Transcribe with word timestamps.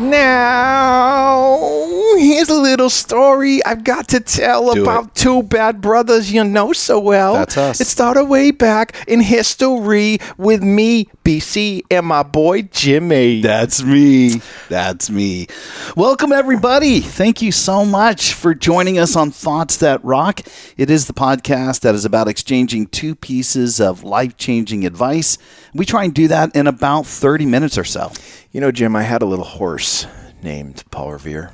Now, 0.00 1.58
here's 2.18 2.48
a 2.48 2.54
little 2.54 2.88
story 2.88 3.64
I've 3.64 3.82
got 3.82 4.06
to 4.08 4.20
tell 4.20 4.72
Do 4.72 4.82
about 4.82 5.06
it. 5.06 5.14
two 5.16 5.42
bad 5.42 5.80
brothers 5.80 6.32
you 6.32 6.44
know 6.44 6.72
so 6.72 7.00
well. 7.00 7.34
That's 7.34 7.56
us. 7.56 7.80
It 7.80 7.88
started 7.88 8.26
way 8.26 8.52
back 8.52 8.94
in 9.08 9.20
history 9.20 10.18
with 10.36 10.62
me, 10.62 11.08
BC, 11.24 11.82
and 11.90 12.06
my 12.06 12.22
boy 12.22 12.62
Jimmy. 12.62 13.40
That's 13.40 13.82
me. 13.82 14.40
That's 14.68 15.10
me. 15.10 15.48
Welcome, 15.96 16.30
everybody. 16.32 17.00
Thank 17.00 17.42
you 17.42 17.50
so 17.50 17.84
much 17.84 18.34
for 18.34 18.54
joining 18.54 19.00
us 19.00 19.16
on 19.16 19.32
Thoughts 19.32 19.78
That 19.78 20.04
Rock. 20.04 20.42
It 20.76 20.90
is 20.90 21.06
the 21.06 21.12
podcast 21.12 21.80
that 21.80 21.96
is 21.96 22.04
about 22.04 22.28
exchanging 22.28 22.86
two 22.86 23.16
pieces 23.16 23.80
of 23.80 24.04
life 24.04 24.36
changing 24.36 24.86
advice. 24.86 25.38
We 25.74 25.84
try 25.84 26.04
and 26.04 26.14
do 26.14 26.28
that 26.28 26.54
in 26.56 26.66
about 26.66 27.06
30 27.06 27.46
minutes 27.46 27.78
or 27.78 27.84
so. 27.84 28.12
You 28.52 28.60
know, 28.60 28.70
Jim, 28.70 28.96
I 28.96 29.02
had 29.02 29.22
a 29.22 29.26
little 29.26 29.44
horse 29.44 30.06
named 30.42 30.84
Paul 30.90 31.12
Revere. 31.12 31.52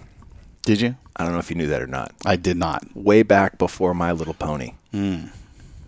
Did 0.62 0.80
you? 0.80 0.96
I 1.16 1.24
don't 1.24 1.32
know 1.32 1.38
if 1.38 1.50
you 1.50 1.56
knew 1.56 1.66
that 1.68 1.82
or 1.82 1.86
not. 1.86 2.12
I 2.24 2.36
did 2.36 2.56
not. 2.56 2.84
Way 2.96 3.22
back 3.22 3.58
before 3.58 3.94
My 3.94 4.12
Little 4.12 4.34
Pony. 4.34 4.74
Hmm. 4.90 5.26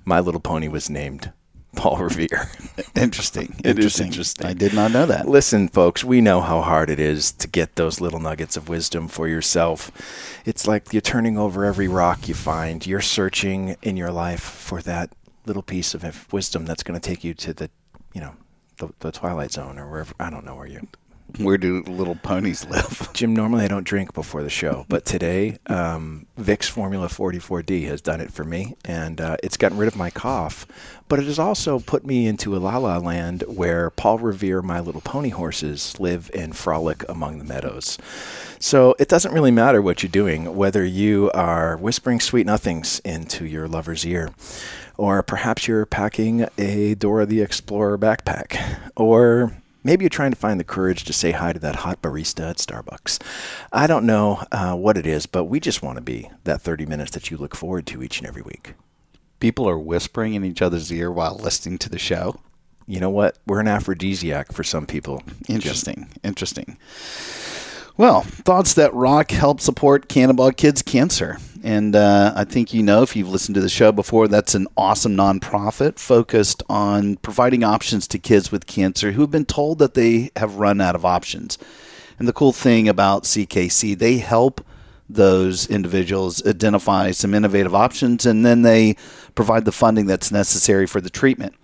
My 0.05 0.21
Little 0.21 0.41
Pony 0.41 0.69
was 0.69 0.89
named 0.89 1.33
Paul 1.77 1.99
Revere. 1.99 2.51
Interesting. 2.95 3.55
It 3.59 3.79
is 3.79 4.01
interesting. 4.01 4.07
interesting. 4.07 4.47
I 4.47 4.55
did 4.55 4.73
not 4.73 4.93
know 4.93 5.07
that. 5.07 5.29
Listen, 5.29 5.69
folks, 5.69 6.03
we 6.05 6.21
know 6.21 6.41
how 6.41 6.63
hard 6.63 6.91
it 6.91 6.99
is 6.99 7.33
to 7.33 7.49
get 7.49 7.77
those 7.77 8.01
little 8.01 8.21
nuggets 8.21 8.57
of 8.57 8.69
wisdom 8.69 9.09
for 9.09 9.29
yourself. 9.29 9.91
It's 10.45 10.67
like 10.67 10.93
you're 10.93 11.01
turning 11.01 11.37
over 11.37 11.65
every 11.65 11.89
rock 11.89 12.29
you 12.29 12.35
find. 12.35 12.87
You're 12.87 13.01
searching 13.01 13.77
in 13.83 13.97
your 13.97 14.11
life 14.11 14.41
for 14.41 14.81
that 14.83 15.11
little 15.45 15.63
piece 15.63 15.95
of 15.95 16.33
wisdom 16.33 16.65
that's 16.65 16.83
going 16.83 16.99
to 16.99 17.09
take 17.09 17.23
you 17.25 17.35
to 17.35 17.53
the, 17.53 17.71
you 18.17 18.23
know, 18.23 18.35
the, 18.79 18.89
the 19.01 19.13
twilight 19.13 19.53
zone 19.53 19.79
or 19.79 19.91
wherever. 19.91 20.15
I 20.19 20.31
don't 20.31 20.47
know 20.47 20.57
where 20.57 20.67
you. 20.67 20.89
Where 21.39 21.59
do 21.59 21.83
little 21.83 22.15
ponies 22.15 22.65
live? 22.65 23.11
Jim, 23.13 23.37
normally 23.37 23.65
I 23.65 23.69
don't 23.69 23.85
drink 23.85 24.15
before 24.15 24.43
the 24.43 24.49
show, 24.49 24.87
but 24.89 25.05
today 25.05 25.59
um, 25.67 26.25
Vicks 26.39 26.65
Formula 26.71 27.09
44D 27.09 27.87
has 27.89 28.01
done 28.01 28.23
it 28.23 28.33
for 28.33 28.43
me, 28.43 28.75
and 28.87 29.21
uh, 29.21 29.37
it's 29.43 29.59
gotten 29.59 29.77
rid 29.77 29.89
of 29.89 29.97
my 29.97 30.09
cough. 30.09 30.67
But 31.09 31.19
it 31.19 31.27
has 31.27 31.39
also 31.39 31.79
put 31.79 32.07
me 32.07 32.27
into 32.27 32.57
a 32.57 32.59
la 32.59 32.79
la 32.79 32.97
land 32.97 33.45
where 33.49 33.91
Paul 33.91 34.19
Revere, 34.19 34.63
My 34.63 34.81
Little 34.81 35.03
Pony 35.03 35.29
horses 35.29 36.01
live 36.01 36.31
and 36.33 36.57
frolic 36.57 37.07
among 37.07 37.39
the 37.39 37.45
meadows. 37.45 37.99
So 38.59 38.95
it 38.99 39.09
doesn't 39.09 39.33
really 39.33 39.51
matter 39.51 39.83
what 39.83 40.03
you're 40.03 40.09
doing, 40.09 40.57
whether 40.57 40.85
you 40.85 41.31
are 41.33 41.77
whispering 41.77 42.21
sweet 42.21 42.47
nothings 42.47 43.01
into 43.01 43.45
your 43.45 43.69
lover's 43.69 44.07
ear, 44.07 44.31
or 44.97 45.23
perhaps 45.23 45.69
you're 45.69 45.87
packing 45.87 46.47
a 46.59 46.95
Dora 46.95 47.27
the 47.27 47.41
Explorer 47.41 47.99
backpack, 47.99 48.81
or 48.97 49.53
Maybe 49.87 50.03
you're 50.03 50.11
trying 50.11 50.33
to 50.33 50.37
find 50.37 50.59
the 50.59 50.65
courage 50.65 51.05
to 51.05 51.13
say 51.13 51.31
hi 51.31 51.53
to 51.53 51.61
that 51.61 51.77
hot 51.77 52.03
barista 52.03 52.51
at 52.51 52.57
Starbucks. 52.57 53.23
I 53.73 53.87
don't 53.87 54.05
know 54.05 54.43
uh, 54.51 54.75
what 54.75 54.99
it 54.99 55.07
is, 55.07 55.27
but 55.27 55.45
we 55.45 55.61
just 55.61 55.81
want 55.81 55.95
to 55.95 56.03
be 56.03 56.29
that 56.43 56.61
30 56.61 56.87
minutes 56.87 57.13
that 57.13 57.31
you 57.31 57.37
look 57.37 57.55
forward 57.55 57.87
to 57.87 58.03
each 58.03 58.19
and 58.19 58.27
every 58.27 58.43
week. 58.43 58.75
People 59.39 59.69
are 59.69 59.79
whispering 59.79 60.35
in 60.35 60.45
each 60.45 60.61
other's 60.61 60.93
ear 60.93 61.13
while 61.13 61.37
listening 61.37 61.79
to 61.79 61.89
the 61.89 62.01
show. 62.01 62.41
You 62.89 62.99
know 62.99 63.11
what? 63.11 63.39
We're 63.47 63.61
an 63.61 63.69
aphrodisiac 63.69 64.51
for 64.51 64.65
some 64.65 64.87
people. 64.87 65.23
Interesting. 65.49 66.09
Interesting. 66.25 66.79
Well, 67.97 68.23
Thoughts 68.23 68.75
That 68.75 68.93
Rock 68.93 69.31
help 69.31 69.61
support 69.61 70.09
Cannonball 70.09 70.51
Kids 70.51 70.83
Cancer. 70.83 71.39
And 71.67 71.97
uh, 71.97 72.33
I 72.37 72.45
think 72.45 72.73
you 72.73 72.85
know, 72.85 73.03
if 73.03 73.17
you've 73.17 73.29
listened 73.29 73.57
to 73.57 73.61
the 73.61 73.69
show 73.69 73.91
before, 73.91 74.29
that's 74.29 74.55
an 74.55 74.69
awesome 74.77 75.17
nonprofit 75.17 75.99
focused 75.99 76.63
on 76.69 77.17
providing 77.17 77.65
options 77.65 78.07
to 78.07 78.21
kids 78.21 78.53
with 78.53 78.69
cancer 78.69 79.11
who 79.11 79.23
have 79.23 79.33
been 79.33 79.47
told 79.47 79.81
that 79.81 79.95
they 79.95 80.31
have 80.37 80.61
run 80.61 80.81
out 80.81 80.95
of 80.95 81.05
options. 81.05 81.59
And 82.21 82.29
the 82.29 82.33
cool 82.33 82.53
thing 82.53 82.89
about 82.89 83.25
CKC, 83.25 83.99
they 83.99 84.19
help 84.19 84.65
those 85.09 85.67
individuals 85.67 86.47
identify 86.47 87.11
some 87.11 87.35
innovative 87.35 87.75
options 87.75 88.25
and 88.25 88.47
then 88.47 88.63
they 88.63 88.95
provide 89.35 89.65
the 89.65 89.73
funding 89.73 90.07
that's 90.07 90.31
necessary 90.31 90.87
for 90.87 91.01
the 91.01 91.11
treatment. 91.11 91.57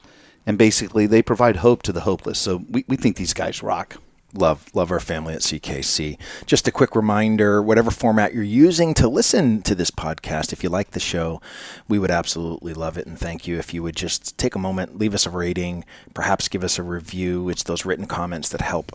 And 0.44 0.58
basically, 0.58 1.06
they 1.06 1.22
provide 1.22 1.58
hope 1.58 1.84
to 1.84 1.92
the 1.92 2.00
hopeless. 2.00 2.40
So 2.40 2.64
we, 2.68 2.84
we 2.88 2.96
think 2.96 3.14
these 3.14 3.34
guys 3.34 3.62
rock 3.62 3.98
love 4.34 4.66
love 4.74 4.90
our 4.90 5.00
family 5.00 5.34
at 5.34 5.40
CKC. 5.40 6.18
Just 6.46 6.68
a 6.68 6.72
quick 6.72 6.96
reminder, 6.96 7.62
whatever 7.62 7.90
format 7.90 8.34
you're 8.34 8.42
using 8.42 8.94
to 8.94 9.08
listen 9.08 9.62
to 9.62 9.74
this 9.74 9.90
podcast, 9.90 10.52
if 10.52 10.62
you 10.62 10.68
like 10.68 10.92
the 10.92 11.00
show, 11.00 11.40
we 11.88 11.98
would 11.98 12.10
absolutely 12.10 12.74
love 12.74 12.96
it 12.96 13.06
and 13.06 13.18
thank 13.18 13.46
you 13.46 13.58
if 13.58 13.74
you 13.74 13.82
would 13.82 13.96
just 13.96 14.38
take 14.38 14.54
a 14.54 14.58
moment, 14.58 14.98
leave 14.98 15.14
us 15.14 15.26
a 15.26 15.30
rating, 15.30 15.84
perhaps 16.14 16.48
give 16.48 16.64
us 16.64 16.78
a 16.78 16.82
review. 16.82 17.48
It's 17.48 17.62
those 17.62 17.84
written 17.84 18.06
comments 18.06 18.48
that 18.50 18.60
help 18.60 18.92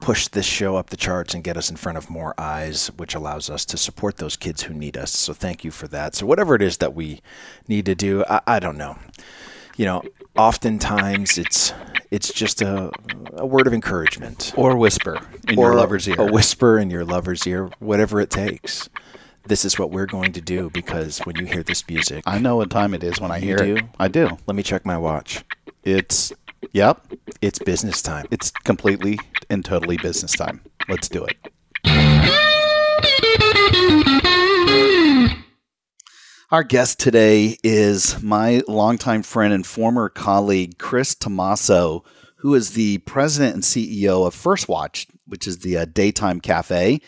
push 0.00 0.28
this 0.28 0.46
show 0.46 0.76
up 0.76 0.88
the 0.88 0.96
charts 0.96 1.34
and 1.34 1.44
get 1.44 1.56
us 1.56 1.70
in 1.70 1.76
front 1.76 1.98
of 1.98 2.10
more 2.10 2.34
eyes, 2.38 2.88
which 2.96 3.14
allows 3.14 3.50
us 3.50 3.64
to 3.66 3.76
support 3.76 4.16
those 4.16 4.36
kids 4.36 4.62
who 4.62 4.74
need 4.74 4.96
us. 4.96 5.10
So 5.12 5.34
thank 5.34 5.62
you 5.62 5.70
for 5.70 5.86
that. 5.88 6.14
So 6.14 6.26
whatever 6.26 6.54
it 6.54 6.62
is 6.62 6.78
that 6.78 6.94
we 6.94 7.20
need 7.68 7.84
to 7.86 7.94
do, 7.94 8.24
I, 8.28 8.40
I 8.46 8.58
don't 8.60 8.78
know. 8.78 8.96
You 9.80 9.86
know, 9.86 10.02
oftentimes 10.36 11.38
it's 11.38 11.72
it's 12.10 12.30
just 12.34 12.60
a, 12.60 12.90
a 13.32 13.46
word 13.46 13.66
of 13.66 13.72
encouragement 13.72 14.52
or 14.54 14.76
whisper 14.76 15.18
in 15.48 15.58
or 15.58 15.68
your 15.68 15.74
lover's 15.74 16.06
ear. 16.06 16.16
a 16.18 16.30
whisper 16.30 16.78
in 16.78 16.90
your 16.90 17.02
lover's 17.02 17.46
ear 17.46 17.70
whatever 17.78 18.20
it 18.20 18.28
takes 18.28 18.90
this 19.46 19.64
is 19.64 19.78
what 19.78 19.90
we're 19.90 20.04
going 20.04 20.32
to 20.32 20.42
do 20.42 20.68
because 20.74 21.20
when 21.20 21.34
you 21.36 21.46
hear 21.46 21.62
this 21.62 21.88
music 21.88 22.22
I 22.26 22.38
know 22.38 22.56
what 22.56 22.68
time 22.68 22.92
it 22.92 23.02
is 23.02 23.22
when 23.22 23.30
I 23.30 23.38
You 23.38 23.46
hear 23.46 23.56
do? 23.56 23.76
it. 23.76 23.84
I 23.98 24.08
do. 24.08 24.28
let 24.46 24.54
me 24.54 24.62
check 24.62 24.84
my 24.84 24.98
watch 24.98 25.42
It's 25.82 26.30
yep. 26.72 27.00
it's 27.40 27.58
business 27.58 28.02
time 28.02 28.26
It's 28.30 28.50
completely 28.50 29.18
and 29.48 29.64
totally 29.64 29.96
business 29.96 30.32
time. 30.32 30.60
Let's 30.90 31.08
do 31.08 31.24
it. 31.24 31.38
Our 36.52 36.64
guest 36.64 36.98
today 36.98 37.58
is 37.62 38.20
my 38.24 38.62
longtime 38.66 39.22
friend 39.22 39.52
and 39.52 39.64
former 39.64 40.08
colleague, 40.08 40.78
Chris 40.78 41.14
Tomasso, 41.14 42.04
who 42.38 42.56
is 42.56 42.72
the 42.72 42.98
president 42.98 43.54
and 43.54 43.62
CEO 43.62 44.26
of 44.26 44.34
First 44.34 44.68
Watch, 44.68 45.06
which 45.26 45.46
is 45.46 45.58
the 45.58 45.76
uh, 45.76 45.84
daytime 45.84 46.40
cafe. 46.40 47.02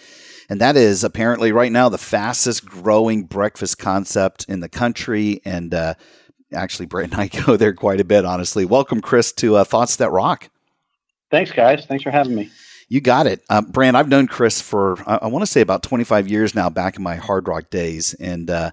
And 0.49 0.61
that 0.61 0.77
is 0.77 1.03
apparently 1.03 1.51
right 1.51 1.73
now 1.73 1.89
the 1.89 1.99
fastest 1.99 2.65
growing 2.65 3.25
breakfast 3.25 3.81
concept 3.81 4.45
in 4.49 4.61
the 4.61 4.69
country. 4.69 5.41
And 5.45 5.75
uh, 5.75 5.95
actually, 6.55 6.87
Brant 6.87 7.15
and 7.15 7.23
I 7.23 7.27
go 7.45 7.57
there 7.57 7.75
quite 7.75 8.01
a 8.01 8.05
bit, 8.05 8.25
honestly. 8.25 8.65
Welcome, 8.65 9.01
Chris, 9.01 9.33
to 9.33 9.57
uh, 9.57 9.65
Thoughts 9.65 9.97
That 9.97 10.13
Rock. 10.13 10.51
Thanks, 11.33 11.51
guys. 11.51 11.85
Thanks 11.85 12.05
for 12.05 12.13
having 12.13 12.37
me. 12.37 12.53
You 12.89 13.01
got 13.01 13.27
it. 13.27 13.43
Uh, 13.49 13.63
Brant, 13.63 13.97
I've 13.97 14.11
known 14.11 14.27
Chris 14.27 14.61
for, 14.61 14.99
I, 15.09 15.21
I 15.23 15.27
want 15.29 15.43
to 15.43 15.51
say 15.51 15.63
about 15.63 15.83
25 15.83 16.29
years 16.29 16.55
now, 16.55 16.69
back 16.69 16.97
in 16.97 17.03
my 17.03 17.17
hard 17.17 17.49
rock 17.49 17.71
days. 17.71 18.13
And 18.13 18.51
uh, 18.51 18.73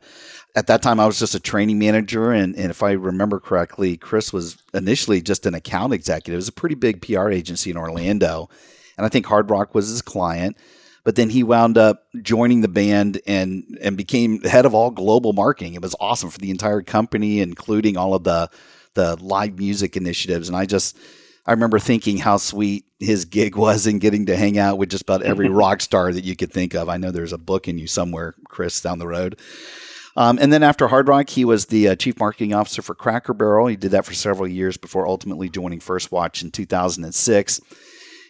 at 0.56 0.68
that 0.68 0.82
time, 0.82 1.00
I 1.00 1.06
was 1.06 1.20
just 1.20 1.36
a 1.36 1.40
training 1.40 1.80
manager. 1.80 2.32
And, 2.32 2.56
and 2.56 2.70
if 2.70 2.82
I 2.82 2.92
remember 2.92 3.40
correctly, 3.40 3.98
Chris 3.98 4.34
was 4.34 4.58
initially 4.74 5.22
just 5.22 5.46
an 5.46 5.54
account 5.54 5.94
executive. 5.94 6.34
It 6.34 6.38
was 6.38 6.48
a 6.48 6.54
pretty 6.54 6.76
big 6.76 7.02
PR 7.02 7.30
agency 7.30 7.70
in 7.70 7.78
Orlando. 7.78 8.50
And 8.98 9.06
I 9.06 9.10
think 9.10 9.26
Hard 9.26 9.50
Rock 9.50 9.76
was 9.76 9.90
his 9.90 10.02
client. 10.02 10.58
But 11.04 11.16
then 11.16 11.30
he 11.30 11.44
wound 11.44 11.78
up 11.78 12.08
joining 12.22 12.62
the 12.62 12.68
band 12.68 13.22
and, 13.26 13.78
and 13.82 13.96
became 13.96 14.42
head 14.42 14.66
of 14.66 14.74
all 14.74 14.92
global 14.92 15.34
marketing. 15.34 15.74
It 15.74 15.82
was 15.82 15.96
awesome 16.00 16.30
for 16.30 16.40
the 16.40 16.52
entire 16.52 16.82
company, 16.82 17.40
including 17.40 17.96
all 17.96 18.14
of 18.14 18.24
the, 18.24 18.50
the 18.96 19.16
live 19.24 19.58
music 19.58 19.96
initiatives. 19.96 20.50
And 20.50 20.58
I 20.58 20.66
just, 20.66 20.98
I 21.46 21.52
remember 21.52 21.80
thinking 21.80 22.18
how 22.18 22.38
sweet 22.38 22.86
his 23.00 23.26
gig 23.26 23.56
was 23.56 23.88
and 23.88 24.02
getting 24.02 24.26
to 24.26 24.36
hang 24.36 24.58
out 24.58 24.78
with 24.78 24.90
just 24.90 25.04
about 25.04 25.24
every 25.24 25.50
rock 25.50 25.82
star 25.82 26.12
that 26.12 26.26
you 26.26 26.36
could 26.36 26.52
think 26.52 26.76
of. 26.76 26.90
I 26.90 26.98
know 26.98 27.12
there's 27.12 27.34
a 27.34 27.38
book 27.38 27.68
in 27.68 27.78
you 27.78 27.88
somewhere, 27.88 28.36
Chris, 28.46 28.82
down 28.82 29.00
the 29.00 29.08
road. 29.08 29.40
Um, 30.16 30.40
and 30.42 30.52
then 30.52 30.64
after 30.64 30.88
Hard 30.88 31.08
Rock, 31.08 31.30
he 31.30 31.46
was 31.46 31.68
the 31.68 31.90
uh, 31.90 31.96
chief 31.96 32.20
marketing 32.20 32.54
officer 32.54 32.82
for 32.82 32.96
Cracker 32.96 33.34
Barrel. 33.34 33.68
He 33.68 33.76
did 33.76 33.92
that 33.92 34.06
for 34.06 34.14
several 34.14 34.48
years 34.48 34.78
before 34.78 35.08
ultimately 35.08 35.50
joining 35.50 35.80
First 35.80 36.12
Watch 36.12 36.42
in 36.42 36.52
2006. 36.52 37.62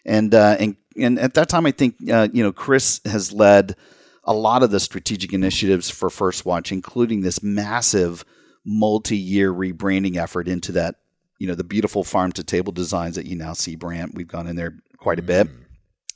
And 0.06 0.34
uh, 0.34 0.58
and 0.60 0.76
and 1.00 1.20
at 1.20 1.34
that 1.36 1.50
time, 1.50 1.66
I 1.66 1.72
think 1.72 1.96
uh, 2.12 2.28
you 2.32 2.44
know 2.44 2.52
Chris 2.52 3.02
has 3.06 3.32
led 3.32 3.76
a 4.24 4.34
lot 4.34 4.64
of 4.64 4.72
the 4.72 4.80
strategic 4.80 5.34
initiatives 5.34 5.90
for 5.90 6.10
First 6.10 6.46
Watch, 6.46 6.72
including 6.72 7.22
this 7.22 7.42
massive 7.42 8.24
multi-year 8.66 9.52
rebranding 9.52 10.18
effort 10.18 10.48
into 10.48 10.72
that 10.74 10.96
you 11.40 11.48
know 11.48 11.56
the 11.56 11.64
beautiful 11.64 12.04
farm 12.04 12.32
to 12.34 12.44
table 12.44 12.72
designs 12.72 13.16
that 13.16 13.26
you 13.26 13.36
now 13.36 13.54
see 13.54 13.76
Brant 13.76 14.14
we've 14.14 14.28
gone 14.28 14.48
in 14.48 14.56
there 14.56 14.76
quite 14.98 15.18
a 15.18 15.24
bit 15.24 15.48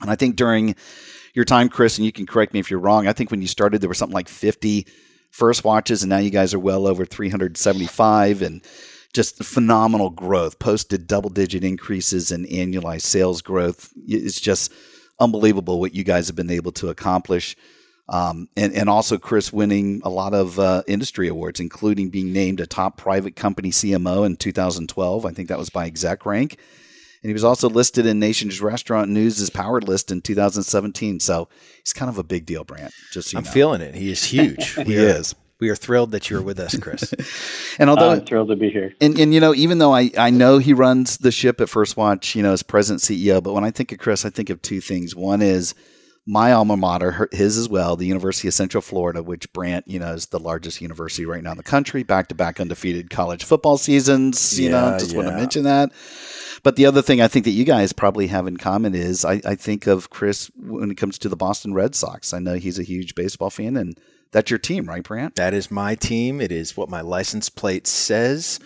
and 0.01 0.11
i 0.11 0.15
think 0.15 0.35
during 0.35 0.75
your 1.33 1.45
time 1.45 1.69
chris 1.69 1.97
and 1.97 2.05
you 2.05 2.11
can 2.11 2.25
correct 2.25 2.53
me 2.53 2.59
if 2.59 2.69
you're 2.69 2.81
wrong 2.81 3.07
i 3.07 3.13
think 3.13 3.31
when 3.31 3.41
you 3.41 3.47
started 3.47 3.81
there 3.81 3.87
was 3.87 3.97
something 3.97 4.13
like 4.13 4.27
50 4.27 4.85
first 5.33 5.63
watches, 5.63 6.03
and 6.03 6.11
now 6.11 6.19
you 6.19 6.29
guys 6.29 6.53
are 6.53 6.59
well 6.59 6.85
over 6.85 7.05
375 7.05 8.43
and 8.43 8.61
just 9.13 9.43
phenomenal 9.43 10.11
growth, 10.11 10.59
posted 10.59 11.07
double 11.07 11.31
digit 11.31 11.63
increases 11.63 12.31
in 12.31 12.45
annualized 12.45 13.01
sales 13.01 13.41
growth. 13.41 13.91
It's 14.07 14.39
just 14.39 14.71
unbelievable 15.19 15.79
what 15.79 15.95
you 15.95 16.03
guys 16.03 16.27
have 16.27 16.35
been 16.35 16.51
able 16.51 16.71
to 16.73 16.89
accomplish. 16.89 17.57
Um, 18.09 18.47
and, 18.55 18.73
and 18.73 18.89
also 18.89 19.17
Chris 19.17 19.51
winning 19.51 20.01
a 20.03 20.09
lot 20.09 20.35
of 20.35 20.59
uh, 20.59 20.83
industry 20.87 21.27
awards, 21.27 21.59
including 21.59 22.09
being 22.09 22.31
named 22.31 22.59
a 22.59 22.67
top 22.67 22.97
private 22.97 23.35
company 23.35 23.71
CMO 23.71 24.27
in 24.27 24.35
2012. 24.35 25.25
I 25.25 25.31
think 25.31 25.49
that 25.49 25.57
was 25.57 25.71
by 25.71 25.87
Exec 25.87 26.27
Rank. 26.27 26.59
And 27.23 27.29
he 27.29 27.33
was 27.33 27.45
also 27.45 27.69
listed 27.69 28.05
in 28.05 28.19
Nation's 28.19 28.59
Restaurant 28.59 29.09
News' 29.09 29.49
Power 29.49 29.79
List 29.79 30.11
in 30.11 30.21
2017. 30.21 31.21
So 31.21 31.47
he's 31.81 31.93
kind 31.93 32.09
of 32.09 32.17
a 32.17 32.23
big 32.23 32.45
deal, 32.45 32.65
Brant. 32.65 32.93
Just 33.13 33.29
so 33.29 33.37
I'm 33.37 33.45
know. 33.45 33.49
feeling 33.49 33.81
it. 33.81 33.95
He 33.95 34.11
is 34.11 34.25
huge. 34.25 34.73
he 34.85 34.95
is. 34.95 35.33
We 35.61 35.69
are 35.69 35.75
thrilled 35.75 36.11
that 36.11 36.29
you're 36.29 36.41
with 36.41 36.59
us, 36.59 36.77
Chris. 36.77 37.13
and 37.79 37.89
although 37.89 38.09
I'm 38.09 38.25
thrilled 38.25 38.49
to 38.49 38.57
be 38.57 38.69
here. 38.69 38.93
And, 38.99 39.17
and 39.17 39.33
you 39.33 39.39
know, 39.39 39.55
even 39.55 39.77
though 39.77 39.95
I, 39.95 40.11
I 40.17 40.29
know 40.29 40.57
he 40.57 40.73
runs 40.73 41.17
the 41.17 41.31
ship 41.31 41.61
at 41.61 41.69
First 41.69 41.95
Watch, 41.95 42.35
you 42.35 42.43
know, 42.43 42.51
as 42.51 42.63
president 42.63 43.01
CEO, 43.01 43.41
but 43.41 43.53
when 43.53 43.63
I 43.63 43.71
think 43.71 43.93
of 43.93 43.99
Chris, 43.99 44.25
I 44.25 44.29
think 44.29 44.49
of 44.49 44.61
two 44.61 44.81
things. 44.81 45.15
One 45.15 45.41
is 45.41 45.73
my 46.25 46.53
alma 46.53 46.77
mater, 46.77 47.27
his 47.31 47.57
as 47.57 47.67
well, 47.67 47.95
the 47.95 48.05
University 48.05 48.47
of 48.47 48.53
Central 48.53 48.81
Florida, 48.81 49.21
which 49.21 49.51
Brant, 49.51 49.87
you 49.87 49.99
know, 49.99 50.13
is 50.13 50.27
the 50.27 50.39
largest 50.39 50.79
university 50.79 51.25
right 51.25 51.43
now 51.43 51.51
in 51.51 51.57
the 51.57 51.63
country, 51.63 52.03
back 52.03 52.29
to 52.29 52.35
back 52.35 52.59
undefeated 52.59 53.09
college 53.09 53.43
football 53.43 53.77
seasons. 53.77 54.57
You 54.59 54.69
know, 54.69 54.91
Yeah, 54.91 54.97
just 54.99 55.15
want 55.15 55.27
to 55.27 55.35
mention 55.35 55.63
that. 55.63 55.91
But 56.63 56.77
the 56.77 56.85
other 56.85 57.01
thing 57.01 57.19
I 57.19 57.27
think 57.27 57.43
that 57.43 57.51
you 57.51 57.65
guys 57.65 57.91
probably 57.91 58.27
have 58.27 58.47
in 58.47 58.55
common 58.55 58.95
is 58.95 59.25
I, 59.25 59.41
I 59.45 59.55
think 59.55 59.85
of 59.85 60.09
Chris 60.09 60.49
when 60.55 60.91
it 60.91 60.95
comes 60.95 61.17
to 61.19 61.29
the 61.29 61.35
Boston 61.35 61.73
Red 61.73 61.93
Sox. 61.93 62.33
I 62.33 62.39
know 62.39 62.55
he's 62.55 62.79
a 62.79 62.83
huge 62.83 63.15
baseball 63.15 63.49
fan, 63.49 63.75
and 63.75 63.99
that's 64.31 64.49
your 64.49 64.59
team, 64.59 64.85
right, 64.85 65.03
Brant? 65.03 65.35
That 65.35 65.53
is 65.53 65.69
my 65.69 65.95
team. 65.95 66.39
It 66.39 66.53
is 66.53 66.77
what 66.77 66.89
my 66.89 67.01
license 67.01 67.49
plate 67.49 67.85
says. 67.85 68.61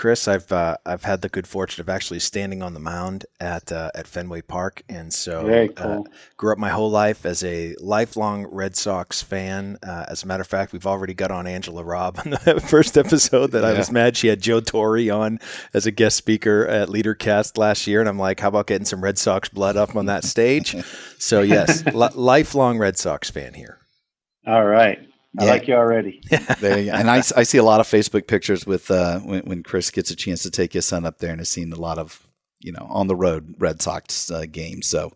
Chris, 0.00 0.26
I've 0.26 0.50
uh, 0.50 0.78
I've 0.86 1.04
had 1.04 1.20
the 1.20 1.28
good 1.28 1.46
fortune 1.46 1.82
of 1.82 1.90
actually 1.90 2.20
standing 2.20 2.62
on 2.62 2.72
the 2.72 2.80
mound 2.80 3.26
at 3.38 3.70
uh, 3.70 3.90
at 3.94 4.06
Fenway 4.06 4.40
Park, 4.40 4.82
and 4.88 5.12
so 5.12 5.44
Very 5.44 5.76
uh, 5.76 6.00
grew 6.38 6.52
up 6.52 6.58
my 6.58 6.70
whole 6.70 6.90
life 6.90 7.26
as 7.26 7.44
a 7.44 7.74
lifelong 7.80 8.46
Red 8.46 8.76
Sox 8.76 9.20
fan. 9.20 9.76
Uh, 9.82 10.06
as 10.08 10.22
a 10.22 10.26
matter 10.26 10.40
of 10.40 10.46
fact, 10.46 10.72
we've 10.72 10.86
already 10.86 11.12
got 11.12 11.30
on 11.30 11.46
Angela 11.46 11.84
Robb 11.84 12.18
on 12.24 12.30
the 12.30 12.64
first 12.66 12.96
episode 12.96 13.50
that 13.50 13.62
I 13.62 13.74
was 13.74 13.90
mad 13.92 14.16
she 14.16 14.28
had 14.28 14.40
Joe 14.40 14.60
Torre 14.60 15.12
on 15.12 15.38
as 15.74 15.84
a 15.84 15.90
guest 15.90 16.16
speaker 16.16 16.66
at 16.66 16.88
LeaderCast 16.88 17.58
last 17.58 17.86
year, 17.86 18.00
and 18.00 18.08
I'm 18.08 18.18
like, 18.18 18.40
how 18.40 18.48
about 18.48 18.68
getting 18.68 18.86
some 18.86 19.04
Red 19.04 19.18
Sox 19.18 19.50
blood 19.50 19.76
up 19.76 19.96
on 19.96 20.06
that 20.06 20.24
stage? 20.24 20.74
so 21.18 21.42
yes, 21.42 21.84
li- 21.84 22.08
lifelong 22.14 22.78
Red 22.78 22.96
Sox 22.96 23.28
fan 23.28 23.52
here. 23.52 23.76
All 24.46 24.64
right. 24.64 25.09
I 25.38 25.44
Yeah. 25.44 25.50
like 25.50 25.68
you 25.68 25.74
already. 25.74 26.20
And 26.62 27.10
I, 27.10 27.18
I 27.36 27.42
see 27.44 27.58
a 27.58 27.62
lot 27.64 27.80
of 27.80 27.86
Facebook 27.86 28.26
pictures 28.26 28.66
with 28.66 28.90
uh, 28.90 29.20
when, 29.20 29.42
when 29.42 29.62
Chris 29.62 29.90
gets 29.90 30.10
a 30.10 30.16
chance 30.16 30.42
to 30.42 30.50
take 30.50 30.72
his 30.72 30.86
son 30.86 31.04
up 31.04 31.18
there 31.18 31.30
and 31.30 31.40
has 31.40 31.48
seen 31.48 31.72
a 31.72 31.76
lot 31.76 31.98
of, 31.98 32.26
you 32.60 32.72
know, 32.72 32.86
on 32.90 33.06
the 33.06 33.16
road 33.16 33.54
Red 33.58 33.80
Sox 33.80 34.30
uh, 34.30 34.44
games. 34.50 34.86
So 34.86 35.12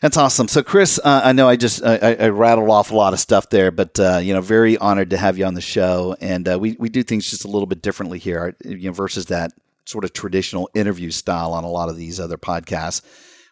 that's 0.00 0.16
awesome. 0.16 0.46
So, 0.48 0.62
Chris, 0.62 1.00
uh, 1.02 1.22
I 1.24 1.32
know 1.32 1.48
I 1.48 1.56
just 1.56 1.82
I, 1.84 1.96
I 2.20 2.28
rattled 2.28 2.68
off 2.70 2.90
a 2.90 2.94
lot 2.94 3.12
of 3.14 3.18
stuff 3.20 3.48
there, 3.50 3.70
but 3.70 3.98
uh, 3.98 4.18
you 4.22 4.32
know, 4.34 4.40
very 4.42 4.76
honored 4.78 5.10
to 5.10 5.16
have 5.16 5.38
you 5.38 5.44
on 5.46 5.54
the 5.54 5.60
show. 5.60 6.16
And 6.20 6.46
uh, 6.48 6.58
we 6.58 6.76
we 6.78 6.88
do 6.88 7.02
things 7.02 7.28
just 7.30 7.44
a 7.44 7.48
little 7.48 7.66
bit 7.66 7.82
differently 7.82 8.18
here, 8.18 8.54
you 8.64 8.88
know, 8.88 8.92
versus 8.92 9.26
that 9.26 9.52
sort 9.86 10.04
of 10.04 10.12
traditional 10.12 10.68
interview 10.74 11.10
style 11.10 11.52
on 11.52 11.64
a 11.64 11.68
lot 11.68 11.88
of 11.88 11.96
these 11.96 12.20
other 12.20 12.36
podcasts. 12.36 13.00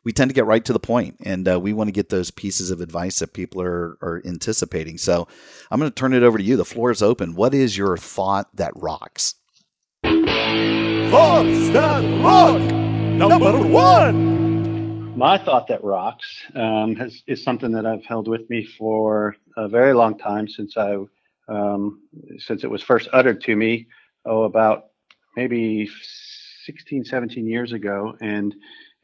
We 0.05 0.13
tend 0.13 0.29
to 0.29 0.35
get 0.35 0.45
right 0.45 0.65
to 0.65 0.73
the 0.73 0.79
point, 0.79 1.17
and 1.25 1.49
uh, 1.49 1.59
we 1.59 1.73
want 1.73 1.89
to 1.89 1.93
get 1.93 2.11
those 2.11 2.31
pieces 2.31 2.71
of 2.71 2.81
advice 2.81 3.19
that 3.21 3.33
people 3.33 3.63
are 3.63 3.97
are 4.03 4.23
anticipating. 4.25 4.99
So, 4.99 5.27
I'm 5.71 5.81
going 5.81 5.91
to 5.91 5.95
turn 5.95 6.13
it 6.13 6.23
over 6.23 6.39
to 6.39 6.45
you. 6.45 6.57
The 6.57 6.65
floor 6.65 6.91
is 6.91 7.03
open. 7.03 7.35
What 7.35 7.55
is 7.55 7.77
your 7.77 7.97
thought 7.97 8.55
that 8.55 8.73
rocks? 8.77 9.35
Thoughts 10.03 11.71
that 11.71 12.23
rock! 12.23 12.61
Number 12.61 13.67
one! 13.67 15.17
My 15.17 15.39
thought 15.39 15.69
that 15.69 15.85
rocks 15.85 16.27
um, 16.57 16.97
has, 16.97 17.23
is 17.29 17.43
something 17.43 17.71
that 17.73 17.87
I've 17.87 18.05
held 18.05 18.27
with 18.27 18.51
me 18.51 18.65
for 18.65 19.37
a 19.57 19.69
very 19.69 19.95
long 19.95 20.19
time 20.19 20.49
since 20.49 20.77
I 20.77 20.97
um, 21.49 22.01
since 22.39 22.65
it 22.65 22.71
was 22.71 22.83
first 22.83 23.09
uttered 23.13 23.41
to 23.43 23.55
me. 23.55 23.87
Oh, 24.27 24.43
about 24.43 24.87
maybe 25.37 25.89
16, 26.65 27.05
17 27.05 27.47
years 27.47 27.73
ago, 27.73 28.17
and 28.21 28.55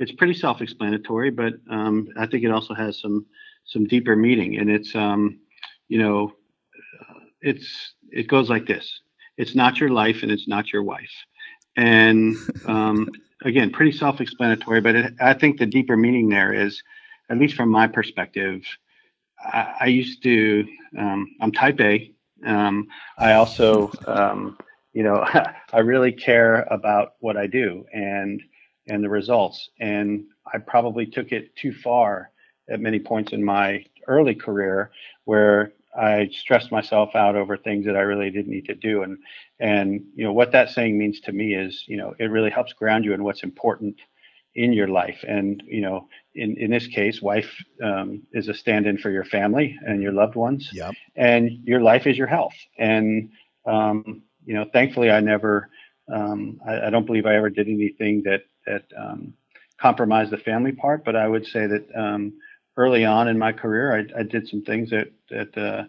it's 0.01 0.13
pretty 0.13 0.35
self-explanatory. 0.35 1.31
But 1.31 1.55
um, 1.71 2.09
I 2.19 2.27
think 2.27 2.43
it 2.43 2.51
also 2.51 2.75
has 2.75 2.99
some 3.01 3.27
some 3.67 3.85
deeper 3.85 4.17
meaning, 4.17 4.57
and 4.59 4.69
it's 4.69 4.95
um, 4.97 5.39
you 5.89 5.99
know 6.03 6.33
uh, 7.01 7.21
it's 7.43 7.95
it 8.11 8.27
goes 8.27 8.51
like 8.51 8.67
this: 8.67 9.01
It's 9.37 9.55
not 9.55 9.79
your 9.79 9.91
life, 9.91 10.23
and 10.23 10.33
it's 10.33 10.49
not 10.49 10.73
your 10.73 10.83
wife. 10.83 11.13
And 11.77 12.35
um, 12.67 13.09
again, 13.45 13.71
pretty 13.71 13.93
self-explanatory, 13.93 14.81
but 14.81 14.97
it, 14.97 15.15
I 15.21 15.35
think 15.35 15.59
the 15.59 15.67
deeper 15.67 15.97
meaning 15.97 16.29
there 16.29 16.53
is, 16.53 16.83
at 17.29 17.39
least 17.39 17.55
from 17.55 17.69
my 17.69 17.87
perspective, 17.87 18.63
I, 19.39 19.75
I 19.81 19.87
used 19.87 20.23
to. 20.25 20.67
Um, 20.99 21.29
I'm 21.41 21.53
Type 21.53 21.81
A. 21.81 22.13
Um, 22.45 22.89
I 23.19 23.35
also, 23.35 23.93
um, 24.07 24.59
you 24.95 25.03
know, 25.03 25.25
I 25.73 25.79
really 25.81 26.11
care 26.11 26.63
about 26.71 27.13
what 27.21 27.37
I 27.37 27.47
do 27.47 27.85
and 27.93 28.43
and 28.89 29.03
the 29.05 29.09
results. 29.09 29.71
And 29.81 30.25
I 30.53 30.59
probably 30.59 31.07
took 31.07 31.33
it 31.33 31.55
too 31.57 31.73
far 31.73 32.31
at 32.69 32.81
many 32.81 32.99
points 32.99 33.33
in 33.33 33.45
my 33.45 33.85
early 34.07 34.35
career, 34.35 34.91
where 35.25 35.73
I 35.97 36.29
stressed 36.33 36.71
myself 36.71 37.15
out 37.17 37.35
over 37.37 37.57
things 37.57 37.85
that 37.87 37.97
I 37.97 38.01
really 38.01 38.31
didn't 38.31 38.53
need 38.53 38.67
to 38.67 38.75
do. 38.75 39.03
And 39.03 39.19
and 39.59 40.05
you 40.15 40.25
know 40.25 40.33
what 40.33 40.53
that 40.53 40.71
saying 40.71 40.97
means 40.97 41.21
to 41.21 41.33
me 41.33 41.55
is, 41.55 41.85
you 41.87 41.97
know, 41.97 42.15
it 42.19 42.27
really 42.31 42.51
helps 42.51 42.73
ground 42.73 43.05
you 43.05 43.13
in 43.13 43.25
what's 43.25 43.43
important 43.43 43.97
in 44.55 44.73
your 44.73 44.89
life. 44.89 45.25
And 45.27 45.63
you 45.67 45.81
know, 45.81 46.09
in 46.35 46.57
in 46.59 46.71
this 46.71 46.87
case, 46.87 47.21
wife 47.21 47.51
um, 47.83 48.23
is 48.33 48.49
a 48.49 48.55
stand-in 48.55 48.99
for 48.99 49.11
your 49.11 49.25
family 49.25 49.77
and 49.87 50.03
your 50.03 50.13
loved 50.13 50.37
ones, 50.37 50.71
Yep. 50.73 50.95
and 51.17 51.51
your 51.65 51.81
life 51.81 52.07
is 52.07 52.17
your 52.17 52.27
health. 52.29 52.55
And 52.79 53.31
um, 53.67 54.23
you 54.47 54.55
know, 54.55 54.67
thankfully, 54.73 55.11
I 55.11 55.21
never, 55.21 55.69
um, 56.13 56.61
I, 56.67 56.87
I 56.87 56.91
don't 56.91 57.07
believe 57.07 57.27
I 57.27 57.37
ever 57.37 57.51
did 57.51 57.69
anything 57.69 58.23
that 58.25 58.43
that 58.67 58.85
um, 58.97 59.35
compromised 59.81 60.31
the 60.31 60.39
family 60.39 60.73
part. 60.73 61.05
But 61.05 61.17
I 61.17 61.27
would 61.27 61.47
say 61.47 61.67
that 61.67 61.87
um, 61.97 62.33
early 62.77 63.05
on 63.05 63.29
in 63.29 63.39
my 63.39 63.53
career, 63.53 63.97
I, 63.97 64.21
I 64.21 64.23
did 64.23 64.49
some 64.49 64.63
things 64.63 64.91
that 64.91 65.11
that 65.31 65.57
uh, 65.57 65.85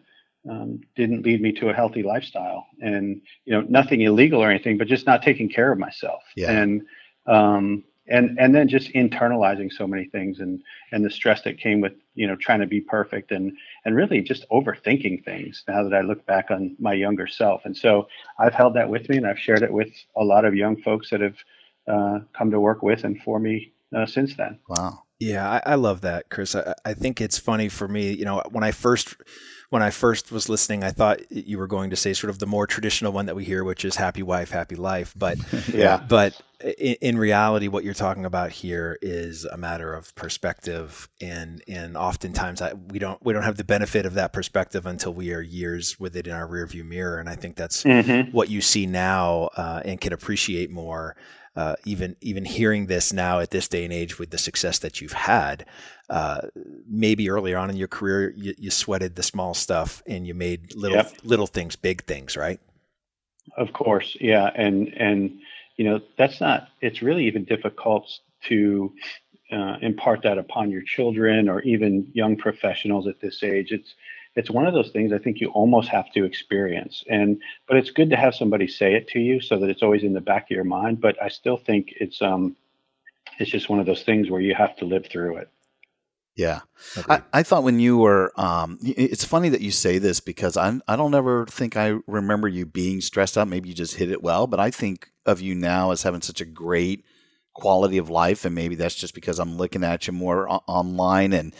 um, 0.49 0.81
didn't 0.95 1.23
lead 1.23 1.41
me 1.41 1.51
to 1.53 1.69
a 1.69 1.73
healthy 1.73 2.03
lifestyle, 2.03 2.67
and 2.81 3.21
you 3.45 3.53
know, 3.53 3.61
nothing 3.61 4.01
illegal 4.01 4.41
or 4.41 4.49
anything, 4.49 4.77
but 4.77 4.87
just 4.87 5.05
not 5.05 5.21
taking 5.21 5.49
care 5.49 5.71
of 5.71 5.79
myself. 5.79 6.23
Yeah. 6.35 6.51
And 6.51 6.81
um, 7.27 7.83
and 8.11 8.37
and 8.39 8.53
then 8.53 8.67
just 8.67 8.91
internalizing 8.93 9.71
so 9.71 9.87
many 9.87 10.05
things 10.05 10.39
and 10.39 10.61
and 10.91 11.03
the 11.03 11.09
stress 11.09 11.41
that 11.43 11.57
came 11.57 11.81
with 11.81 11.93
you 12.13 12.27
know 12.27 12.35
trying 12.35 12.59
to 12.59 12.67
be 12.67 12.81
perfect 12.81 13.31
and 13.31 13.53
and 13.85 13.95
really 13.95 14.21
just 14.21 14.45
overthinking 14.51 15.23
things 15.23 15.63
now 15.67 15.81
that 15.83 15.93
I 15.93 16.01
look 16.01 16.25
back 16.25 16.51
on 16.51 16.75
my 16.79 16.93
younger 16.93 17.27
self. 17.27 17.61
And 17.65 17.75
so 17.75 18.07
I've 18.37 18.53
held 18.53 18.75
that 18.75 18.89
with 18.89 19.09
me 19.09 19.17
and 19.17 19.25
I've 19.25 19.39
shared 19.39 19.63
it 19.63 19.71
with 19.71 19.89
a 20.15 20.23
lot 20.23 20.45
of 20.45 20.53
young 20.53 20.81
folks 20.81 21.09
that 21.09 21.21
have 21.21 21.37
uh, 21.87 22.19
come 22.33 22.51
to 22.51 22.59
work 22.59 22.83
with 22.83 23.03
and 23.03 23.21
for 23.23 23.39
me 23.39 23.71
uh, 23.95 24.05
since 24.05 24.35
then. 24.35 24.59
Wow. 24.67 25.03
Yeah, 25.19 25.47
I, 25.47 25.73
I 25.73 25.75
love 25.75 26.01
that, 26.01 26.29
Chris. 26.29 26.55
I, 26.55 26.73
I 26.83 26.93
think 26.95 27.21
it's 27.21 27.37
funny 27.37 27.69
for 27.69 27.87
me. 27.87 28.11
You 28.11 28.25
know, 28.25 28.41
when 28.49 28.63
I 28.63 28.71
first 28.71 29.15
when 29.71 29.81
I 29.81 29.89
first 29.89 30.31
was 30.31 30.47
listening, 30.49 30.83
I 30.83 30.91
thought 30.91 31.19
you 31.31 31.57
were 31.57 31.65
going 31.67 31.89
to 31.89 31.95
say 31.95 32.13
sort 32.13 32.29
of 32.29 32.39
the 32.39 32.45
more 32.45 32.67
traditional 32.67 33.11
one 33.11 33.25
that 33.25 33.35
we 33.35 33.43
hear, 33.45 33.63
which 33.63 33.83
is 33.83 33.95
"happy 33.95 34.21
wife, 34.21 34.51
happy 34.51 34.75
life." 34.75 35.13
But 35.17 35.37
Yeah. 35.73 35.97
but 36.07 36.39
in, 36.77 36.95
in 37.01 37.17
reality, 37.17 37.67
what 37.69 37.83
you're 37.83 37.93
talking 37.95 38.25
about 38.25 38.51
here 38.51 38.99
is 39.01 39.45
a 39.45 39.57
matter 39.57 39.93
of 39.93 40.13
perspective, 40.13 41.09
and 41.21 41.63
and 41.67 41.95
oftentimes 41.97 42.61
I, 42.61 42.73
we 42.73 42.99
don't 42.99 43.23
we 43.25 43.33
don't 43.33 43.43
have 43.43 43.57
the 43.57 43.63
benefit 43.63 44.05
of 44.05 44.13
that 44.15 44.33
perspective 44.33 44.85
until 44.85 45.13
we 45.13 45.33
are 45.33 45.41
years 45.41 45.99
with 45.99 46.15
it 46.15 46.27
in 46.27 46.33
our 46.33 46.47
rearview 46.47 46.85
mirror, 46.85 47.17
and 47.19 47.27
I 47.29 47.35
think 47.35 47.55
that's 47.55 47.83
Mm-hmm. 47.83 48.31
what 48.31 48.49
you 48.49 48.61
see 48.61 48.85
now 48.85 49.49
uh, 49.55 49.81
and 49.85 49.99
can 49.99 50.13
appreciate 50.13 50.69
more. 50.69 51.15
Uh, 51.53 51.75
even 51.83 52.15
even 52.21 52.45
hearing 52.45 52.85
this 52.87 53.11
now 53.11 53.39
at 53.39 53.51
this 53.51 53.67
day 53.67 53.83
and 53.83 53.91
age 53.91 54.17
with 54.17 54.29
the 54.29 54.37
success 54.37 54.79
that 54.79 55.01
you've 55.01 55.11
had, 55.11 55.65
uh, 56.09 56.39
maybe 56.87 57.29
earlier 57.29 57.57
on 57.57 57.69
in 57.69 57.75
your 57.75 57.89
career 57.89 58.33
you, 58.37 58.53
you 58.57 58.71
sweated 58.71 59.15
the 59.15 59.23
small 59.23 59.53
stuff 59.53 60.01
and 60.07 60.25
you 60.25 60.33
made 60.33 60.73
little 60.75 60.97
Yep. 60.97 61.17
little 61.23 61.47
things 61.47 61.75
big 61.75 62.05
things, 62.05 62.37
right? 62.37 62.59
Of 63.57 63.73
course, 63.73 64.15
yeah, 64.21 64.49
and 64.55 64.89
and 64.95 65.39
you 65.75 65.85
know 65.85 65.99
that's 66.17 66.39
not. 66.39 66.69
It's 66.79 67.01
really 67.01 67.25
even 67.25 67.43
difficult 67.43 68.09
to 68.47 68.93
uh, 69.51 69.77
impart 69.81 70.21
that 70.23 70.37
upon 70.37 70.71
your 70.71 70.81
children 70.83 71.49
or 71.49 71.61
even 71.61 72.09
young 72.13 72.37
professionals 72.37 73.07
at 73.07 73.19
this 73.19 73.43
age. 73.43 73.71
It's 73.71 73.93
it's 74.35 74.49
one 74.49 74.65
of 74.65 74.73
those 74.73 74.91
things 74.91 75.11
I 75.11 75.17
think 75.17 75.39
you 75.41 75.49
almost 75.49 75.89
have 75.89 76.11
to 76.13 76.23
experience, 76.23 77.03
and 77.09 77.41
but 77.67 77.77
it's 77.77 77.91
good 77.91 78.09
to 78.11 78.15
have 78.15 78.33
somebody 78.35 78.67
say 78.67 78.95
it 78.95 79.07
to 79.09 79.19
you 79.19 79.41
so 79.41 79.57
that 79.59 79.69
it's 79.69 79.83
always 79.83 80.03
in 80.03 80.13
the 80.13 80.21
back 80.21 80.43
of 80.43 80.51
your 80.51 80.63
mind. 80.63 81.01
But 81.01 81.21
I 81.21 81.29
still 81.29 81.57
think 81.57 81.93
it's 81.99 82.21
um 82.21 82.55
it's 83.39 83.51
just 83.51 83.69
one 83.69 83.79
of 83.79 83.85
those 83.85 84.03
things 84.03 84.29
where 84.29 84.41
you 84.41 84.55
have 84.55 84.75
to 84.77 84.85
live 84.85 85.05
through 85.07 85.37
it. 85.37 85.49
Yeah. 86.35 86.61
I, 87.09 87.21
I, 87.33 87.43
thought 87.43 87.63
when 87.63 87.79
you 87.79 87.97
were, 87.97 88.31
um, 88.39 88.79
it's 88.81 89.25
funny 89.25 89.49
that 89.49 89.59
you 89.59 89.69
say 89.69 89.97
this 89.97 90.21
because 90.21 90.55
I, 90.55 90.79
I 90.87 90.95
don't 90.95 91.13
ever 91.13 91.45
think 91.45 91.75
I 91.75 91.97
remember 92.07 92.47
you 92.47 92.65
being 92.65 93.01
stressed 93.01 93.37
out. 93.37 93.49
Maybe 93.49 93.67
you 93.67 93.75
just 93.75 93.95
hit 93.95 94.09
it 94.09 94.23
well, 94.23 94.47
but 94.47 94.59
I 94.59 94.71
think 94.71 95.11
of 95.25 95.41
you 95.41 95.55
now 95.55 95.91
as 95.91 96.03
having 96.03 96.21
such 96.21 96.39
a 96.39 96.45
great 96.45 97.03
quality 97.53 97.97
of 97.97 98.09
life. 98.09 98.45
And 98.45 98.55
maybe 98.55 98.75
that's 98.75 98.95
just 98.95 99.13
because 99.13 99.39
I'm 99.39 99.57
looking 99.57 99.83
at 99.83 100.07
you 100.07 100.13
more 100.13 100.49
o- 100.49 100.63
online 100.67 101.33
and, 101.33 101.53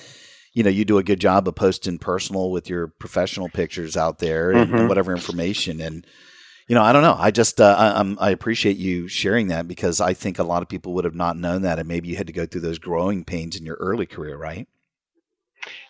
you 0.53 0.63
know, 0.63 0.69
you 0.69 0.85
do 0.85 0.97
a 0.97 1.03
good 1.03 1.19
job 1.19 1.47
of 1.47 1.55
posting 1.55 1.97
personal 1.97 2.51
with 2.51 2.69
your 2.69 2.87
professional 2.87 3.49
pictures 3.49 3.95
out 3.95 4.19
there 4.19 4.51
and, 4.51 4.71
mm-hmm. 4.71 4.87
whatever 4.87 5.13
information. 5.13 5.79
And, 5.79 6.05
you 6.67 6.75
know, 6.75 6.83
I 6.83 6.91
don't 6.91 7.03
know. 7.03 7.15
I 7.17 7.31
just 7.31 7.61
uh, 7.61 7.75
I, 8.19 8.27
I, 8.27 8.29
appreciate 8.31 8.77
you 8.77 9.07
sharing 9.07 9.47
that 9.47 9.67
because 9.67 10.01
I 10.01 10.13
think 10.13 10.39
a 10.39 10.43
lot 10.43 10.61
of 10.61 10.69
people 10.69 10.93
would 10.93 11.05
have 11.05 11.15
not 11.15 11.37
known 11.37 11.63
that, 11.63 11.79
and 11.79 11.87
maybe 11.87 12.07
you 12.09 12.15
had 12.15 12.27
to 12.27 12.33
go 12.33 12.45
through 12.45 12.61
those 12.61 12.79
growing 12.79 13.23
pains 13.23 13.55
in 13.55 13.65
your 13.65 13.75
early 13.75 14.05
career, 14.05 14.37
right? 14.37 14.67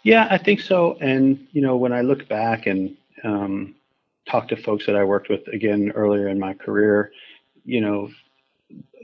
Yeah, 0.03 0.27
I 0.29 0.37
think 0.37 0.59
so. 0.59 0.97
And 0.99 1.47
you 1.51 1.61
know, 1.61 1.77
when 1.77 1.93
I 1.93 2.01
look 2.01 2.27
back 2.27 2.65
and 2.65 2.95
um, 3.23 3.75
talk 4.27 4.47
to 4.47 4.55
folks 4.55 4.85
that 4.85 4.95
I 4.95 5.03
worked 5.03 5.29
with 5.29 5.47
again 5.49 5.91
earlier 5.93 6.27
in 6.27 6.39
my 6.39 6.53
career, 6.53 7.11
you 7.63 7.81
know, 7.81 8.09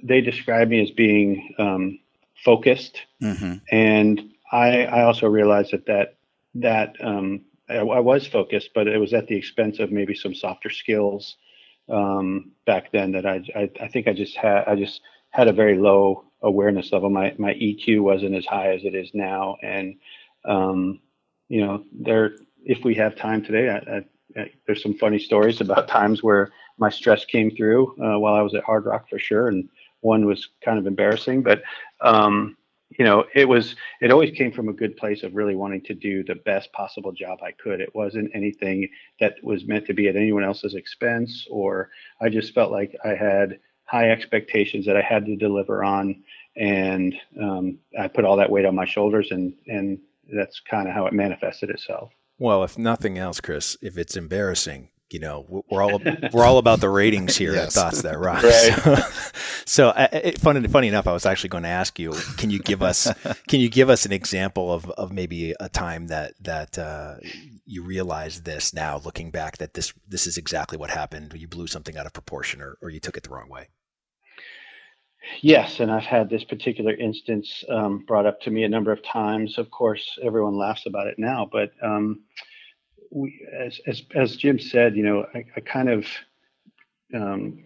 they 0.01 0.21
describe 0.21 0.69
me 0.69 0.81
as 0.81 0.89
being 0.91 1.53
um, 1.59 1.99
focused, 2.43 3.01
mm-hmm. 3.21 3.55
and 3.71 4.31
I, 4.51 4.83
I 4.83 5.03
also 5.03 5.27
realized 5.27 5.71
that 5.71 5.85
that 5.87 6.15
that 6.55 6.95
um, 7.01 7.41
I, 7.69 7.77
I 7.77 7.99
was 7.99 8.25
focused, 8.27 8.71
but 8.73 8.87
it 8.87 8.97
was 8.97 9.13
at 9.13 9.27
the 9.27 9.35
expense 9.35 9.79
of 9.79 9.91
maybe 9.91 10.15
some 10.15 10.33
softer 10.33 10.69
skills 10.69 11.37
um, 11.89 12.51
back 12.65 12.91
then 12.91 13.11
that 13.11 13.25
I, 13.25 13.41
I, 13.55 13.69
I 13.81 13.87
think 13.87 14.07
I 14.07 14.13
just 14.13 14.35
had 14.35 14.63
I 14.67 14.75
just 14.75 15.01
had 15.31 15.47
a 15.47 15.53
very 15.53 15.77
low 15.77 16.25
awareness 16.41 16.91
level. 16.91 17.09
My 17.09 17.33
my 17.37 17.53
EQ 17.53 18.01
wasn't 18.01 18.35
as 18.35 18.45
high 18.45 18.73
as 18.73 18.83
it 18.83 18.95
is 18.95 19.11
now, 19.13 19.57
and 19.61 19.95
um, 20.45 20.99
you 21.49 21.65
know 21.65 21.83
there 21.91 22.35
if 22.63 22.83
we 22.83 22.95
have 22.95 23.15
time 23.15 23.43
today, 23.43 23.69
I, 23.69 24.03
I, 24.39 24.51
there's 24.65 24.83
some 24.83 24.97
funny 24.97 25.19
stories 25.19 25.61
about 25.61 25.87
times 25.99 26.21
where 26.21 26.51
my 26.77 26.89
stress 26.89 27.25
came 27.25 27.49
through 27.55 27.95
uh, 28.03 28.19
while 28.19 28.35
I 28.35 28.41
was 28.41 28.53
at 28.55 28.63
Hard 28.63 28.85
Rock 28.85 29.09
for 29.09 29.19
sure, 29.19 29.47
and 29.47 29.69
one 30.01 30.25
was 30.25 30.49
kind 30.63 30.77
of 30.77 30.85
embarrassing, 30.85 31.43
but 31.43 31.63
um, 32.01 32.55
you 32.89 33.03
know, 33.03 33.25
it 33.35 33.47
was, 33.47 33.75
it 34.01 34.11
always 34.11 34.31
came 34.31 34.51
from 34.51 34.69
a 34.69 34.73
good 34.73 34.95
place 34.95 35.23
of 35.23 35.35
really 35.35 35.55
wanting 35.55 35.81
to 35.81 35.93
do 35.93 36.23
the 36.23 36.35
best 36.35 36.71
possible 36.71 37.11
job 37.11 37.39
I 37.43 37.51
could. 37.51 37.81
It 37.81 37.93
wasn't 37.93 38.31
anything 38.33 38.89
that 39.19 39.35
was 39.43 39.65
meant 39.65 39.85
to 39.87 39.93
be 39.93 40.07
at 40.07 40.15
anyone 40.15 40.43
else's 40.43 40.73
expense, 40.73 41.45
or 41.49 41.89
I 42.21 42.29
just 42.29 42.53
felt 42.53 42.71
like 42.71 42.95
I 43.03 43.09
had 43.09 43.59
high 43.85 44.09
expectations 44.09 44.85
that 44.85 44.97
I 44.97 45.01
had 45.01 45.25
to 45.25 45.35
deliver 45.35 45.83
on. 45.83 46.23
And 46.55 47.13
um, 47.41 47.77
I 47.99 48.07
put 48.07 48.25
all 48.25 48.37
that 48.37 48.49
weight 48.49 48.65
on 48.65 48.75
my 48.75 48.85
shoulders, 48.85 49.31
and, 49.31 49.53
and 49.67 49.99
that's 50.33 50.59
kind 50.59 50.87
of 50.87 50.93
how 50.93 51.05
it 51.07 51.13
manifested 51.13 51.69
itself. 51.69 52.11
Well, 52.39 52.63
if 52.63 52.77
nothing 52.77 53.17
else, 53.17 53.41
Chris, 53.41 53.77
if 53.81 53.97
it's 53.97 54.15
embarrassing, 54.15 54.89
you 55.09 55.19
know 55.19 55.63
we're 55.69 55.81
all 55.81 56.01
we're 56.33 56.45
all 56.45 56.57
about 56.57 56.79
the 56.79 56.89
ratings 56.89 57.35
here 57.35 57.53
yes. 57.53 57.67
at 57.67 57.81
Thoughts 57.81 58.01
That 58.01 58.19
Rock. 58.19 58.43
Right. 58.43 59.03
So, 59.67 59.91
so 59.91 59.93
it, 59.97 60.39
funny, 60.39 60.65
funny 60.67 60.87
enough, 60.87 61.07
I 61.07 61.13
was 61.13 61.25
actually 61.25 61.49
going 61.49 61.63
to 61.63 61.69
ask 61.69 61.99
you, 61.99 62.13
can 62.37 62.49
you 62.49 62.59
give 62.59 62.81
us 62.81 63.11
can 63.47 63.59
you 63.59 63.69
give 63.69 63.89
us 63.89 64.05
an 64.05 64.13
example 64.13 64.71
of, 64.71 64.89
of 64.91 65.11
maybe 65.11 65.53
a 65.59 65.69
time 65.69 66.07
that 66.07 66.33
that 66.41 66.77
uh, 66.77 67.15
you 67.65 67.83
realized 67.83 68.45
this 68.45 68.73
now, 68.73 69.01
looking 69.03 69.29
back, 69.29 69.57
that 69.57 69.73
this 69.73 69.93
this 70.07 70.25
is 70.25 70.37
exactly 70.37 70.77
what 70.77 70.89
happened. 70.89 71.33
You 71.35 71.47
blew 71.47 71.67
something 71.67 71.97
out 71.97 72.05
of 72.05 72.13
proportion, 72.13 72.61
or, 72.61 72.77
or 72.81 72.89
you 72.89 72.99
took 72.99 73.17
it 73.17 73.23
the 73.23 73.29
wrong 73.29 73.49
way. 73.49 73.67
Yes, 75.41 75.79
and 75.79 75.91
I've 75.91 76.03
had 76.03 76.29
this 76.29 76.43
particular 76.43 76.93
instance 76.93 77.63
um, 77.69 78.05
brought 78.07 78.25
up 78.25 78.39
to 78.41 78.51
me 78.51 78.63
a 78.63 78.69
number 78.69 78.91
of 78.91 79.03
times. 79.03 79.57
Of 79.57 79.69
course, 79.71 80.17
everyone 80.23 80.57
laughs 80.57 80.85
about 80.85 81.07
it 81.07 81.15
now, 81.17 81.47
but 81.51 81.71
um, 81.83 82.21
we, 83.11 83.45
as, 83.53 83.79
as, 83.87 84.03
as 84.15 84.35
Jim 84.35 84.59
said, 84.59 84.95
you 84.95 85.03
know, 85.03 85.25
I, 85.33 85.45
I 85.55 85.59
kind 85.61 85.89
of 85.89 86.05
um, 87.13 87.63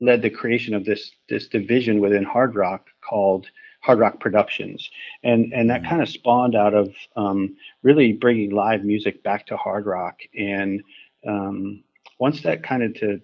led 0.00 0.22
the 0.22 0.30
creation 0.30 0.74
of 0.74 0.84
this 0.84 1.10
this 1.28 1.48
division 1.48 2.00
within 2.00 2.24
Hard 2.24 2.54
Rock 2.54 2.86
called 3.00 3.46
Hard 3.82 3.98
Rock 3.98 4.20
Productions, 4.20 4.88
and 5.22 5.52
and 5.52 5.70
that 5.70 5.82
mm. 5.82 5.88
kind 5.88 6.02
of 6.02 6.08
spawned 6.08 6.54
out 6.54 6.74
of 6.74 6.94
um, 7.16 7.56
really 7.82 8.12
bringing 8.12 8.50
live 8.50 8.84
music 8.84 9.22
back 9.22 9.46
to 9.46 9.56
Hard 9.56 9.86
Rock. 9.86 10.20
And 10.36 10.82
um, 11.26 11.82
once 12.18 12.42
that 12.42 12.62
kind 12.62 12.82
of 12.82 12.94
to 12.94 13.20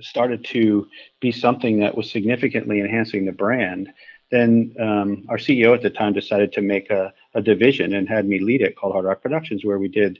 started 0.00 0.44
to 0.44 0.86
be 1.20 1.30
something 1.30 1.78
that 1.80 1.96
was 1.96 2.10
significantly 2.10 2.80
enhancing 2.80 3.24
the 3.24 3.32
brand, 3.32 3.88
then 4.30 4.74
um, 4.80 5.24
our 5.28 5.36
CEO 5.36 5.74
at 5.74 5.82
the 5.82 5.90
time 5.90 6.12
decided 6.12 6.52
to 6.52 6.60
make 6.60 6.90
a, 6.90 7.12
a 7.34 7.40
division 7.40 7.94
and 7.94 8.08
had 8.08 8.26
me 8.26 8.40
lead 8.40 8.60
it 8.60 8.76
called 8.76 8.92
Hard 8.92 9.04
Rock 9.04 9.22
Productions, 9.22 9.64
where 9.64 9.78
we 9.78 9.88
did 9.88 10.18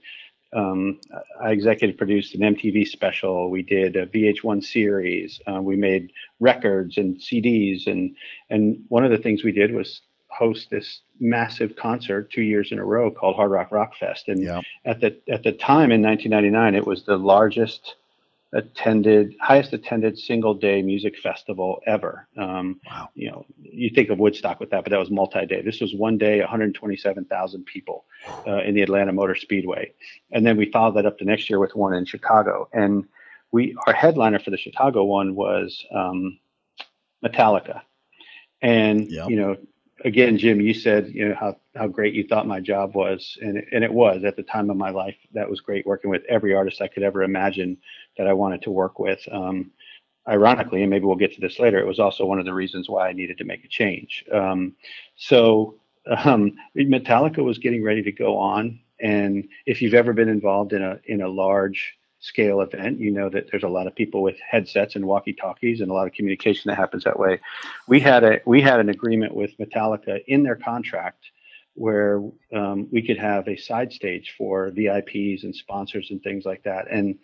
um, 0.55 1.01
I 1.41 1.51
executive 1.51 1.97
produced 1.97 2.35
an 2.35 2.41
MTV 2.41 2.87
special. 2.89 3.51
We 3.51 3.63
did 3.63 3.97
a 3.97 4.07
VH1 4.07 4.65
series. 4.65 5.41
Uh, 5.47 5.61
we 5.61 5.77
made 5.77 6.13
records 6.41 6.97
and 6.97 7.17
CDs, 7.17 7.87
and 7.87 8.17
and 8.49 8.83
one 8.89 9.05
of 9.05 9.11
the 9.11 9.19
things 9.19 9.45
we 9.45 9.53
did 9.53 9.73
was 9.73 10.01
host 10.31 10.71
this 10.71 11.01
massive 11.21 11.75
concert 11.77 12.31
two 12.31 12.43
years 12.43 12.71
in 12.71 12.79
a 12.79 12.85
row 12.85 13.11
called 13.11 13.37
Hard 13.37 13.51
Rock 13.51 13.73
Rock 13.73 13.95
Fest. 13.97 14.29
And 14.29 14.43
yeah. 14.43 14.61
at 14.85 15.01
the 15.01 15.19
at 15.29 15.43
the 15.43 15.53
time 15.53 15.91
in 15.91 16.03
1999, 16.03 16.75
it 16.75 16.87
was 16.87 17.05
the 17.05 17.17
largest 17.19 17.97
attended, 18.53 19.35
highest 19.41 19.73
attended 19.73 20.19
single 20.19 20.55
day 20.55 20.81
music 20.83 21.19
festival 21.19 21.81
ever. 21.87 22.27
Um, 22.37 22.81
wow. 22.87 23.11
You 23.15 23.31
know, 23.31 23.47
you 23.61 23.91
think 23.91 24.09
of 24.09 24.19
Woodstock 24.19 24.59
with 24.59 24.71
that, 24.71 24.85
but 24.85 24.91
that 24.91 24.99
was 24.99 25.11
multi 25.11 25.45
day. 25.47 25.63
This 25.63 25.81
was 25.81 25.95
one 25.95 26.17
day, 26.17 26.41
127,000 26.41 27.65
people 27.67 28.05
uh, 28.47 28.63
in 28.63 28.75
the 28.75 28.83
Atlanta 28.83 29.13
Motor 29.13 29.35
Speedway. 29.35 29.93
And 30.33 30.47
then 30.47 30.57
we 30.57 30.71
followed 30.71 30.97
that 30.97 31.07
up 31.07 31.19
the 31.19 31.25
next 31.25 31.51
year 31.51 31.59
with 31.59 31.75
one 31.75 31.95
in 31.95 32.05
Chicago. 32.05 32.69
And 32.73 33.05
we, 33.53 33.77
our 33.87 33.93
headliner 33.93 34.39
for 34.39 34.51
the 34.51 34.59
Chicago 34.59 35.05
one 35.05 35.35
was 35.35 35.85
um, 35.95 36.39
Metallica. 37.25 37.83
And, 38.63 39.11
yep. 39.11 39.29
you 39.29 39.37
know, 39.37 39.57
again, 40.05 40.39
Jim, 40.39 40.61
you 40.61 40.75
said 40.75 41.09
you 41.09 41.29
know 41.29 41.35
how 41.35 41.57
how 41.75 41.87
great 41.87 42.15
you 42.15 42.27
thought 42.27 42.47
my 42.47 42.61
job 42.61 42.95
was, 42.95 43.39
and 43.41 43.63
and 43.73 43.85
it 43.85 43.93
was 43.93 44.25
at 44.25 44.37
the 44.37 44.43
time 44.43 44.71
of 44.71 44.77
my 44.77 44.91
life. 44.91 45.17
That 45.33 45.49
was 45.49 45.61
great 45.61 45.87
working 45.87 46.11
with 46.11 46.23
every 46.29 46.55
artist 46.55 46.81
I 46.81 46.89
could 46.89 47.03
ever 47.03 47.23
imagine 47.23 47.79
that 48.17 48.27
I 48.27 48.33
wanted 48.33 48.63
to 48.63 48.71
work 48.71 48.99
with. 48.99 49.21
Um, 49.31 49.71
ironically, 50.29 50.83
and 50.83 50.91
maybe 50.91 51.07
we'll 51.07 51.17
get 51.17 51.35
to 51.35 51.41
this 51.41 51.59
later, 51.59 51.79
it 51.79 51.87
was 51.87 51.99
also 51.99 52.27
one 52.27 52.39
of 52.39 52.45
the 52.45 52.53
reasons 52.55 52.89
why 52.89 53.09
I 53.09 53.13
needed 53.13 53.39
to 53.39 53.45
make 53.45 53.65
a 53.65 53.69
change. 53.69 54.25
Um, 54.33 54.77
so 55.17 55.77
um, 56.07 56.53
Metallica 56.77 57.43
was 57.43 57.59
getting 57.59 57.83
ready 57.83 58.03
to 58.03 58.13
go 58.13 58.37
on, 58.37 58.81
and 59.01 59.49
if 59.67 59.81
you've 59.81 59.95
ever 59.95 60.13
been 60.13 60.29
involved 60.29 60.73
in 60.73 60.83
a 60.83 61.01
in 61.07 61.23
a 61.23 61.29
large 61.29 61.97
scale 62.21 62.61
event, 62.61 62.99
you 62.99 63.11
know 63.11 63.29
that 63.29 63.51
there's 63.51 63.63
a 63.63 63.69
lot 63.69 63.87
of 63.87 63.95
people 63.95 64.23
with 64.23 64.37
headsets 64.41 64.97
and 64.97 65.07
walkie-talkies 65.07 65.81
and 65.81 65.91
a 65.91 65.95
lot 65.95 66.07
of 66.07 66.13
communication 66.13 66.69
that 66.69 66.77
happens 66.77 67.05
that 67.05 67.19
way. 67.19 67.41
We 67.87 68.01
had 68.01 68.25
a 68.25 68.41
we 68.45 68.61
had 68.61 68.81
an 68.81 68.89
agreement 68.89 69.35
with 69.35 69.57
Metallica 69.59 70.23
in 70.27 70.43
their 70.43 70.57
contract 70.57 71.31
where 71.79 72.21
um, 72.53 72.89
we 72.91 73.01
could 73.01 73.19
have 73.19 73.47
a 73.47 73.57
side 73.57 73.93
stage 73.93 74.35
for 74.37 74.71
VIPs 74.73 75.45
and 75.45 75.55
sponsors 75.55 76.11
and 76.11 76.21
things 76.23 76.45
like 76.45 76.63
that. 76.65 76.91
And 76.91 77.17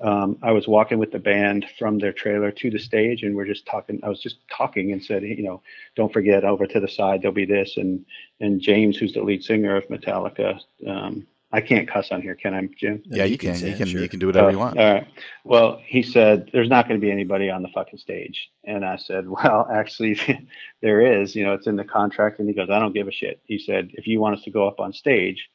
um, 0.00 0.38
I 0.42 0.52
was 0.52 0.68
walking 0.68 0.98
with 0.98 1.10
the 1.10 1.18
band 1.18 1.66
from 1.76 1.98
their 1.98 2.12
trailer 2.12 2.52
to 2.52 2.70
the 2.70 2.78
stage, 2.78 3.24
and 3.24 3.34
we're 3.34 3.46
just 3.46 3.66
talking. 3.66 3.98
I 4.04 4.08
was 4.08 4.20
just 4.20 4.36
talking 4.48 4.92
and 4.92 5.02
said, 5.02 5.24
you 5.24 5.42
know, 5.42 5.60
don't 5.96 6.12
forget 6.12 6.44
over 6.44 6.66
to 6.66 6.80
the 6.80 6.88
side 6.88 7.22
there'll 7.22 7.34
be 7.34 7.46
this. 7.46 7.76
And 7.76 8.04
and 8.40 8.60
James, 8.60 8.96
who's 8.96 9.14
the 9.14 9.22
lead 9.22 9.42
singer 9.42 9.76
of 9.76 9.88
Metallica, 9.88 10.60
um, 10.86 11.26
I 11.56 11.62
can't 11.62 11.88
cuss 11.88 12.08
on 12.10 12.20
here, 12.20 12.34
can 12.34 12.52
I, 12.52 12.68
Jim? 12.78 13.02
Yeah, 13.06 13.24
you, 13.24 13.32
you 13.32 13.38
can. 13.38 13.58
can 13.58 13.66
you 13.66 13.76
can. 13.76 13.86
Sure. 13.86 14.00
You 14.02 14.08
can 14.10 14.20
do 14.20 14.26
whatever 14.26 14.48
uh, 14.48 14.50
you 14.50 14.58
want. 14.58 14.78
All 14.78 14.92
right. 14.92 15.08
Well, 15.42 15.80
he 15.82 16.02
said 16.02 16.50
there's 16.52 16.68
not 16.68 16.86
going 16.86 17.00
to 17.00 17.04
be 17.04 17.10
anybody 17.10 17.48
on 17.48 17.62
the 17.62 17.68
fucking 17.74 17.98
stage, 17.98 18.50
and 18.64 18.84
I 18.84 18.96
said, 18.96 19.26
well, 19.28 19.66
actually, 19.72 20.20
there 20.82 21.22
is. 21.22 21.34
You 21.34 21.44
know, 21.44 21.54
it's 21.54 21.66
in 21.66 21.76
the 21.76 21.84
contract. 21.84 22.38
And 22.38 22.48
he 22.48 22.54
goes, 22.54 22.68
I 22.70 22.78
don't 22.78 22.92
give 22.92 23.08
a 23.08 23.12
shit. 23.12 23.40
He 23.44 23.58
said, 23.58 23.88
if 23.94 24.06
you 24.06 24.20
want 24.20 24.36
us 24.36 24.44
to 24.44 24.50
go 24.50 24.68
up 24.68 24.80
on 24.80 24.92
stage 24.92 25.48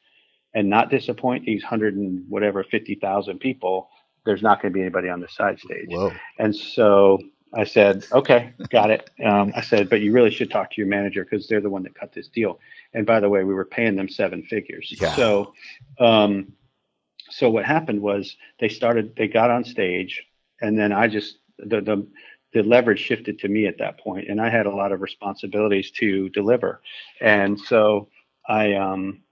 and 0.54 0.68
not 0.68 0.90
disappoint 0.90 1.46
these 1.46 1.62
hundred 1.62 1.94
and 1.94 2.24
whatever 2.28 2.64
fifty 2.64 2.96
thousand 2.96 3.38
people, 3.38 3.88
there's 4.26 4.42
not 4.42 4.60
going 4.60 4.72
to 4.72 4.76
be 4.76 4.82
anybody 4.82 5.08
on 5.08 5.20
the 5.20 5.28
side 5.28 5.60
stage. 5.60 5.86
Whoa. 5.88 6.10
And 6.38 6.54
so 6.54 7.20
I 7.54 7.64
said, 7.64 8.06
okay, 8.12 8.52
got 8.70 8.90
it. 8.90 9.10
Um, 9.24 9.52
I 9.54 9.60
said, 9.60 9.90
but 9.90 10.00
you 10.00 10.12
really 10.12 10.30
should 10.30 10.50
talk 10.50 10.70
to 10.70 10.80
your 10.80 10.88
manager 10.88 11.24
because 11.24 11.46
they're 11.46 11.60
the 11.60 11.68
one 11.70 11.82
that 11.82 11.94
cut 11.94 12.12
this 12.12 12.28
deal. 12.28 12.58
And 12.94 13.04
by 13.04 13.20
the 13.20 13.28
way, 13.28 13.44
we 13.44 13.54
were 13.54 13.64
paying 13.64 13.94
them 13.94 14.08
seven 14.08 14.42
figures. 14.42 14.94
Yeah. 14.98 15.14
So, 15.16 15.52
um, 15.98 16.52
so 17.30 17.50
what 17.50 17.64
happened 17.64 18.00
was 18.00 18.36
they 18.58 18.68
started, 18.68 19.14
they 19.16 19.28
got 19.28 19.50
on 19.50 19.64
stage, 19.64 20.24
and 20.60 20.78
then 20.78 20.92
I 20.92 21.08
just 21.08 21.38
the 21.58 21.80
the 21.80 22.06
the 22.52 22.62
leverage 22.62 23.00
shifted 23.00 23.38
to 23.40 23.48
me 23.48 23.66
at 23.66 23.78
that 23.78 23.98
point, 23.98 24.28
and 24.28 24.40
I 24.40 24.50
had 24.50 24.66
a 24.66 24.74
lot 24.74 24.92
of 24.92 25.00
responsibilities 25.00 25.90
to 25.92 26.28
deliver. 26.30 26.82
And 27.20 27.58
so 27.58 28.08
I 28.46 28.74
um, 28.74 29.22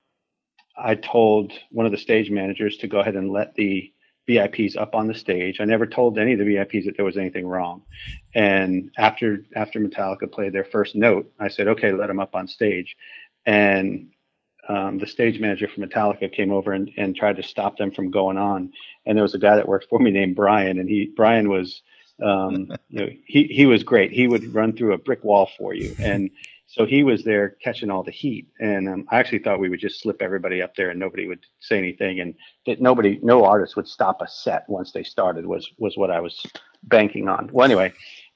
I 0.76 0.94
told 0.94 1.52
one 1.70 1.86
of 1.86 1.92
the 1.92 1.98
stage 1.98 2.30
managers 2.30 2.78
to 2.78 2.88
go 2.88 3.00
ahead 3.00 3.16
and 3.16 3.30
let 3.30 3.54
the 3.54 3.92
VIPs 4.28 4.76
up 4.76 4.94
on 4.94 5.06
the 5.06 5.14
stage. 5.14 5.60
I 5.60 5.64
never 5.64 5.86
told 5.86 6.18
any 6.18 6.34
of 6.34 6.38
the 6.38 6.44
VIPs 6.44 6.84
that 6.84 6.96
there 6.96 7.04
was 7.04 7.16
anything 7.16 7.46
wrong. 7.46 7.82
And 8.34 8.90
after 8.96 9.44
after 9.56 9.80
Metallica 9.80 10.30
played 10.30 10.52
their 10.52 10.64
first 10.64 10.94
note, 10.94 11.32
I 11.38 11.48
said, 11.48 11.68
"Okay, 11.68 11.92
let 11.92 12.08
them 12.08 12.20
up 12.20 12.34
on 12.34 12.46
stage." 12.46 12.96
And 13.46 14.10
um, 14.68 14.98
the 14.98 15.06
stage 15.06 15.40
manager 15.40 15.68
for 15.68 15.80
Metallica 15.80 16.32
came 16.32 16.52
over 16.52 16.72
and, 16.72 16.90
and 16.96 17.16
tried 17.16 17.36
to 17.36 17.42
stop 17.42 17.76
them 17.76 17.90
from 17.90 18.10
going 18.10 18.38
on. 18.38 18.72
And 19.06 19.16
there 19.16 19.22
was 19.24 19.34
a 19.34 19.38
guy 19.38 19.56
that 19.56 19.66
worked 19.66 19.88
for 19.88 19.98
me 19.98 20.10
named 20.10 20.36
Brian, 20.36 20.78
and 20.78 20.88
he 20.88 21.12
Brian 21.16 21.48
was 21.48 21.82
um, 22.22 22.70
you 22.88 23.00
know 23.00 23.08
he 23.26 23.44
he 23.44 23.66
was 23.66 23.82
great. 23.82 24.12
He 24.12 24.28
would 24.28 24.54
run 24.54 24.76
through 24.76 24.92
a 24.92 24.98
brick 24.98 25.24
wall 25.24 25.50
for 25.58 25.74
you, 25.74 25.94
and 25.98 26.30
so 26.70 26.86
he 26.86 27.02
was 27.02 27.24
there 27.24 27.56
catching 27.62 27.90
all 27.90 28.04
the 28.04 28.12
heat. 28.12 28.46
And 28.60 28.88
um, 28.88 29.04
I 29.10 29.18
actually 29.18 29.40
thought 29.40 29.58
we 29.58 29.68
would 29.68 29.80
just 29.80 30.00
slip 30.00 30.22
everybody 30.22 30.62
up 30.62 30.76
there 30.76 30.90
and 30.90 31.00
nobody 31.00 31.26
would 31.26 31.44
say 31.58 31.76
anything, 31.76 32.20
and 32.20 32.32
that 32.66 32.80
nobody, 32.80 33.18
no 33.22 33.44
artist 33.44 33.74
would 33.74 33.88
stop 33.88 34.22
a 34.22 34.28
set 34.28 34.68
once 34.68 34.92
they 34.92 35.02
started 35.02 35.44
was 35.44 35.68
was 35.78 35.96
what 35.96 36.12
I 36.12 36.20
was 36.20 36.46
banking 36.84 37.28
on. 37.28 37.50
Well, 37.52 37.64
anyway, 37.64 37.92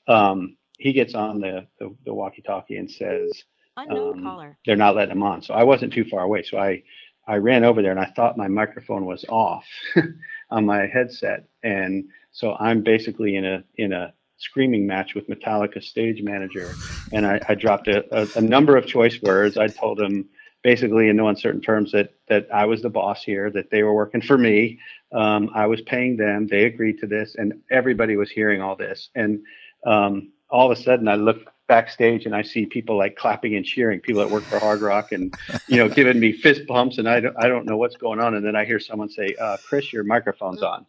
um, 0.08 0.56
he 0.78 0.92
gets 0.92 1.14
on 1.14 1.40
the, 1.40 1.68
the, 1.78 1.94
the 2.04 2.12
walkie-talkie 2.12 2.76
and 2.76 2.90
says 2.90 3.30
Unknown 3.76 4.18
um, 4.18 4.24
caller. 4.24 4.58
they're 4.66 4.74
not 4.74 4.96
letting 4.96 5.12
him 5.12 5.22
on. 5.22 5.40
So 5.40 5.54
I 5.54 5.62
wasn't 5.62 5.92
too 5.92 6.04
far 6.04 6.24
away. 6.24 6.42
So 6.42 6.58
I, 6.58 6.82
I 7.28 7.36
ran 7.36 7.62
over 7.64 7.82
there 7.82 7.92
and 7.92 8.00
I 8.00 8.12
thought 8.16 8.36
my 8.36 8.48
microphone 8.48 9.06
was 9.06 9.24
off 9.28 9.64
on 10.50 10.66
my 10.66 10.86
headset. 10.86 11.46
And 11.62 12.04
so 12.32 12.56
I'm 12.58 12.82
basically 12.82 13.36
in 13.36 13.44
a, 13.44 13.64
in 13.76 13.92
a 13.92 14.12
screaming 14.44 14.86
match 14.86 15.14
with 15.14 15.28
Metallica 15.28 15.82
stage 15.82 16.22
manager. 16.22 16.74
And 17.12 17.26
I, 17.26 17.40
I 17.48 17.54
dropped 17.54 17.88
a, 17.88 18.04
a, 18.16 18.28
a 18.36 18.40
number 18.40 18.76
of 18.76 18.86
choice 18.86 19.20
words. 19.22 19.56
I 19.56 19.68
told 19.68 20.00
him 20.00 20.28
basically 20.62 21.08
in 21.08 21.16
no 21.16 21.28
uncertain 21.28 21.60
terms 21.60 21.92
that, 21.92 22.14
that 22.28 22.48
I 22.52 22.64
was 22.64 22.82
the 22.82 22.90
boss 22.90 23.22
here, 23.22 23.50
that 23.50 23.70
they 23.70 23.82
were 23.82 23.94
working 23.94 24.22
for 24.22 24.38
me. 24.38 24.78
Um, 25.12 25.50
I 25.54 25.66
was 25.66 25.80
paying 25.82 26.16
them. 26.16 26.46
They 26.46 26.64
agreed 26.64 26.98
to 27.00 27.06
this 27.06 27.36
and 27.36 27.60
everybody 27.70 28.16
was 28.16 28.30
hearing 28.30 28.60
all 28.62 28.76
this. 28.76 29.10
And, 29.14 29.42
um, 29.86 30.32
all 30.48 30.70
of 30.70 30.78
a 30.78 30.80
sudden 30.80 31.08
I 31.08 31.16
look 31.16 31.52
backstage 31.66 32.26
and 32.26 32.34
I 32.34 32.42
see 32.42 32.66
people 32.66 32.96
like 32.96 33.16
clapping 33.16 33.56
and 33.56 33.64
cheering, 33.64 34.00
people 34.00 34.22
that 34.22 34.30
work 34.30 34.44
for 34.44 34.58
Hard 34.58 34.80
Rock 34.80 35.12
and, 35.12 35.34
you 35.66 35.76
know, 35.76 35.88
giving 35.88 36.20
me 36.20 36.32
fist 36.32 36.66
bumps 36.66 36.98
and 36.98 37.08
I 37.08 37.20
don't, 37.20 37.36
I 37.38 37.48
don't 37.48 37.66
know 37.66 37.76
what's 37.76 37.96
going 37.96 38.20
on. 38.20 38.34
And 38.34 38.44
then 38.44 38.56
I 38.56 38.64
hear 38.64 38.80
someone 38.80 39.08
say, 39.08 39.34
uh, 39.40 39.56
Chris, 39.66 39.92
your 39.92 40.04
microphone's 40.04 40.62
on. 40.62 40.86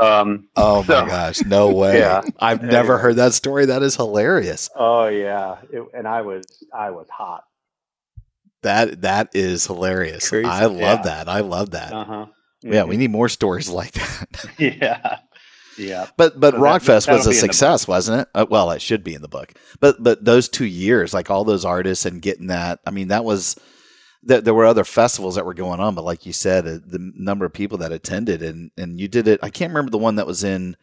Um, 0.00 0.48
Oh 0.56 0.82
So- 0.84 1.02
my 1.02 1.08
gosh, 1.08 1.42
no 1.44 1.72
way. 1.72 1.98
Yeah. 1.98 2.22
I've 2.38 2.62
never 2.62 2.98
heard 2.98 3.16
that 3.16 3.34
story. 3.34 3.66
That 3.66 3.82
is 3.82 3.96
hilarious. 3.96 4.70
oh 4.74 5.06
yeah. 5.06 5.56
It, 5.72 5.82
and 5.94 6.08
I 6.08 6.22
was, 6.22 6.44
I 6.74 6.90
was 6.90 7.08
hot. 7.10 7.44
That 8.62 9.02
that 9.02 9.30
is 9.34 9.66
hilarious. 9.66 10.28
Crazy. 10.28 10.46
I 10.46 10.66
love 10.66 10.78
Yeah. 10.78 11.02
that. 11.02 11.28
I 11.28 11.40
love 11.40 11.70
that. 11.70 11.92
Uh 11.92 12.04
huh. 12.04 12.26
Yeah, 12.62 12.84
we 12.84 12.96
need 12.98 13.10
more 13.10 13.28
stories 13.30 13.68
like 13.80 13.92
that. 13.92 14.44
yeah. 14.58 15.18
Yeah. 15.78 16.08
But 16.18 16.38
but 16.38 16.52
So 16.54 16.60
that- 16.60 16.62
Rockfest 16.82 17.06
that'll 17.06 17.16
was 17.18 17.26
a 17.26 17.30
be 17.30 17.36
in 17.36 17.40
the 17.40 17.46
book. 17.46 17.54
success, 17.54 17.88
wasn't 17.88 18.20
it? 18.22 18.28
Uh, 18.34 18.46
well, 18.50 18.70
it 18.72 18.82
should 18.82 19.02
be 19.02 19.14
in 19.14 19.22
the 19.22 19.28
book. 19.28 19.52
But 19.80 20.02
but 20.02 20.24
those 20.24 20.48
two 20.48 20.66
years, 20.66 21.14
like 21.14 21.30
all 21.30 21.44
those 21.44 21.64
artists 21.64 22.04
and 22.04 22.20
getting 22.20 22.48
that, 22.48 22.80
I 22.86 22.90
mean, 22.90 23.08
that 23.08 23.24
was 23.24 23.56
there, 24.22 24.40
there 24.40 24.54
were 24.54 24.66
other 24.66 24.84
festivals 24.84 25.34
that 25.34 25.46
were 25.46 25.54
going 25.54 25.80
on, 25.80 25.94
but 25.94 26.04
like 26.04 26.26
you 26.26 26.32
said, 26.32 26.66
uh, 26.66 26.78
the 26.84 27.12
number 27.16 27.44
of 27.44 27.52
people 27.52 27.78
that 27.78 27.92
attended 27.92 28.42
and 28.42 28.70
and 28.76 29.00
you 29.00 29.08
did 29.08 29.28
it. 29.28 29.40
I 29.42 29.50
can't 29.50 29.70
remember 29.70 29.90
the 29.90 29.98
one 29.98 30.16
that 30.16 30.26
was 30.26 30.44
in 30.44 30.76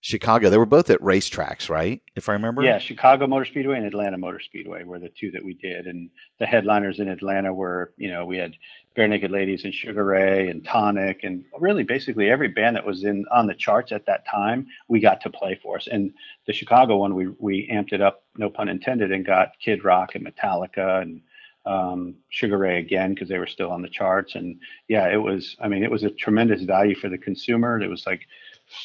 Chicago. 0.00 0.48
They 0.48 0.58
were 0.58 0.66
both 0.66 0.90
at 0.90 1.00
racetracks, 1.00 1.68
right? 1.68 2.00
If 2.14 2.28
I 2.28 2.32
remember. 2.32 2.62
Yeah, 2.62 2.78
Chicago 2.78 3.26
Motor 3.26 3.44
Speedway 3.44 3.76
and 3.76 3.86
Atlanta 3.86 4.16
Motor 4.16 4.40
Speedway 4.40 4.84
were 4.84 4.98
the 4.98 5.08
two 5.08 5.30
that 5.32 5.44
we 5.44 5.54
did, 5.54 5.86
and 5.86 6.08
the 6.38 6.46
headliners 6.46 7.00
in 7.00 7.08
Atlanta 7.08 7.52
were, 7.52 7.92
you 7.96 8.10
know, 8.10 8.24
we 8.24 8.38
had 8.38 8.54
Barenaked 8.96 9.30
Ladies 9.30 9.64
and 9.64 9.74
Sugar 9.74 10.04
Ray 10.04 10.48
and 10.48 10.64
Tonic, 10.64 11.24
and 11.24 11.44
really 11.58 11.82
basically 11.82 12.30
every 12.30 12.48
band 12.48 12.76
that 12.76 12.86
was 12.86 13.04
in 13.04 13.26
on 13.32 13.46
the 13.46 13.54
charts 13.54 13.92
at 13.92 14.06
that 14.06 14.26
time, 14.26 14.66
we 14.86 15.00
got 15.00 15.20
to 15.22 15.30
play 15.30 15.58
for 15.62 15.76
us. 15.76 15.88
And 15.88 16.12
the 16.46 16.52
Chicago 16.52 16.98
one, 16.98 17.14
we 17.14 17.28
we 17.38 17.68
amped 17.72 17.92
it 17.92 18.00
up, 18.00 18.22
no 18.36 18.48
pun 18.48 18.68
intended, 18.68 19.10
and 19.10 19.26
got 19.26 19.58
Kid 19.60 19.84
Rock 19.84 20.14
and 20.14 20.24
Metallica 20.24 21.02
and 21.02 21.20
um, 21.68 22.14
Sugar 22.30 22.56
Ray 22.56 22.78
again 22.78 23.14
because 23.14 23.28
they 23.28 23.38
were 23.38 23.46
still 23.46 23.70
on 23.70 23.82
the 23.82 23.88
charts. 23.88 24.34
And 24.34 24.58
yeah, 24.88 25.06
it 25.08 25.18
was, 25.18 25.54
I 25.60 25.68
mean, 25.68 25.84
it 25.84 25.90
was 25.90 26.02
a 26.02 26.10
tremendous 26.10 26.62
value 26.62 26.94
for 26.94 27.10
the 27.10 27.18
consumer. 27.18 27.80
It 27.80 27.90
was 27.90 28.06
like 28.06 28.22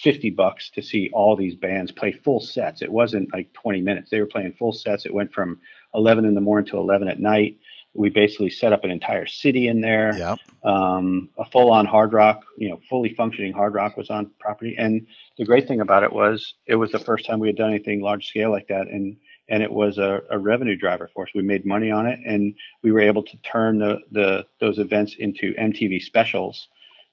50 0.03 0.31
bucks 0.31 0.69
to 0.71 0.81
see 0.81 1.09
all 1.13 1.35
these 1.35 1.55
bands 1.55 1.91
play 1.91 2.11
full 2.11 2.41
sets. 2.41 2.81
It 2.81 2.91
wasn't 2.91 3.33
like 3.33 3.53
20 3.53 3.81
minutes. 3.81 4.09
They 4.09 4.19
were 4.19 4.27
playing 4.27 4.53
full 4.59 4.73
sets. 4.73 5.05
It 5.05 5.13
went 5.13 5.33
from 5.33 5.59
11 5.95 6.25
in 6.25 6.35
the 6.35 6.41
morning 6.41 6.69
to 6.71 6.77
11 6.77 7.07
at 7.07 7.21
night. 7.21 7.57
We 7.93 8.09
basically 8.09 8.49
set 8.49 8.73
up 8.73 8.83
an 8.83 8.91
entire 8.91 9.27
city 9.27 9.67
in 9.67 9.79
there. 9.79 10.17
Yep. 10.17 10.39
Um, 10.63 11.29
a 11.37 11.45
full 11.45 11.71
on 11.71 11.85
hard 11.85 12.11
rock, 12.11 12.43
you 12.57 12.69
know, 12.69 12.81
fully 12.89 13.13
functioning 13.13 13.53
hard 13.53 13.75
rock 13.75 13.95
was 13.95 14.09
on 14.09 14.31
property. 14.39 14.75
And 14.77 15.05
the 15.37 15.45
great 15.45 15.67
thing 15.67 15.79
about 15.79 16.03
it 16.03 16.11
was 16.11 16.55
it 16.65 16.75
was 16.75 16.91
the 16.91 16.99
first 16.99 17.25
time 17.25 17.39
we 17.39 17.47
had 17.47 17.55
done 17.55 17.69
anything 17.69 18.01
large 18.01 18.27
scale 18.27 18.51
like 18.51 18.67
that. 18.67 18.87
And 18.87 19.15
and 19.49 19.61
it 19.61 19.71
was 19.71 19.97
a, 19.97 20.21
a 20.31 20.39
revenue 20.39 20.75
driver 20.75 21.09
for 21.13 21.23
us. 21.23 21.29
We 21.35 21.41
made 21.41 21.65
money 21.65 21.91
on 21.91 22.05
it, 22.05 22.19
and 22.25 22.53
we 22.81 22.91
were 22.91 23.01
able 23.01 23.23
to 23.23 23.37
turn 23.37 23.79
the, 23.79 23.99
the 24.11 24.45
those 24.59 24.79
events 24.79 25.15
into 25.19 25.53
MTV 25.55 26.01
specials, 26.01 26.69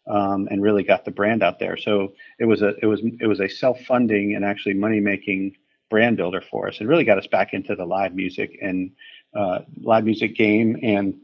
um, 0.07 0.49
and 0.51 0.63
really 0.63 0.83
got 0.83 1.05
the 1.05 1.11
brand 1.11 1.43
out 1.43 1.59
there. 1.59 1.77
So 1.77 2.13
it 2.39 2.45
was 2.45 2.63
a 2.63 2.75
it 2.83 2.87
was 2.87 3.01
it 3.21 3.27
was 3.27 3.41
a 3.41 3.49
self 3.49 3.81
funding 3.83 4.35
and 4.35 4.45
actually 4.45 4.75
money 4.75 5.01
making 5.01 5.57
brand 5.91 6.17
builder 6.17 6.41
for 6.41 6.69
us. 6.69 6.81
It 6.81 6.87
really 6.87 7.05
got 7.05 7.19
us 7.19 7.27
back 7.27 7.53
into 7.53 7.75
the 7.75 7.85
live 7.85 8.15
music 8.15 8.57
and 8.63 8.93
uh, 9.35 9.61
live 9.83 10.05
music 10.05 10.37
game 10.37 10.79
and 10.83 11.15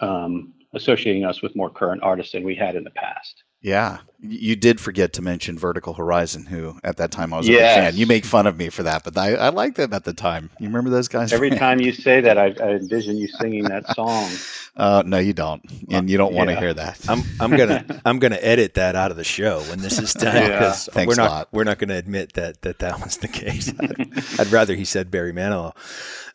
um, 0.00 0.54
associating 0.72 1.24
us 1.24 1.42
with 1.42 1.54
more 1.54 1.70
current 1.70 2.02
artists 2.02 2.32
than 2.32 2.44
we 2.44 2.54
had 2.54 2.76
in 2.76 2.84
the 2.84 2.90
past. 2.90 3.43
Yeah, 3.64 3.98
you 4.20 4.56
did 4.56 4.78
forget 4.78 5.14
to 5.14 5.22
mention 5.22 5.58
Vertical 5.58 5.94
Horizon, 5.94 6.44
who 6.44 6.78
at 6.84 6.98
that 6.98 7.10
time 7.10 7.32
I 7.32 7.38
was 7.38 7.48
a 7.48 7.52
Yes. 7.52 7.76
big 7.76 7.84
fan. 7.84 7.96
You 7.98 8.06
make 8.06 8.24
fun 8.26 8.46
of 8.46 8.58
me 8.58 8.68
for 8.68 8.82
that, 8.82 9.04
but 9.04 9.16
I, 9.16 9.34
I 9.36 9.48
liked 9.48 9.78
them 9.78 9.94
at 9.94 10.04
the 10.04 10.12
time. 10.12 10.50
You 10.60 10.66
remember 10.66 10.90
those 10.90 11.08
guys? 11.08 11.32
Every 11.32 11.48
time 11.64 11.80
you 11.80 11.92
say 11.92 12.20
that, 12.20 12.36
I, 12.36 12.54
I 12.62 12.72
envision 12.74 13.16
you 13.16 13.26
singing 13.26 13.64
that 13.64 13.88
song. 13.94 14.30
Uh, 14.76 15.04
no, 15.06 15.18
you 15.18 15.32
don't, 15.32 15.62
and 15.88 16.10
you 16.10 16.18
don't 16.18 16.34
want 16.34 16.48
to 16.48 16.54
Yeah. 16.54 16.58
hear 16.58 16.74
that. 16.74 16.98
I'm 17.08 17.22
I'm 17.38 17.56
gonna 17.56 17.84
I'm 18.04 18.18
gonna 18.18 18.40
edit 18.40 18.74
that 18.74 18.96
out 18.96 19.12
of 19.12 19.16
the 19.16 19.22
show 19.22 19.60
when 19.70 19.78
this 19.78 20.00
is 20.00 20.12
done 20.14 20.34
Yeah. 20.34 20.48
because 20.48 20.88
Thanks 20.92 21.16
we're 21.16 21.22
a 21.22 21.24
not 21.24 21.30
lot. 21.32 21.48
we're 21.52 21.62
not 21.62 21.78
gonna 21.78 21.94
admit 21.94 22.32
that 22.32 22.60
that 22.62 22.80
that 22.80 23.00
was 23.00 23.18
the 23.18 23.28
case. 23.28 23.72
I'd, 23.78 24.40
I'd 24.40 24.46
rather 24.50 24.74
he 24.74 24.84
said 24.84 25.12
Barry 25.12 25.32
Manilow. 25.32 25.76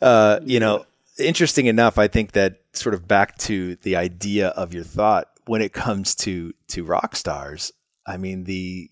Uh, 0.01 0.39
you 0.45 0.61
know, 0.61 0.85
interesting 1.17 1.65
enough, 1.65 1.97
I 1.97 2.07
think 2.07 2.31
that 2.31 2.61
sort 2.71 2.95
of 2.95 3.09
back 3.09 3.37
to 3.39 3.75
the 3.75 3.97
idea 3.97 4.47
of 4.49 4.73
your 4.73 4.85
thought 4.85 5.27
when 5.49 5.63
it 5.63 5.73
comes 5.73 6.13
to 6.13 6.53
to 6.67 6.83
rock 6.83 7.15
stars. 7.15 7.71
I 8.05 8.17
mean 8.17 8.43
the 8.43 8.91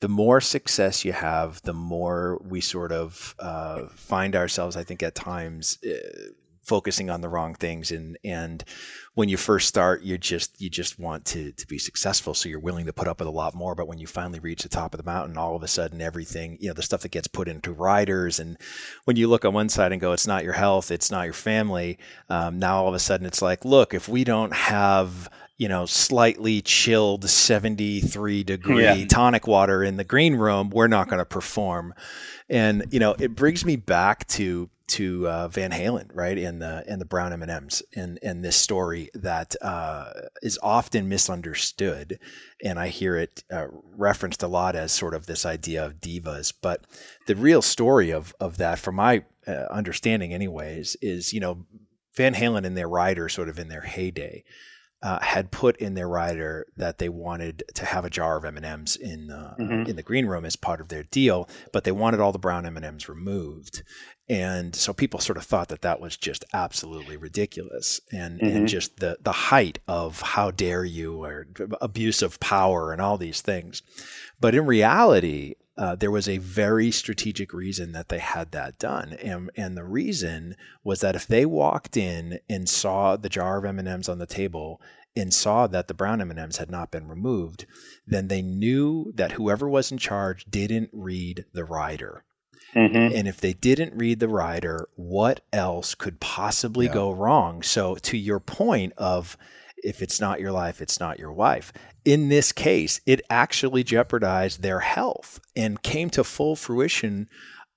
the 0.00 0.08
more 0.08 0.40
success 0.40 1.04
you 1.04 1.12
have, 1.12 1.60
the 1.62 1.72
more 1.72 2.40
we 2.44 2.60
sort 2.60 2.92
of 2.92 3.34
uh, 3.40 3.86
find 3.88 4.36
ourselves, 4.36 4.76
I 4.76 4.84
think, 4.84 5.02
at 5.02 5.14
times 5.14 5.78
uh, 5.84 6.30
focusing 6.62 7.10
on 7.10 7.22
the 7.22 7.28
wrong 7.28 7.54
things. 7.54 7.90
And 7.90 8.16
and 8.22 8.62
when 9.14 9.28
you 9.28 9.36
first 9.36 9.66
start, 9.66 10.02
you 10.02 10.16
just 10.16 10.60
you 10.60 10.70
just 10.70 10.96
want 10.96 11.24
to 11.26 11.50
to 11.50 11.66
be 11.66 11.78
successful, 11.78 12.34
so 12.34 12.48
you're 12.48 12.60
willing 12.60 12.86
to 12.86 12.92
put 12.92 13.08
up 13.08 13.18
with 13.18 13.26
a 13.26 13.32
lot 13.42 13.56
more. 13.56 13.74
But 13.74 13.88
when 13.88 13.98
you 13.98 14.06
finally 14.06 14.38
reach 14.38 14.62
the 14.62 14.68
top 14.68 14.94
of 14.94 14.98
the 14.98 15.10
mountain, 15.10 15.36
all 15.36 15.56
of 15.56 15.62
a 15.64 15.68
sudden, 15.68 16.00
everything 16.00 16.56
you 16.60 16.68
know, 16.68 16.74
the 16.74 16.82
stuff 16.82 17.00
that 17.00 17.10
gets 17.10 17.26
put 17.26 17.48
into 17.48 17.72
riders, 17.72 18.38
and 18.38 18.58
when 19.06 19.16
you 19.16 19.26
look 19.26 19.44
on 19.44 19.54
one 19.54 19.68
side 19.68 19.90
and 19.90 20.00
go, 20.00 20.12
it's 20.12 20.26
not 20.26 20.44
your 20.44 20.52
health, 20.52 20.92
it's 20.92 21.10
not 21.10 21.24
your 21.24 21.32
family. 21.32 21.98
Um, 22.28 22.60
now 22.60 22.82
all 22.82 22.88
of 22.88 22.94
a 22.94 23.00
sudden, 23.00 23.26
it's 23.26 23.42
like, 23.42 23.64
look, 23.64 23.92
if 23.92 24.08
we 24.08 24.22
don't 24.22 24.52
have 24.52 25.28
you 25.58 25.68
know, 25.68 25.86
slightly 25.86 26.60
chilled 26.60 27.28
73 27.28 28.44
degree 28.44 28.82
Yeah. 28.84 29.06
tonic 29.06 29.46
water 29.46 29.82
in 29.82 29.96
the 29.96 30.04
green 30.04 30.34
room, 30.36 30.70
we're 30.70 30.86
not 30.86 31.08
going 31.08 31.18
to 31.18 31.24
perform. 31.24 31.94
And, 32.48 32.86
you 32.90 33.00
know, 33.00 33.14
it 33.18 33.34
brings 33.34 33.64
me 33.64 33.76
back 33.76 34.26
to, 34.28 34.68
to 34.88 35.26
uh, 35.28 35.48
Van 35.48 35.70
Halen, 35.72 36.10
right? 36.14 36.36
And 36.38 36.60
the, 36.60 36.84
and 36.86 37.00
the 37.00 37.06
brown 37.06 37.32
M&Ms 37.32 37.82
and, 37.96 38.18
and 38.22 38.44
this 38.44 38.56
story 38.56 39.08
that 39.14 39.56
uh, 39.62 40.10
is 40.42 40.58
often 40.62 41.08
misunderstood. 41.08 42.18
And 42.62 42.78
I 42.78 42.88
hear 42.88 43.16
it 43.16 43.42
uh, 43.50 43.66
referenced 43.96 44.42
a 44.42 44.48
lot 44.48 44.76
as 44.76 44.92
sort 44.92 45.14
of 45.14 45.26
this 45.26 45.46
idea 45.46 45.84
of 45.84 46.00
divas. 46.00 46.52
But 46.60 46.84
the 47.26 47.34
real 47.34 47.62
story 47.62 48.10
of, 48.10 48.34
of 48.38 48.58
that, 48.58 48.78
from 48.78 48.96
my 48.96 49.24
uh, 49.46 49.52
understanding 49.70 50.34
anyways, 50.34 50.96
is, 51.00 51.32
you 51.32 51.40
know, 51.40 51.64
Van 52.14 52.34
Halen 52.34 52.64
and 52.64 52.76
their 52.76 52.88
rider 52.88 53.28
sort 53.28 53.48
of 53.48 53.58
in 53.58 53.68
their 53.68 53.82
heyday 53.82 54.44
uh, 55.02 55.20
had 55.20 55.50
put 55.50 55.76
in 55.76 55.94
their 55.94 56.08
rider 56.08 56.66
that 56.76 56.98
they 56.98 57.08
wanted 57.08 57.62
to 57.74 57.84
have 57.84 58.04
a 58.04 58.10
jar 58.10 58.36
of 58.38 58.44
M 58.44 58.56
and 58.56 58.64
M's 58.66 58.96
in 58.96 59.30
uh, 59.30 59.54
Mhm. 59.60 59.88
in 59.88 59.96
the 59.96 60.02
green 60.02 60.26
room 60.26 60.44
as 60.44 60.56
part 60.56 60.80
of 60.80 60.88
their 60.88 61.02
deal, 61.04 61.48
but 61.72 61.84
they 61.84 61.92
wanted 61.92 62.18
all 62.20 62.32
the 62.32 62.38
brown 62.38 62.64
M 62.66 62.76
and 62.76 62.84
M's 62.86 63.08
removed, 63.08 63.82
and 64.28 64.74
so 64.74 64.92
people 64.94 65.20
sort 65.20 65.36
of 65.36 65.44
thought 65.44 65.68
that 65.68 65.82
that 65.82 66.00
was 66.00 66.16
just 66.16 66.44
absolutely 66.54 67.16
ridiculous, 67.16 68.00
and 68.10 68.40
and 68.40 68.64
Mhm. 68.64 68.68
just 68.68 68.96
the 68.98 69.18
the 69.20 69.32
height 69.32 69.78
of 69.86 70.20
how 70.22 70.50
dare 70.50 70.84
you 70.84 71.22
or 71.22 71.46
abuse 71.80 72.22
of 72.22 72.40
power 72.40 72.92
and 72.92 73.00
all 73.02 73.18
these 73.18 73.40
things, 73.42 73.82
but 74.40 74.54
in 74.54 74.64
reality. 74.66 75.54
Uh, 75.78 75.94
there 75.94 76.10
was 76.10 76.28
a 76.28 76.38
very 76.38 76.90
strategic 76.90 77.52
reason 77.52 77.92
that 77.92 78.08
they 78.08 78.18
had 78.18 78.50
that 78.52 78.78
done, 78.78 79.12
and 79.22 79.50
and 79.56 79.76
the 79.76 79.84
reason 79.84 80.56
was 80.82 81.00
that 81.00 81.14
if 81.16 81.26
they 81.26 81.44
walked 81.44 81.96
in 81.96 82.38
and 82.48 82.68
saw 82.68 83.16
the 83.16 83.28
jar 83.28 83.58
of 83.58 83.64
M&Ms 83.64 84.08
on 84.08 84.18
the 84.18 84.26
table 84.26 84.80
and 85.14 85.32
saw 85.34 85.66
that 85.66 85.88
the 85.88 85.94
brown 85.94 86.20
M&Ms 86.20 86.56
had 86.58 86.70
not 86.70 86.90
been 86.90 87.08
removed, 87.08 87.66
then 88.06 88.28
they 88.28 88.42
knew 88.42 89.12
that 89.14 89.32
whoever 89.32 89.68
was 89.68 89.90
in 89.92 89.98
charge 89.98 90.44
didn't 90.46 90.90
read 90.92 91.44
the 91.52 91.64
rider. 91.64 92.24
Mhm. 92.74 93.14
And 93.14 93.26
if 93.28 93.40
they 93.40 93.54
didn't 93.54 93.94
read 93.96 94.20
the 94.20 94.28
rider, 94.28 94.88
what 94.96 95.40
else 95.52 95.94
could 95.94 96.20
possibly 96.20 96.86
Yeah. 96.86 96.92
go 96.94 97.10
wrong? 97.12 97.62
So 97.62 97.94
to 97.96 98.18
your 98.18 98.40
point 98.40 98.92
of 98.98 99.38
if 99.82 100.02
it's 100.02 100.20
not 100.20 100.40
your 100.40 100.52
life, 100.52 100.82
it's 100.82 100.98
not 101.00 101.18
your 101.18 101.32
wife. 101.32 101.72
In 102.06 102.28
this 102.28 102.52
case, 102.52 103.00
it 103.04 103.20
actually 103.28 103.82
jeopardized 103.82 104.62
their 104.62 104.78
health 104.78 105.40
and 105.56 105.82
came 105.82 106.08
to 106.10 106.22
full 106.22 106.54
fruition 106.54 107.28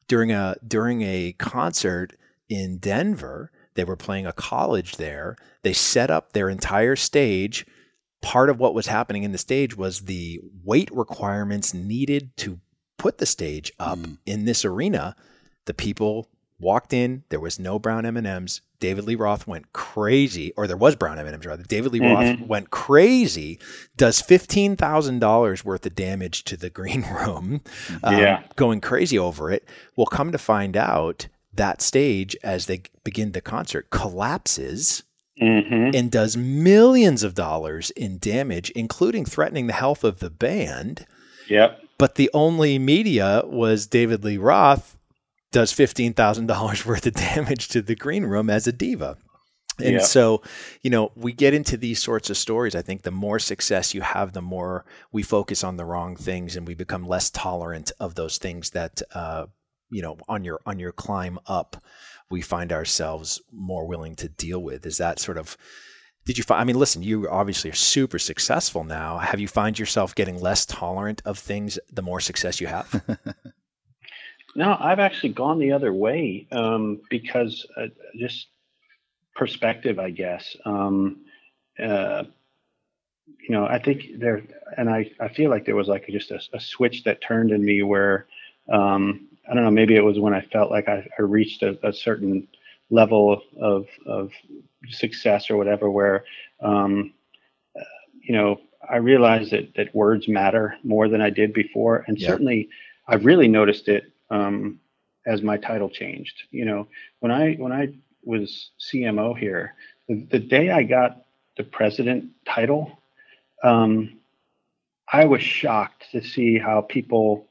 during 0.07 0.31
a 0.31 0.55
during 0.65 1.01
a 1.01 1.33
concert 1.39 2.13
in 2.47 2.77
Denver. 2.77 3.51
They 3.73 3.83
were 3.83 3.95
playing 3.95 4.27
a 4.27 4.33
college 4.33 4.97
there. 4.97 5.35
They 5.63 5.73
set 5.73 6.11
up 6.11 6.33
their 6.33 6.47
entire 6.47 6.95
stage. 6.95 7.65
Part 8.21 8.51
of 8.51 8.59
what 8.59 8.75
was 8.75 8.85
happening 8.85 9.23
in 9.23 9.31
the 9.31 9.39
stage 9.39 9.75
was 9.75 10.01
the 10.01 10.39
weight 10.63 10.89
requirements 10.91 11.73
needed 11.73 12.37
to 12.37 12.59
put 12.99 13.17
the 13.17 13.25
stage 13.25 13.71
up 13.79 13.97
mm. 13.97 14.19
in 14.27 14.45
this 14.45 14.63
arena. 14.63 15.15
The 15.65 15.73
people 15.73 16.29
walked 16.59 16.93
in. 16.93 17.23
There 17.29 17.39
was 17.39 17.59
no 17.59 17.79
brown 17.79 18.05
M 18.05 18.17
and 18.17 18.27
M's. 18.27 18.61
David 18.79 19.05
Lee 19.05 19.15
Roth 19.15 19.45
went 19.45 19.73
crazy, 19.73 20.53
or 20.55 20.65
there 20.65 20.77
was 20.77 20.95
brown 20.95 21.19
M 21.19 21.25
and 21.25 21.35
M's 21.35 21.45
rather. 21.45 21.63
David 21.63 21.91
Lee 21.91 21.99
mm-hmm. 21.99 22.41
Roth 22.41 22.47
went 22.47 22.69
crazy. 22.69 23.59
Does 23.97 24.21
fifteen 24.21 24.75
thousand 24.75 25.19
dollars 25.19 25.65
worth 25.65 25.85
of 25.85 25.95
damage 25.95 26.43
to 26.45 26.57
the 26.57 26.69
green 26.79 27.03
room. 27.03 27.61
Um, 28.03 28.17
yeah, 28.17 28.43
going 28.55 28.81
crazy 28.81 29.17
over 29.17 29.51
it. 29.51 29.67
We'll 29.95 30.07
come 30.07 30.31
to 30.31 30.37
find 30.37 30.77
out 30.77 31.27
that 31.53 31.81
stage 31.81 32.35
as 32.43 32.67
they 32.67 32.83
begin 33.03 33.31
the 33.31 33.41
concert 33.41 33.89
collapses. 33.89 35.03
Mm-hmm. 35.41 35.95
And 35.95 36.11
does 36.11 36.35
millions 36.35 37.23
of 37.23 37.33
dollars 37.33 37.91
in 37.91 38.17
damage, 38.17 38.71
including 38.71 39.23
threatening 39.23 39.67
the 39.67 39.73
health 39.73 40.03
of 40.03 40.19
the 40.19 40.29
band. 40.29 41.05
Yep. 41.47 41.79
But 41.97 42.15
the 42.15 42.29
only 42.33 42.77
media 42.77 43.43
was 43.45 43.87
David 43.87 44.25
Lee 44.25 44.35
Roth 44.35 44.97
does 45.51 45.73
$15,000 45.73 46.85
worth 46.85 47.05
of 47.05 47.13
damage 47.13 47.67
to 47.69 47.81
the 47.81 47.95
green 47.95 48.25
room 48.25 48.49
as 48.49 48.67
a 48.67 48.71
diva. 48.71 49.17
And 49.81 49.95
yeah. 49.95 49.99
so, 49.99 50.41
you 50.81 50.89
know, 50.89 51.11
we 51.15 51.31
get 51.31 51.53
into 51.53 51.77
these 51.77 52.01
sorts 52.01 52.29
of 52.29 52.37
stories. 52.37 52.75
I 52.75 52.81
think 52.81 53.03
the 53.03 53.11
more 53.11 53.39
success 53.39 53.93
you 53.93 54.01
have, 54.01 54.33
the 54.33 54.41
more 54.41 54.85
we 55.11 55.23
focus 55.23 55.63
on 55.63 55.77
the 55.77 55.85
wrong 55.85 56.17
things 56.17 56.55
and 56.55 56.67
we 56.67 56.73
become 56.75 57.07
less 57.07 57.29
tolerant 57.29 57.91
of 57.99 58.15
those 58.15 58.37
things 58.37 58.71
that, 58.71 59.01
uh, 59.13 59.45
you 59.89 60.01
know, 60.01 60.17
on 60.27 60.43
your 60.43 60.59
on 60.65 60.79
your 60.79 60.91
climb 60.91 61.39
up, 61.47 61.81
we 62.29 62.41
find 62.41 62.73
ourselves 62.73 63.41
more 63.51 63.87
willing 63.87 64.15
to 64.17 64.27
deal 64.27 64.61
with. 64.61 64.85
Is 64.85 64.97
that 64.97 65.17
sort 65.17 65.37
of 65.37 65.57
did 66.25 66.37
you 66.37 66.43
find 66.43 66.61
i 66.61 66.63
mean 66.63 66.77
listen 66.77 67.01
you 67.01 67.27
obviously 67.29 67.71
are 67.71 67.75
super 67.75 68.19
successful 68.19 68.83
now 68.83 69.17
have 69.17 69.39
you 69.39 69.47
find 69.47 69.79
yourself 69.79 70.13
getting 70.13 70.39
less 70.39 70.65
tolerant 70.65 71.21
of 71.25 71.39
things 71.39 71.79
the 71.91 72.01
more 72.01 72.19
success 72.19 72.61
you 72.61 72.67
have 72.67 73.03
No, 74.55 74.75
I've 74.79 74.99
actually 74.99 75.29
gone 75.29 75.59
the 75.59 75.71
other 75.71 75.93
way 75.93 76.47
um, 76.51 77.01
because 77.09 77.65
uh, 77.77 77.87
just 78.17 78.47
perspective, 79.35 79.99
I 79.99 80.09
guess. 80.09 80.55
Um, 80.65 81.21
uh, 81.81 82.23
you 83.39 83.55
know, 83.55 83.65
I 83.65 83.79
think 83.79 84.19
there, 84.19 84.43
and 84.77 84.89
I, 84.89 85.09
I 85.19 85.29
feel 85.29 85.49
like 85.49 85.65
there 85.65 85.75
was 85.75 85.87
like 85.87 86.07
just 86.07 86.31
a, 86.31 86.39
a 86.53 86.59
switch 86.59 87.03
that 87.03 87.21
turned 87.21 87.51
in 87.51 87.63
me 87.63 87.83
where, 87.83 88.27
um, 88.71 89.27
I 89.49 89.53
don't 89.53 89.63
know, 89.63 89.71
maybe 89.71 89.95
it 89.95 90.03
was 90.03 90.19
when 90.19 90.33
I 90.33 90.41
felt 90.41 90.71
like 90.71 90.87
I, 90.87 91.07
I 91.17 91.21
reached 91.21 91.63
a, 91.63 91.77
a, 91.87 91.93
certain 91.93 92.47
level 92.89 93.41
of, 93.59 93.87
of 94.05 94.31
success 94.89 95.49
or 95.49 95.57
whatever, 95.57 95.89
where, 95.89 96.25
um, 96.61 97.13
uh, 97.79 97.83
you 98.21 98.35
know, 98.35 98.59
I 98.89 98.97
realized 98.97 99.51
that, 99.51 99.73
that 99.75 99.95
words 99.95 100.27
matter 100.27 100.75
more 100.83 101.07
than 101.07 101.21
I 101.21 101.29
did 101.29 101.53
before. 101.53 102.03
And 102.07 102.19
certainly 102.19 102.69
I've 103.07 103.25
really 103.25 103.47
noticed 103.47 103.87
it 103.87 104.11
um, 104.29 104.79
as 105.25 105.41
my 105.41 105.57
title 105.57 105.89
changed. 105.89 106.43
You 106.51 106.65
know, 106.65 106.87
when 107.19 107.31
I 107.31 107.53
when 107.55 107.71
I 107.71 107.93
was 108.23 108.71
CMO 108.79 109.37
here, 109.37 109.75
the, 110.07 110.25
the 110.31 110.39
day 110.39 110.71
I 110.71 110.83
got 110.83 111.25
the 111.57 111.63
president 111.63 112.31
title, 112.45 112.99
um, 113.63 114.19
I 115.11 115.25
was 115.25 115.41
shocked 115.41 116.05
to 116.11 116.23
see 116.23 116.57
how 116.57 116.81
people 116.81 117.47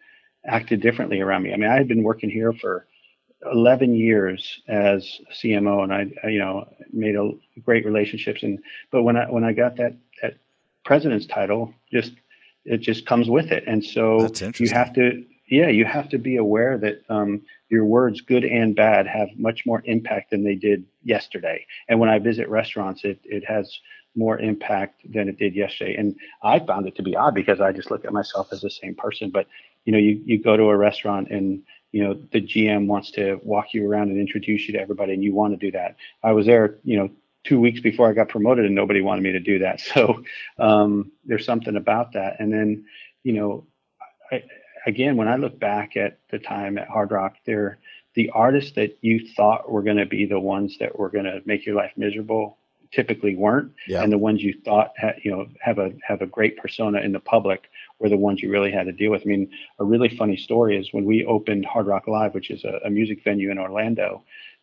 acted 0.46 0.80
differently 0.80 1.20
around 1.20 1.42
me. 1.42 1.52
I 1.52 1.56
mean, 1.56 1.70
I 1.70 1.74
had 1.74 1.88
been 1.88 2.02
working 2.02 2.30
here 2.30 2.52
for 2.52 2.86
11 3.52 3.94
years 3.94 4.60
as 4.66 5.20
CMO, 5.32 5.84
and 5.84 5.92
I, 5.92 6.28
you 6.28 6.38
know, 6.38 6.68
made 6.92 7.16
a 7.16 7.30
great 7.60 7.84
relationships. 7.84 8.42
And 8.42 8.58
but 8.90 9.02
when 9.02 9.16
I 9.16 9.30
when 9.30 9.44
I 9.44 9.52
got 9.52 9.76
that 9.76 9.94
that 10.22 10.34
president's 10.84 11.26
title, 11.26 11.72
just 11.92 12.12
it 12.64 12.78
just 12.78 13.06
comes 13.06 13.28
with 13.28 13.52
it, 13.52 13.64
and 13.66 13.84
so 13.84 14.28
you 14.58 14.68
have 14.70 14.92
to 14.94 15.24
yeah, 15.50 15.68
you 15.68 15.84
have 15.84 16.08
to 16.10 16.18
be 16.18 16.36
aware 16.36 16.78
that 16.78 17.02
um, 17.08 17.42
your 17.68 17.84
words, 17.84 18.20
good 18.20 18.44
and 18.44 18.74
bad, 18.76 19.06
have 19.06 19.28
much 19.36 19.64
more 19.66 19.82
impact 19.84 20.30
than 20.30 20.44
they 20.44 20.54
did 20.54 20.84
yesterday. 21.02 21.66
And 21.88 21.98
when 21.98 22.10
I 22.10 22.18
visit 22.18 22.48
restaurants, 22.48 23.04
it 23.04 23.18
it 23.24 23.44
has 23.46 23.78
more 24.14 24.38
impact 24.38 25.00
than 25.12 25.28
it 25.28 25.38
did 25.38 25.54
yesterday. 25.54 25.94
And 25.96 26.16
I 26.42 26.58
found 26.58 26.86
it 26.86 26.96
to 26.96 27.02
be 27.02 27.16
odd 27.16 27.34
because 27.34 27.60
I 27.60 27.72
just 27.72 27.90
look 27.90 28.04
at 28.04 28.12
myself 28.12 28.48
as 28.52 28.60
the 28.60 28.70
same 28.70 28.94
person. 28.94 29.30
But 29.30 29.46
you 29.84 29.92
know, 29.92 29.98
you 29.98 30.20
you 30.24 30.42
go 30.42 30.56
to 30.56 30.64
a 30.64 30.76
restaurant 30.76 31.28
and 31.30 31.62
you 31.92 32.04
know 32.04 32.14
the 32.32 32.40
GM 32.40 32.86
wants 32.86 33.10
to 33.12 33.40
walk 33.42 33.72
you 33.72 33.88
around 33.88 34.10
and 34.10 34.20
introduce 34.20 34.66
you 34.66 34.74
to 34.74 34.80
everybody, 34.80 35.14
and 35.14 35.24
you 35.24 35.34
want 35.34 35.52
to 35.52 35.56
do 35.56 35.72
that. 35.72 35.96
I 36.22 36.32
was 36.32 36.46
there, 36.46 36.78
you 36.84 36.98
know, 36.98 37.10
two 37.44 37.58
weeks 37.58 37.80
before 37.80 38.08
I 38.08 38.12
got 38.12 38.28
promoted, 38.28 38.66
and 38.66 38.74
nobody 38.74 39.00
wanted 39.00 39.22
me 39.22 39.32
to 39.32 39.40
do 39.40 39.60
that. 39.60 39.80
So 39.94 40.22
um, 40.58 41.10
there's 41.24 41.46
something 41.46 41.76
about 41.76 42.12
that. 42.12 42.36
And 42.38 42.52
then 42.52 42.84
you 43.22 43.32
know. 43.32 43.66
I, 44.30 44.42
again, 44.86 45.16
when 45.16 45.28
I 45.28 45.36
look 45.36 45.58
back 45.58 45.96
at 45.96 46.18
the 46.30 46.38
time 46.38 46.78
at 46.78 46.88
Hard 46.88 47.10
Rock, 47.10 47.36
they're 47.46 47.78
the 48.14 48.30
artists 48.30 48.72
that 48.72 48.98
you 49.00 49.26
thought 49.36 49.70
were 49.70 49.82
going 49.82 49.96
to 49.96 50.06
be 50.06 50.26
the 50.26 50.40
ones 50.40 50.76
that 50.80 50.98
were 50.98 51.10
going 51.10 51.24
to 51.24 51.40
make 51.44 51.64
your 51.64 51.76
life 51.76 51.92
miserable 51.96 52.58
typically 52.90 53.36
weren't, 53.36 53.72
yeah. 53.86 54.02
and 54.02 54.10
the 54.10 54.18
ones 54.18 54.42
you 54.42 54.54
thought 54.64 54.92
had, 54.96 55.16
you 55.22 55.30
know 55.30 55.46
have 55.60 55.78
a 55.78 55.92
have 56.02 56.22
a 56.22 56.26
great 56.26 56.56
persona 56.56 57.00
in 57.00 57.12
the 57.12 57.20
public 57.20 57.70
were 57.98 58.08
the 58.08 58.16
ones 58.16 58.42
you 58.42 58.50
really 58.50 58.72
had 58.72 58.86
to 58.86 58.92
deal 58.92 59.10
with. 59.10 59.22
I 59.22 59.26
mean, 59.26 59.50
a 59.78 59.84
really 59.84 60.08
funny 60.16 60.36
story 60.36 60.78
is 60.78 60.92
when 60.92 61.04
we 61.04 61.24
opened 61.24 61.66
Hard 61.66 61.86
Rock 61.86 62.06
Live, 62.06 62.34
which 62.34 62.50
is 62.50 62.64
a, 62.64 62.80
a 62.84 62.90
music 62.90 63.22
venue 63.24 63.50
in 63.50 63.58
Orlando. 63.58 64.22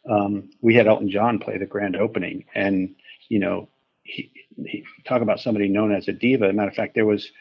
Um, 0.10 0.49
we 0.62 0.75
had 0.75 0.88
Elton 0.88 1.10
John 1.10 1.39
play 1.39 1.58
the 1.58 1.65
grand 1.65 1.95
opening, 1.95 2.45
and 2.56 2.95
you 3.30 3.39
know, 3.39 3.69
he, 4.04 4.32
he 4.58 4.84
talk 5.06 5.21
about 5.21 5.39
somebody 5.39 5.67
known 5.67 5.93
as 5.93 6.08
a 6.08 6.13
diva. 6.13 6.45
As 6.45 6.51
a 6.51 6.54
matter 6.54 6.69
of 6.69 6.75
fact, 6.75 6.95
there 6.95 7.06
was 7.06 7.32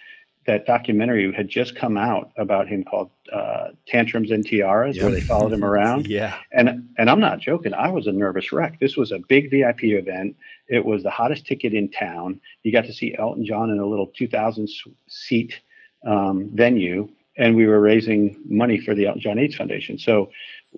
that 0.46 0.66
documentary 0.66 1.32
had 1.32 1.48
just 1.48 1.74
come 1.74 1.96
out 1.96 2.30
about 2.36 2.68
him 2.68 2.84
called 2.84 3.10
uh, 3.32 3.68
Tantrums 3.86 4.30
and 4.30 4.46
Tiaras, 4.46 4.96
yep. 4.96 5.04
where 5.04 5.14
they 5.14 5.20
followed 5.20 5.52
him 5.52 5.64
around. 5.70 6.06
yeah. 6.06 6.38
And 6.52 6.88
and 6.98 7.10
I'm 7.10 7.20
not 7.20 7.40
joking. 7.40 7.74
I 7.74 7.88
was 7.88 8.06
a 8.06 8.12
nervous 8.12 8.52
wreck. 8.52 8.78
This 8.80 8.96
was 8.96 9.12
a 9.12 9.18
big 9.28 9.50
VIP 9.50 9.84
event. 9.84 10.36
It 10.68 10.84
was 10.84 11.02
the 11.02 11.10
hottest 11.10 11.46
ticket 11.46 11.74
in 11.74 11.90
town. 11.90 12.40
You 12.62 12.72
got 12.72 12.84
to 12.84 12.92
see 12.92 13.14
Elton 13.18 13.44
John 13.44 13.70
in 13.70 13.78
a 13.78 13.86
little 13.86 14.06
2,000 14.08 14.68
seat 15.08 15.60
um, 16.06 16.50
venue, 16.54 17.08
and 17.36 17.56
we 17.56 17.66
were 17.66 17.80
raising 17.80 18.40
money 18.48 18.80
for 18.80 18.94
the 18.94 19.06
Elton 19.06 19.20
John 19.20 19.38
AIDS 19.38 19.56
Foundation. 19.56 19.98
So 19.98 20.30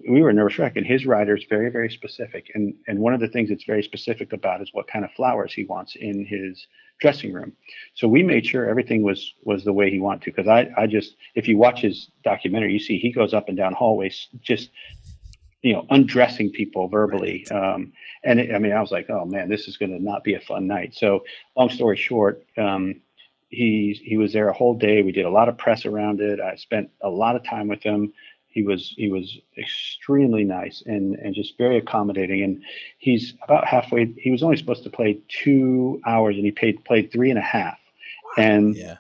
we 0.09 0.23
were 0.23 0.31
a 0.31 0.33
nervous 0.33 0.59
wreck, 0.59 0.77
and 0.77 0.87
his 0.87 1.07
rider 1.07 1.37
is 1.37 1.45
very, 1.49 1.71
very 1.71 1.91
specific. 1.91 2.51
And 2.55 2.75
and 2.87 2.99
one 2.99 3.15
of 3.15 3.21
the 3.21 3.29
things 3.29 3.51
it's 3.51 3.65
very 3.65 3.83
specific 3.83 4.33
about 4.33 4.63
is 4.63 4.71
what 4.73 4.87
kind 4.87 5.05
of 5.05 5.11
flowers 5.13 5.53
he 5.53 5.65
wants 5.65 5.97
in 5.97 6.25
his 6.25 6.67
dressing 7.01 7.33
room. 7.33 7.53
So 7.95 8.09
we 8.09 8.23
made 8.23 8.47
sure 8.47 8.69
everything 8.69 9.03
was 9.03 9.35
was 9.43 9.65
the 9.65 9.73
way 9.73 9.91
he 9.91 10.01
wanted 10.01 10.23
to. 10.23 10.31
Because 10.31 10.49
I 10.49 10.69
I 10.77 10.87
just 10.87 11.17
if 11.35 11.49
you 11.49 11.59
watch 11.59 11.81
his 11.81 12.11
documentary, 12.25 12.73
you 12.73 12.79
see 12.79 12.99
he 12.99 13.13
goes 13.13 13.35
up 13.35 13.49
and 13.49 13.57
down 13.57 13.73
hallways 13.73 14.29
just 14.41 14.71
you 15.63 15.73
know 15.73 15.87
undressing 15.91 16.51
people 16.51 16.89
verbally. 16.89 17.47
Um, 17.51 17.93
and 18.25 18.41
it, 18.41 18.55
I 18.55 18.59
mean 18.59 18.73
I 18.73 18.81
was 18.81 18.91
like, 18.91 19.11
oh 19.11 19.25
man, 19.25 19.49
this 19.49 19.69
is 19.69 19.77
going 19.77 19.93
to 19.93 20.03
not 20.03 20.25
be 20.25 20.35
a 20.35 20.41
fun 20.41 20.67
night. 20.67 20.95
So 20.95 21.25
long 21.57 21.71
story 21.71 21.97
short. 21.97 22.45
Um, 22.57 23.01
he 23.49 24.01
he 24.05 24.17
was 24.17 24.33
there 24.33 24.49
a 24.49 24.53
whole 24.53 24.75
day. 24.75 25.03
We 25.03 25.13
did 25.13 25.25
a 25.25 25.31
lot 25.31 25.49
of 25.49 25.57
press 25.57 25.87
around 25.87 26.21
it. 26.21 26.41
I 26.41 26.57
spent 26.57 26.91
a 27.03 27.09
lot 27.09 27.37
of 27.37 27.45
time 27.45 27.69
with 27.69 27.83
him 27.83 28.13
he 28.57 28.63
was 28.63 28.95
he 28.97 29.11
was 29.11 29.39
extremely 29.59 30.43
nice 30.43 30.83
and 30.87 31.15
and 31.17 31.35
just 31.35 31.59
very 31.59 31.77
accommodating. 31.77 32.43
And 32.43 32.63
he's 32.97 33.35
about 33.43 33.67
halfway 33.67 34.15
he 34.17 34.31
was 34.31 34.43
only 34.43 34.57
supposed 34.57 34.83
to 34.85 34.89
play 34.89 35.21
two 35.29 36.01
hours 36.07 36.37
and 36.37 36.45
he 36.47 36.51
paid 36.51 36.83
played 36.87 37.13
three 37.13 37.29
and 37.29 37.39
a 37.39 37.43
half. 37.43 37.79
And 38.39 38.75
yeah. 38.75 38.97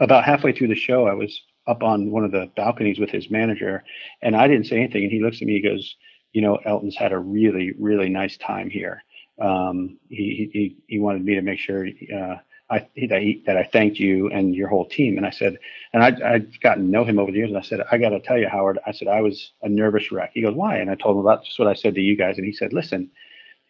about 0.00 0.24
halfway 0.24 0.52
through 0.52 0.68
the 0.68 0.74
show 0.74 1.06
i 1.06 1.12
was 1.12 1.42
up 1.66 1.82
on 1.82 2.10
one 2.10 2.24
of 2.24 2.32
the 2.32 2.50
balconies 2.56 2.98
with 2.98 3.10
his 3.10 3.30
manager 3.30 3.84
and 4.22 4.34
i 4.34 4.48
didn't 4.48 4.66
say 4.66 4.78
anything. 4.78 5.02
And 5.02 5.12
he 5.12 5.22
looks 5.22 5.42
at 5.42 5.46
me 5.46 5.60
he 5.60 5.68
goes 5.68 5.94
you 6.32 6.40
know 6.40 6.56
elton's 6.64 6.96
had 6.96 7.12
a 7.12 7.18
really 7.18 7.74
really 7.78 8.08
nice 8.08 8.38
time 8.38 8.70
here. 8.70 9.04
Um, 9.38 9.98
he, 10.08 10.48
he 10.54 10.76
he 10.86 10.98
wanted 10.98 11.22
me 11.22 11.34
to 11.34 11.42
make 11.42 11.58
sure 11.58 11.86
uh, 11.86 12.36
I 12.68 12.88
that, 13.08 13.22
he, 13.22 13.42
that 13.46 13.56
I 13.56 13.62
thanked 13.64 13.98
you 13.98 14.28
and 14.30 14.54
your 14.54 14.68
whole 14.68 14.86
team. 14.88 15.16
And 15.16 15.26
I 15.26 15.30
said, 15.30 15.58
and 15.92 16.02
I 16.02 16.34
I'd 16.34 16.60
gotten 16.60 16.84
to 16.84 16.90
know 16.90 17.04
him 17.04 17.18
over 17.18 17.30
the 17.30 17.38
years. 17.38 17.50
And 17.50 17.58
I 17.58 17.62
said, 17.62 17.80
I 17.92 17.98
got 17.98 18.10
to 18.10 18.20
tell 18.20 18.38
you, 18.38 18.48
Howard. 18.48 18.78
I 18.86 18.92
said 18.92 19.08
I 19.08 19.20
was 19.20 19.52
a 19.62 19.68
nervous 19.68 20.10
wreck. 20.10 20.32
He 20.34 20.42
goes, 20.42 20.54
why? 20.54 20.78
And 20.78 20.90
I 20.90 20.96
told 20.96 21.16
him 21.16 21.20
about 21.20 21.44
just 21.44 21.58
what 21.58 21.68
I 21.68 21.74
said 21.74 21.94
to 21.94 22.00
you 22.00 22.16
guys. 22.16 22.38
And 22.38 22.46
he 22.46 22.52
said, 22.52 22.72
listen, 22.72 23.10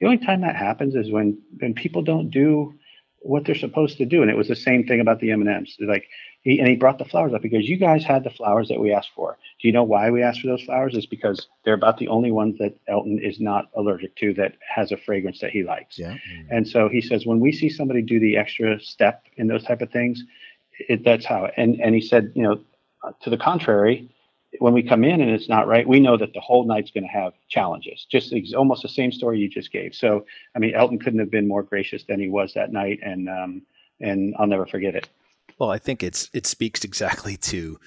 the 0.01 0.07
only 0.07 0.19
time 0.19 0.41
that 0.43 0.57
happens 0.57 0.95
is 0.95 1.11
when 1.11 1.39
when 1.59 1.75
people 1.75 2.03
don't 2.03 2.31
do 2.31 2.75
what 3.21 3.45
they're 3.45 3.55
supposed 3.55 3.99
to 3.99 4.07
do. 4.07 4.23
And 4.23 4.31
it 4.31 4.37
was 4.37 4.49
the 4.49 4.57
same 4.57 4.87
thing 4.87 5.01
about 5.01 5.21
the 5.21 5.31
M 5.31 5.41
and 5.41 5.51
M's. 5.51 5.77
Like 5.81 6.09
he, 6.47 6.61
and 6.61 6.69
he 6.69 6.77
brought 6.77 6.99
the 6.99 7.05
flowers 7.05 7.35
up 7.35 7.43
because 7.43 7.69
you 7.69 7.77
guys 7.77 8.05
had 8.05 8.23
the 8.23 8.31
flowers 8.31 8.69
that 8.69 8.79
we 8.79 8.93
asked 8.93 9.11
for. 9.17 9.37
Do 9.61 9.67
you 9.67 9.73
know 9.73 9.83
why 9.83 10.11
we 10.11 10.23
asked 10.23 10.43
for 10.43 10.47
those 10.47 10.63
flowers? 10.63 10.95
It's 10.95 11.05
because 11.05 11.49
they're 11.65 11.75
about 11.75 11.99
the 11.99 12.07
only 12.07 12.31
ones 12.31 12.57
that 12.59 12.79
Elton 12.87 13.19
is 13.19 13.41
not 13.41 13.69
allergic 13.75 14.15
to 14.19 14.33
that 14.35 14.53
has 14.61 14.93
a 14.93 14.97
fragrance 14.97 15.41
that 15.41 15.51
he 15.51 15.65
likes. 15.65 15.99
Yeah. 15.99 16.17
And 16.49 16.67
so 16.69 16.89
he 16.89 17.01
says, 17.01 17.27
when 17.27 17.41
we 17.41 17.51
see 17.51 17.69
somebody 17.69 18.01
do 18.01 18.21
the 18.21 18.37
extra 18.37 18.79
step 18.79 19.25
in 19.37 19.49
those 19.49 19.65
type 19.65 19.83
of 19.83 19.91
things, 19.91 20.23
it, 20.89 21.05
that's 21.05 21.27
how. 21.27 21.51
And 21.57 21.81
and 21.81 21.97
he 21.97 22.01
said, 22.01 22.31
you 22.37 22.45
know, 22.45 22.61
uh, 23.03 23.11
to 23.23 23.31
the 23.31 23.39
contrary, 23.39 24.09
when 24.61 24.73
we 24.73 24.85
come 24.85 25.03
in 25.03 25.21
and 25.21 25.33
it's 25.33 25.49
not 25.49 25.67
right, 25.67 25.89
we 25.89 25.99
know 25.99 26.17
that 26.17 26.33
the 26.33 26.41
whole 26.41 26.65
night's 26.65 26.93
going 26.93 27.03
to 27.03 27.11
have 27.11 27.33
challenges. 27.49 28.07
Just 28.09 28.33
ex- 28.33 28.53
almost 28.53 28.83
the 28.83 28.89
same 28.89 29.11
story 29.11 29.41
you 29.41 29.49
just 29.49 29.73
gave. 29.73 29.97
So 29.97 30.25
I 30.55 30.61
mean, 30.61 30.77
Elton 30.77 31.01
couldn't 31.01 31.19
have 31.19 31.31
been 31.33 31.49
more 31.49 31.65
gracious 31.65 32.05
than 32.05 32.21
he 32.21 32.29
was 32.29 32.55
that 32.55 32.71
night, 32.71 33.01
and 33.03 33.29
um, 33.29 33.63
and 34.01 34.33
I'll 34.39 34.47
never 34.47 34.67
forget 34.67 34.95
it. 34.95 35.09
Well, 35.59 35.71
I 35.71 35.79
think 35.79 36.03
it's 36.03 36.29
it 36.33 36.47
speaks 36.47 36.85
exactly 36.85 37.37
to 37.39 37.79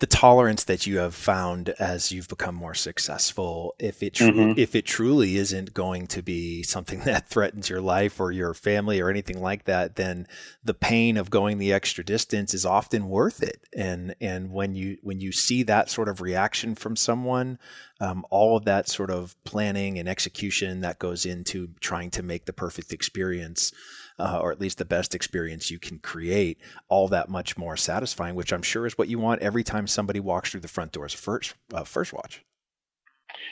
the 0.00 0.06
tolerance 0.08 0.64
that 0.64 0.84
you 0.84 0.98
have 0.98 1.14
found 1.14 1.68
as 1.78 2.10
you've 2.10 2.26
become 2.26 2.56
more 2.56 2.74
successful 2.74 3.72
if 3.78 4.02
it 4.02 4.14
tr- 4.14 4.24
Mhm. 4.24 4.58
if 4.58 4.74
it 4.74 4.84
truly 4.84 5.36
isn't 5.36 5.72
going 5.74 6.08
to 6.08 6.22
be 6.22 6.64
something 6.64 7.00
that 7.04 7.28
threatens 7.28 7.68
your 7.68 7.80
life 7.80 8.18
or 8.18 8.32
your 8.32 8.52
family 8.52 8.98
or 9.00 9.08
anything 9.08 9.40
like 9.40 9.62
that 9.66 9.94
then 9.94 10.26
the 10.64 10.74
pain 10.74 11.16
of 11.16 11.30
going 11.30 11.58
the 11.58 11.72
extra 11.72 12.02
distance 12.04 12.52
is 12.52 12.66
often 12.66 13.08
worth 13.08 13.44
it 13.44 13.60
and 13.76 14.16
and 14.20 14.50
when 14.50 14.74
you 14.74 14.98
when 15.02 15.20
you 15.20 15.30
see 15.30 15.62
that 15.62 15.88
sort 15.88 16.08
of 16.08 16.20
reaction 16.20 16.74
from 16.74 16.96
someone 16.96 17.60
um, 18.00 18.26
all 18.30 18.56
of 18.56 18.64
that 18.64 18.88
sort 18.88 19.10
of 19.10 19.36
planning 19.44 20.00
and 20.00 20.08
execution 20.08 20.80
that 20.80 20.98
goes 20.98 21.24
into 21.24 21.68
trying 21.78 22.10
to 22.10 22.24
make 22.24 22.46
the 22.46 22.52
perfect 22.52 22.92
experience 22.92 23.70
uh, 24.18 24.38
or 24.40 24.52
at 24.52 24.60
least 24.60 24.78
the 24.78 24.84
best 24.84 25.14
experience 25.14 25.70
you 25.70 25.78
can 25.78 25.98
create, 25.98 26.58
all 26.88 27.08
that 27.08 27.28
much 27.28 27.56
more 27.56 27.76
satisfying, 27.76 28.34
which 28.34 28.52
I'm 28.52 28.62
sure 28.62 28.86
is 28.86 28.98
what 28.98 29.08
you 29.08 29.18
want 29.18 29.42
every 29.42 29.64
time 29.64 29.86
somebody 29.86 30.20
walks 30.20 30.50
through 30.50 30.60
the 30.60 30.68
front 30.68 30.92
doors 30.92 31.12
first 31.12 31.54
uh, 31.72 31.84
first 31.84 32.12
watch. 32.12 32.44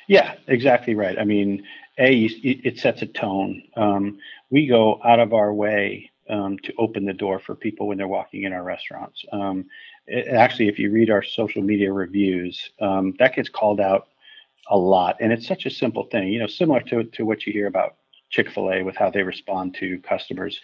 Yeah, 0.09 0.35
exactly 0.47 0.95
right. 0.95 1.19
I 1.19 1.25
mean, 1.25 1.65
a 1.99 2.25
it 2.43 2.79
sets 2.79 3.03
a 3.03 3.07
tone. 3.07 3.63
Um, 3.77 4.19
we 4.51 4.67
go 4.67 5.01
out 5.05 5.21
of 5.21 5.33
our 5.33 5.53
way 5.53 6.11
um, 6.29 6.59
to 6.65 6.73
open 6.79 7.05
the 7.05 7.13
door 7.13 7.39
for 7.39 7.55
people 7.55 7.89
when 7.89 7.99
they're 7.99 8.09
walking 8.09 8.45
in 8.45 8.53
our 8.53 8.63
restaurants. 8.63 9.25
Um, 9.33 9.67
it, 10.07 10.29
actually, 10.29 10.69
if 10.69 10.79
you 10.79 10.91
read 10.91 11.11
our 11.11 11.23
social 11.23 11.63
media 11.63 11.93
reviews, 11.93 12.71
um, 12.81 13.15
that 13.19 13.35
gets 13.35 13.49
called 13.49 13.81
out 13.81 14.09
a 14.71 14.77
lot, 14.77 15.17
and 15.21 15.33
it's 15.33 15.47
such 15.47 15.67
a 15.67 15.71
simple 15.71 16.05
thing. 16.05 16.29
You 16.29 16.41
know, 16.41 16.47
similar 16.47 16.81
to 16.83 17.05
to 17.05 17.25
what 17.25 17.47
you 17.47 17.53
hear 17.53 17.67
about 17.67 17.97
Chick 18.31 18.51
Fil 18.51 18.71
A 18.73 18.83
with 18.83 18.97
how 18.97 19.11
they 19.11 19.23
respond 19.23 19.75
to 19.81 19.99
customers. 20.01 20.61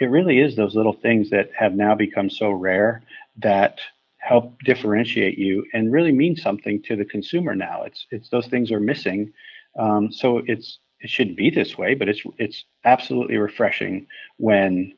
It 0.00 0.06
really 0.06 0.38
is 0.38 0.56
those 0.56 0.74
little 0.74 0.92
things 0.92 1.30
that 1.30 1.50
have 1.56 1.74
now 1.74 1.94
become 1.94 2.30
so 2.30 2.50
rare 2.50 3.02
that 3.38 3.80
help 4.18 4.58
differentiate 4.64 5.38
you 5.38 5.64
and 5.72 5.92
really 5.92 6.12
mean 6.12 6.36
something 6.36 6.82
to 6.82 6.96
the 6.96 7.04
consumer 7.04 7.54
now. 7.54 7.82
It's 7.84 8.06
it's 8.10 8.28
those 8.30 8.46
things 8.48 8.70
are 8.72 8.80
missing. 8.80 9.32
Um, 9.78 10.10
so 10.12 10.42
it's 10.46 10.78
it 11.00 11.10
shouldn't 11.10 11.36
be 11.36 11.50
this 11.50 11.78
way, 11.78 11.94
but 11.94 12.08
it's 12.08 12.22
it's 12.38 12.64
absolutely 12.84 13.36
refreshing 13.36 14.06
when 14.36 14.94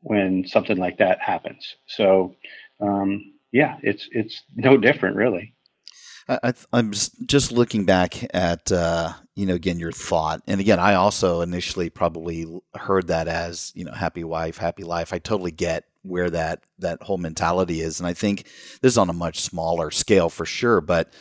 when 0.00 0.46
something 0.46 0.76
like 0.78 0.98
that 0.98 1.20
happens. 1.20 1.76
So 1.86 2.34
um, 2.80 3.32
yeah, 3.52 3.78
it's 3.82 4.08
it's 4.12 4.42
no 4.54 4.76
different 4.76 5.16
really. 5.16 5.54
I, 6.28 6.52
I'm 6.72 6.92
just, 6.92 7.26
just 7.26 7.52
looking 7.52 7.84
back 7.84 8.22
at, 8.34 8.70
uh, 8.70 9.12
you 9.34 9.46
know, 9.46 9.54
again, 9.54 9.78
your 9.78 9.92
thought. 9.92 10.42
And 10.46 10.60
again, 10.60 10.78
I 10.78 10.94
also 10.94 11.40
initially 11.40 11.88
probably 11.88 12.46
heard 12.74 13.06
that 13.06 13.28
as, 13.28 13.72
you 13.74 13.84
know, 13.84 13.92
happy 13.92 14.24
wife, 14.24 14.58
happy 14.58 14.84
life. 14.84 15.12
I 15.12 15.18
totally 15.18 15.52
get 15.52 15.84
where 16.02 16.28
that, 16.30 16.62
that 16.80 17.02
whole 17.02 17.18
mentality 17.18 17.80
is. 17.80 17.98
And 17.98 18.06
I 18.06 18.12
think 18.12 18.44
this 18.82 18.92
is 18.92 18.98
on 18.98 19.08
a 19.08 19.14
much 19.14 19.40
smaller 19.40 19.90
scale 19.90 20.28
for 20.28 20.44
sure. 20.44 20.80
But 20.80 21.12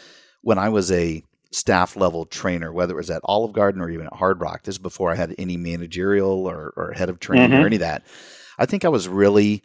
when 0.42 0.58
I 0.58 0.70
was 0.70 0.92
a 0.92 1.24
staff 1.52 1.96
level 1.96 2.26
trainer, 2.26 2.74
whether 2.74 2.94
it 2.94 2.98
was 2.98 3.10
at 3.10 3.22
Olive 3.24 3.54
Garden 3.54 3.82
or 3.82 3.90
even 3.90 4.08
at 4.08 4.14
Hard 4.14 4.42
Rock, 4.42 4.64
this 4.64 4.76
is 4.76 4.80
before 4.80 5.12
I 5.12 5.16
had 5.16 5.34
any 5.38 5.56
managerial 5.56 6.46
or, 6.46 6.74
or 6.76 6.92
head 6.92 7.10
of 7.10 7.20
training 7.20 7.52
Mhm. 7.52 7.64
or 7.64 7.66
any 7.66 7.78
of 7.78 7.82
that. 7.82 8.04
I 8.60 8.66
think 8.66 8.84
I 8.84 8.90
was 8.90 9.08
really 9.08 9.64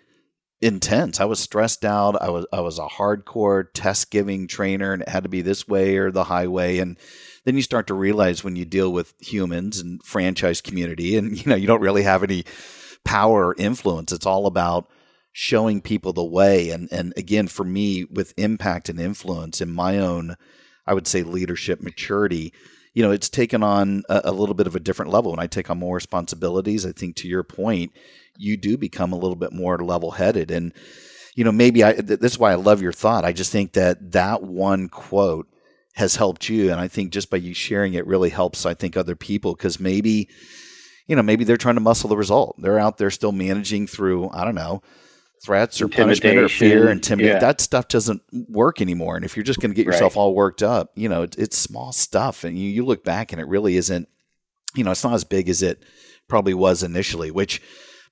intense. 0.62 1.20
I 1.20 1.25
was 1.25 1.40
stressed 1.40 1.85
out. 1.85 2.20
I 2.22 2.31
was 2.31 2.46
I 2.53 2.61
was 2.61 2.79
a 2.79 2.87
hardcore 2.87 3.66
test 3.75 4.11
giving 4.11 4.46
trainer 4.46 4.92
and 4.92 5.03
it 5.03 5.09
had 5.09 5.25
to 5.25 5.29
be 5.29 5.42
this 5.42 5.66
way 5.66 5.96
or 5.96 6.11
the 6.11 6.25
highway 6.25 6.79
and 6.79 6.96
then 7.44 7.57
you 7.57 7.62
start 7.62 7.88
to 7.88 7.94
realize 7.94 8.44
when 8.44 8.55
you 8.55 8.64
deal 8.64 8.92
with 8.92 9.14
humans 9.20 9.81
and 9.81 10.03
franchise 10.05 10.61
community 10.61 11.16
and 11.16 11.37
you 11.37 11.51
know 11.51 11.57
you 11.57 11.66
don't 11.66 11.81
really 11.81 12.05
have 12.05 12.22
any 12.22 12.44
power 13.05 13.48
or 13.48 13.55
influence. 13.59 14.12
It's 14.12 14.27
all 14.27 14.46
about 14.46 14.88
showing 15.33 15.81
people 15.81 16.12
the 16.12 16.25
way 16.25 16.70
and 16.70 16.88
and 16.92 17.12
again 17.16 17.48
for 17.48 17.64
me 17.64 18.05
with 18.05 18.35
impact 18.37 18.88
and 18.88 19.01
influence 19.01 19.61
in 19.61 19.72
my 19.72 19.98
own 19.98 20.37
I 20.87 20.94
would 20.94 21.07
say 21.07 21.22
leadership 21.22 21.81
maturity 21.81 22.53
you 22.92 23.03
know 23.03 23.11
it's 23.11 23.31
taken 23.31 23.62
on 23.62 24.03
a, 24.11 24.20
a 24.27 24.33
little 24.33 24.55
bit 24.55 24.66
of 24.66 24.77
a 24.77 24.81
different 24.81 25.11
level 25.11 25.31
when 25.31 25.40
I 25.40 25.46
take 25.46 25.70
on 25.70 25.79
more 25.79 25.94
responsibilities 25.94 26.85
I 26.85 26.92
think 26.92 27.16
to 27.16 27.29
your 27.29 27.42
point 27.42 27.92
you 28.37 28.57
do 28.57 28.77
become 28.77 29.12
a 29.12 29.16
little 29.16 29.37
bit 29.37 29.53
more 29.53 29.79
level 29.79 30.12
headed 30.12 30.51
and 30.51 30.73
you 31.35 31.45
know 31.45 31.53
maybe 31.53 31.85
I 31.85 31.92
th- 31.95 32.21
this 32.21 32.33
is 32.33 32.38
why 32.38 32.53
I 32.53 32.57
love 32.57 32.83
your 32.83 32.92
thought. 32.92 33.25
I 33.25 33.33
just 33.33 33.53
think 33.53 33.73
that 33.73 34.12
that 34.12 34.42
one 34.42 34.88
quote 34.88 35.47
has 35.95 36.16
helped 36.16 36.49
you. 36.49 36.71
And 36.71 36.81
I 36.81 36.88
think 36.88 37.12
just 37.12 37.29
by 37.31 37.37
you 37.37 37.53
sharing 37.55 37.95
it 37.95 38.07
really 38.07 38.31
helps 38.31 38.64
I 38.66 38.75
think 38.75 38.97
other 38.97 39.14
people. 39.16 39.55
Cuz 39.55 39.79
maybe 39.81 40.29
you 41.07 41.16
know 41.16 41.23
maybe 41.23 41.45
they're 41.45 41.57
trying 41.57 41.75
to 41.77 41.81
muscle 41.81 42.09
the 42.09 42.16
result. 42.16 42.57
They're 42.59 42.79
out 42.79 42.99
there 42.99 43.11
still 43.11 43.33
managing 43.33 43.87
through 43.87 44.31
I 44.33 44.45
don't 44.45 44.55
know 44.55 44.83
threats 45.45 45.81
or 45.83 45.88
punishment 45.88 46.38
or 46.38 46.49
fear 46.49 46.88
Intimidation, 46.88 47.35
yeah. 47.35 47.40
that 47.40 47.61
stuff 47.61 47.88
doesn't 47.88 48.23
work 48.49 48.81
anymore. 48.81 49.16
And 49.16 49.25
if 49.25 49.37
you're 49.37 49.42
just 49.42 49.59
going 49.59 49.73
to 49.73 49.75
get 49.75 49.87
yourself 49.87 50.14
Right. 50.14 50.23
all 50.23 50.35
worked 50.35 50.62
up 50.62 50.92
you 50.95 51.09
know 51.09 51.23
it's, 51.23 51.37
it's 51.37 51.59
small 51.59 51.92
stuff. 51.92 52.45
And 52.45 52.57
you, 52.59 52.68
you 52.71 52.85
look 52.85 53.03
back 53.05 53.33
and 53.33 53.40
it 53.40 53.49
really 53.49 53.77
isn't 53.77 54.09
you 54.77 54.85
know 54.85 54.90
it's 54.92 55.03
not 55.05 55.14
as 55.14 55.25
big 55.25 55.49
as 55.49 55.61
it 55.62 55.83
probably 56.29 56.55
was 56.55 56.83
initially 56.83 57.31
which 57.31 57.61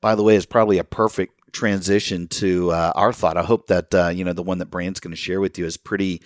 by 0.01 0.15
the 0.15 0.23
way 0.23 0.37
is 0.37 0.47
probably 0.47 0.79
a 0.79 0.85
perfect 0.85 1.35
transition 1.53 2.29
to 2.29 2.71
uh, 2.71 2.93
our 2.95 3.13
thought 3.13 3.37
i 3.37 3.43
hope 3.43 3.67
that 3.67 3.95
uh, 3.95 4.09
you 4.09 4.25
know 4.25 4.33
the 4.33 4.43
one 4.43 4.59
that 4.59 4.71
Brant's 4.71 5.01
going 5.01 5.13
to 5.13 5.17
share 5.17 5.41
with 5.41 5.59
you 5.59 5.67
is 5.67 5.77
pretty 5.77 6.23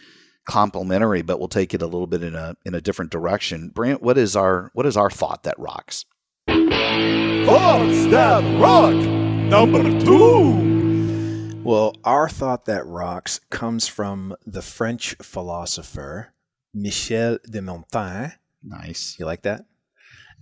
complimentary 0.47 1.23
but 1.23 1.39
we'll 1.39 1.49
take 1.49 1.73
it 1.73 1.81
a 1.81 1.87
little 1.87 2.07
bit 2.07 2.23
in 2.23 2.35
a 2.35 2.55
in 2.67 2.75
a 2.75 2.81
different 2.81 3.11
direction 3.11 3.71
Brant 3.71 4.03
what 4.03 4.19
is 4.19 4.37
our 4.37 4.71
what 4.75 4.85
is 4.85 4.97
our 4.97 5.11
thought 5.11 5.45
that 5.45 5.59
rocks 5.59 6.05
Thoughts 7.47 8.07
that 8.07 8.43
rock. 8.59 8.95
Number 8.95 9.83
two. 10.01 11.61
Well, 11.63 11.95
our 12.03 12.27
thought 12.27 12.65
that 12.65 12.87
rocks 12.87 13.39
comes 13.51 13.87
from 13.87 14.35
the 14.47 14.63
French 14.63 15.15
philosopher 15.21 16.33
Michel 16.73 17.39
de 17.45 17.61
Montaigne. 17.61 18.33
nice 18.63 19.17
You 19.19 19.27
like 19.27 19.43
that? 19.43 19.67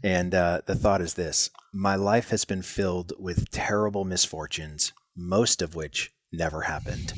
And 0.05 0.33
uh, 0.33 0.61
the 0.67 0.77
thought 0.77 1.01
is 1.01 1.15
this 1.15 1.51
My 1.73 1.97
life 1.97 2.31
has 2.31 2.45
been 2.45 2.63
filled 2.63 3.13
with 3.19 3.51
terrible 3.51 4.05
misfortunes, 4.05 4.93
most 5.17 5.63
of 5.63 5.75
which 5.75 6.13
never 6.33 6.63
happened. 6.63 7.13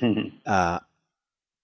Uh, 0.46 0.78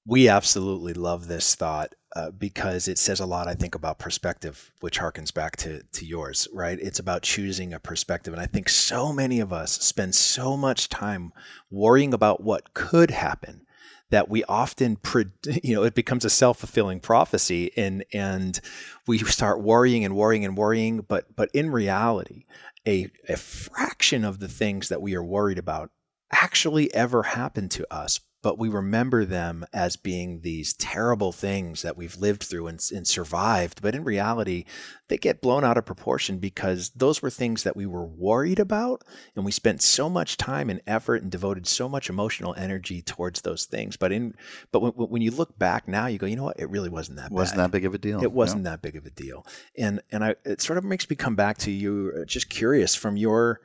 we 0.06 0.28
absolutely 0.28 0.94
love 0.94 1.26
this 1.28 1.54
thought 1.54 1.94
uh, 2.16 2.30
because 2.30 2.88
it 2.88 2.98
says 2.98 3.20
a 3.20 3.26
lot, 3.26 3.46
I 3.46 3.54
think, 3.54 3.74
about 3.74 3.98
perspective, 3.98 4.72
which 4.80 4.98
harkens 4.98 5.32
back 5.32 5.56
to, 5.58 5.82
to 5.82 6.04
yours, 6.04 6.48
right? 6.52 6.78
It's 6.80 6.98
about 6.98 7.22
choosing 7.22 7.72
a 7.72 7.78
perspective. 7.78 8.32
And 8.32 8.42
I 8.42 8.46
think 8.46 8.68
so 8.68 9.12
many 9.12 9.40
of 9.40 9.52
us 9.52 9.72
spend 9.72 10.14
so 10.14 10.56
much 10.56 10.88
time 10.88 11.32
worrying 11.70 12.12
about 12.12 12.42
what 12.42 12.74
could 12.74 13.10
happen 13.10 13.66
that 14.11 14.29
we 14.29 14.44
often, 14.44 14.99
you 15.62 15.75
know, 15.75 15.83
it 15.83 15.94
becomes 15.94 16.25
a 16.25 16.31
self 16.31 16.59
fulfilling 16.59 17.01
prophecy 17.01 17.70
and, 17.77 18.05
and 18.12 18.61
we 19.07 19.18
start 19.18 19.61
worrying 19.61 20.05
and 20.05 20.14
worrying 20.14 20.44
and 20.44 20.57
worrying. 20.57 21.01
But, 21.01 21.35
but 21.35 21.51
in 21.55 21.70
reality, 21.70 22.44
a, 22.87 23.11
a 23.29 23.37
fraction 23.37 24.25
of 24.25 24.38
the 24.38 24.49
things 24.49 24.88
that 24.88 25.03
we 25.03 25.14
are 25.14 25.25
worried 25.25 25.59
about 25.59 25.90
actually 26.33 26.92
ever 26.94 27.25
happen 27.25 27.68
to 27.68 27.92
us, 27.92 28.20
but 28.42 28.59
we 28.59 28.68
remember 28.68 29.24
them 29.24 29.64
as 29.72 29.96
being 29.96 30.40
these 30.40 30.74
terrible 30.74 31.33
things 31.33 31.83
that 31.83 31.96
we've 31.96 32.16
lived 32.16 32.42
through 32.42 32.66
and, 32.66 32.83
and 32.94 33.07
survived. 33.07 33.81
But 33.83 33.94
in 33.94 34.05
reality, 34.05 34.64
they 35.09 35.18
get 35.18 35.40
blown 35.40 35.64
out 35.64 35.79
of 35.79 35.87
proportion 35.87 36.38
because 36.38 36.90
those 36.90 37.22
were 37.22 37.31
things 37.31 37.62
that 37.62 37.76
we 37.76 37.87
were 37.87 38.07
worried 38.07 38.59
about, 38.59 39.03
and 39.35 39.44
we 39.44 39.53
spent 39.53 39.83
so 39.83 40.09
much 40.11 40.37
time 40.37 40.70
and 40.70 40.81
effort 40.87 41.22
and 41.22 41.31
devoted 41.31 41.66
so 41.66 41.88
much 41.88 42.09
emotional 42.09 42.55
energy 42.57 43.03
towards 43.03 43.42
those 43.42 43.64
things. 43.64 43.96
But 43.96 44.12
in 44.12 44.35
but 44.72 44.81
when, 44.81 44.92
when 44.92 45.22
you 45.22 45.31
look 45.31 45.59
back 45.59 45.88
now, 45.88 46.07
you 46.07 46.18
go, 46.18 46.26
you 46.26 46.37
know 46.37 46.44
what? 46.44 46.61
It 46.61 46.70
really 46.70 46.88
wasn't 46.88 47.18
that. 47.18 47.31
wasn't 47.31 47.59
bad 47.59 47.64
that 47.64 47.72
big 47.72 47.85
of 47.85 47.94
a 47.94 47.98
deal 47.98 48.22
it 48.22 48.33
wasn't 48.33 48.64
that 48.64 48.83
big 48.83 48.96
of 48.96 49.07
a 49.07 49.11
deal 49.11 49.46
and 49.76 50.00
and 50.11 50.24
i 50.24 50.35
it 50.44 50.61
sort 50.61 50.79
of 50.79 50.85
makes 50.85 51.09
me 51.09 51.16
come 51.16 51.35
back 51.35 51.59
to 51.59 51.70
you 51.70 52.12
uh, 52.16 52.24
just 52.24 52.48
curious 52.50 52.94
from 52.94 53.16
your 53.16 53.61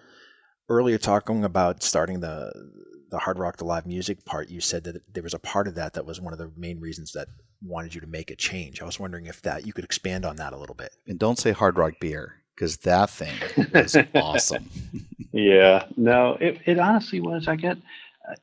earlier 0.69 0.97
talking 0.97 1.43
about 1.43 1.83
starting 1.83 2.19
the 2.19 2.51
the 3.15 3.19
hard 3.19 3.39
rock 3.39 3.57
the 3.57 3.65
live 3.65 3.85
music 3.85 4.23
part 4.25 4.49
you 4.49 4.61
said 4.61 4.83
that 4.83 5.01
there 5.13 5.23
was 5.23 5.33
a 5.33 5.39
part 5.39 5.67
of 5.67 5.75
that 5.75 5.93
that 5.93 6.05
was 6.05 6.19
one 6.21 6.33
of 6.33 6.39
the 6.39 6.51
main 6.57 6.79
reasons 6.79 7.13
that 7.13 7.27
wanted 7.61 7.95
you 7.95 8.01
to 8.01 8.07
make 8.07 8.29
a 8.29 8.35
change 8.35 8.81
i 8.81 8.85
was 8.85 8.99
wondering 8.99 9.25
if 9.25 9.41
that 9.41 9.65
you 9.65 9.73
could 9.73 9.85
expand 9.85 10.25
on 10.25 10.35
that 10.35 10.53
a 10.53 10.57
little 10.57 10.75
bit 10.75 10.91
and 11.07 11.17
don't 11.17 11.39
say 11.39 11.51
hard 11.51 11.77
rock 11.77 11.93
beer 11.99 12.35
because 12.53 12.77
that 12.77 13.09
thing 13.09 13.35
was 13.73 13.97
awesome 14.15 14.69
Yeah, 15.35 15.87
no, 15.97 16.37
it, 16.39 16.61
it 16.65 16.79
honestly 16.79 17.19
was. 17.19 17.49
I 17.49 17.57
get, 17.57 17.75
uh, 17.75 18.35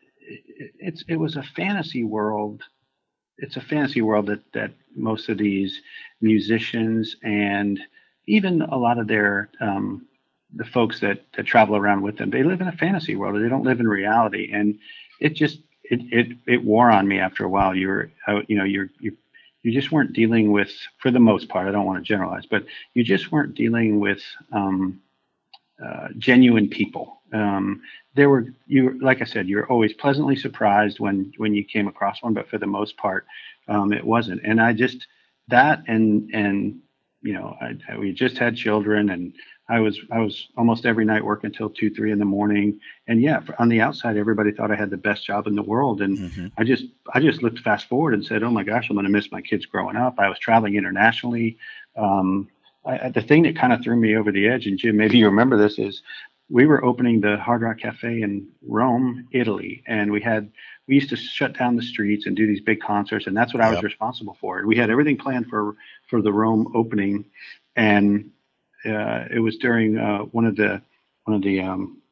it's 0.79 1.03
it 1.09 1.17
was 1.17 1.37
a 1.37 1.43
fantasy 1.43 2.05
world. 2.05 2.63
It's 3.39 3.57
a 3.57 3.63
fantasy 3.63 4.03
world 4.03 4.27
that 4.27 4.43
that 4.53 4.73
most 4.95 5.31
of 5.31 5.39
these 5.39 5.81
musicians 6.21 7.17
and 7.23 7.81
even 8.27 8.61
a 8.61 8.77
lot 8.77 8.99
of 8.99 9.09
their 9.09 9.49
um, 9.63 10.07
the 10.57 10.65
folks 10.65 11.01
that 11.01 11.25
that 11.37 11.47
travel 11.47 11.77
around 11.77 12.03
with 12.03 12.19
them. 12.19 12.31
They 12.31 12.43
live 12.43 12.61
in 12.61 12.69
a 12.69 12.73
fantasy 12.73 13.17
world 13.17 13.43
they 13.43 13.49
don't 13.49 13.65
live 13.65 13.81
in 13.81 13.89
reality 13.89 14.51
and 14.53 14.79
it 15.21 15.35
just 15.35 15.61
it 15.85 16.01
it, 16.13 16.37
it 16.47 16.65
wore 16.65 16.91
on 16.91 17.09
me 17.09 17.19
after 17.19 17.45
a 17.45 17.49
while. 17.49 17.75
You're 17.75 18.11
you 18.49 18.57
know 18.57 18.65
you're 18.65 18.91
you 19.01 19.17
you 19.63 19.73
just 19.73 19.93
weren't 19.93 20.13
dealing 20.13 20.53
with 20.53 20.73
for 20.99 21.11
the 21.11 21.21
most 21.21 21.49
part 21.49 21.69
i 21.69 21.71
don't 21.73 21.87
want 21.87 21.99
to 21.99 22.05
generalize 22.05 22.47
but 22.47 22.65
you 22.95 23.05
just 23.05 23.33
weren't 23.33 23.55
dealing 23.55 24.01
with 24.01 24.21
um, 24.53 25.01
uh, 25.85 26.09
genuine 26.19 26.69
people. 26.69 27.21
Um, 27.33 27.83
there 28.15 28.29
were 28.29 28.47
you 28.67 28.99
like 29.01 29.23
i 29.23 29.25
said 29.25 29.49
you're 29.49 29.67
always 29.69 29.95
pleasantly 29.95 30.37
surprised 30.37 31.01
when 31.01 31.33
when 31.39 31.55
you 31.55 31.65
came 31.65 31.89
across 31.89 32.23
one 32.23 32.35
but 32.35 32.49
for 32.49 32.59
the 32.59 32.67
most 32.67 32.97
part 32.99 33.27
um, 33.69 33.93
it 33.93 34.05
wasn't. 34.05 34.43
And 34.45 34.61
i 34.61 34.75
just 34.75 35.07
that 35.49 35.83
and 35.89 36.31
and 36.35 36.82
you 37.23 37.33
know 37.33 37.57
I, 37.61 37.77
I, 37.89 37.99
we 37.99 38.13
just 38.13 38.39
had 38.39 38.57
children 38.57 39.11
and 39.11 39.33
I 39.69 39.81
was 39.81 39.99
I 40.11 40.19
was 40.19 40.49
almost 40.57 40.85
every 40.85 41.05
night 41.05 41.25
working 41.25 41.49
until 41.49 41.71
two 41.71 41.89
three 41.89 42.13
in 42.13 42.19
the 42.19 42.25
morning, 42.25 42.79
and 43.07 43.23
yeah, 43.23 43.41
on 43.59 43.69
the 43.69 43.81
outside 43.81 44.17
everybody 44.17 44.51
thought 44.53 44.71
I 44.71 44.77
had 44.77 44.91
the 44.91 44.97
best 44.97 45.25
job 45.25 45.47
in 45.47 45.55
the 45.55 45.63
world, 45.63 46.03
and 46.03 46.19
mm-hmm. 46.19 46.47
I 46.59 46.65
just 46.65 46.85
I 47.15 47.21
just 47.21 47.43
looked 47.43 47.61
fast 47.61 47.89
forward 47.89 48.13
and 48.13 48.25
said, 48.25 48.43
oh 48.43 48.51
my 48.51 48.65
gosh, 48.65 48.91
I'm 48.91 48.97
going 48.97 49.07
to 49.07 49.13
miss 49.13 49.33
my 49.33 49.41
kids 49.41 49.65
growing 49.65 49.97
up. 49.97 50.17
I 50.19 50.29
was 50.29 50.39
traveling 50.39 50.75
internationally. 50.75 51.57
Um, 51.97 52.49
I, 52.85 53.11
the 53.11 53.23
thing 53.23 53.45
that 53.45 53.57
kind 53.57 53.73
of 53.73 53.83
threw 53.83 53.97
me 53.97 54.17
over 54.17 54.33
the 54.33 54.49
edge, 54.49 54.67
and 54.67 54.77
Jim, 54.77 54.97
maybe 54.97 55.17
you 55.17 55.27
remember 55.27 55.57
this, 55.57 55.79
is 55.79 56.03
we 56.51 56.67
were 56.67 56.85
opening 56.85 57.21
the 57.21 57.39
Hard 57.39 57.63
Rock 57.63 57.79
Cafe 57.79 58.21
in 58.21 58.49
Rome, 58.67 59.29
Italy, 59.33 59.83
and 59.87 60.11
we 60.11 60.21
had 60.21 60.51
we 60.89 60.95
used 60.95 61.11
to 61.11 61.17
shut 61.17 61.57
down 61.57 61.77
the 61.77 61.83
streets 61.83 62.27
and 62.27 62.37
do 62.37 62.47
these 62.47 62.61
big 62.61 62.81
concerts, 62.81 63.27
and 63.27 63.37
that's 63.37 63.55
what 63.55 63.63
I 63.63 63.71
was 63.71 63.83
responsible 63.83 64.37
for. 64.41 64.67
We 64.67 64.77
had 64.77 64.91
everything 64.91 65.17
planned 65.17 65.47
for 65.47 65.77
for 66.09 66.21
the 66.23 66.33
Rome 66.33 66.73
opening, 66.75 67.25
and 67.77 68.31
uh, 68.85 69.25
it 69.31 69.41
was 69.41 69.57
during 69.57 69.99
uh, 69.99 70.21
one 70.21 70.45
of 70.45 70.57
the 70.57 70.83
one 71.25 71.37
of 71.37 71.43
the 71.43 71.61
um, 71.61 72.03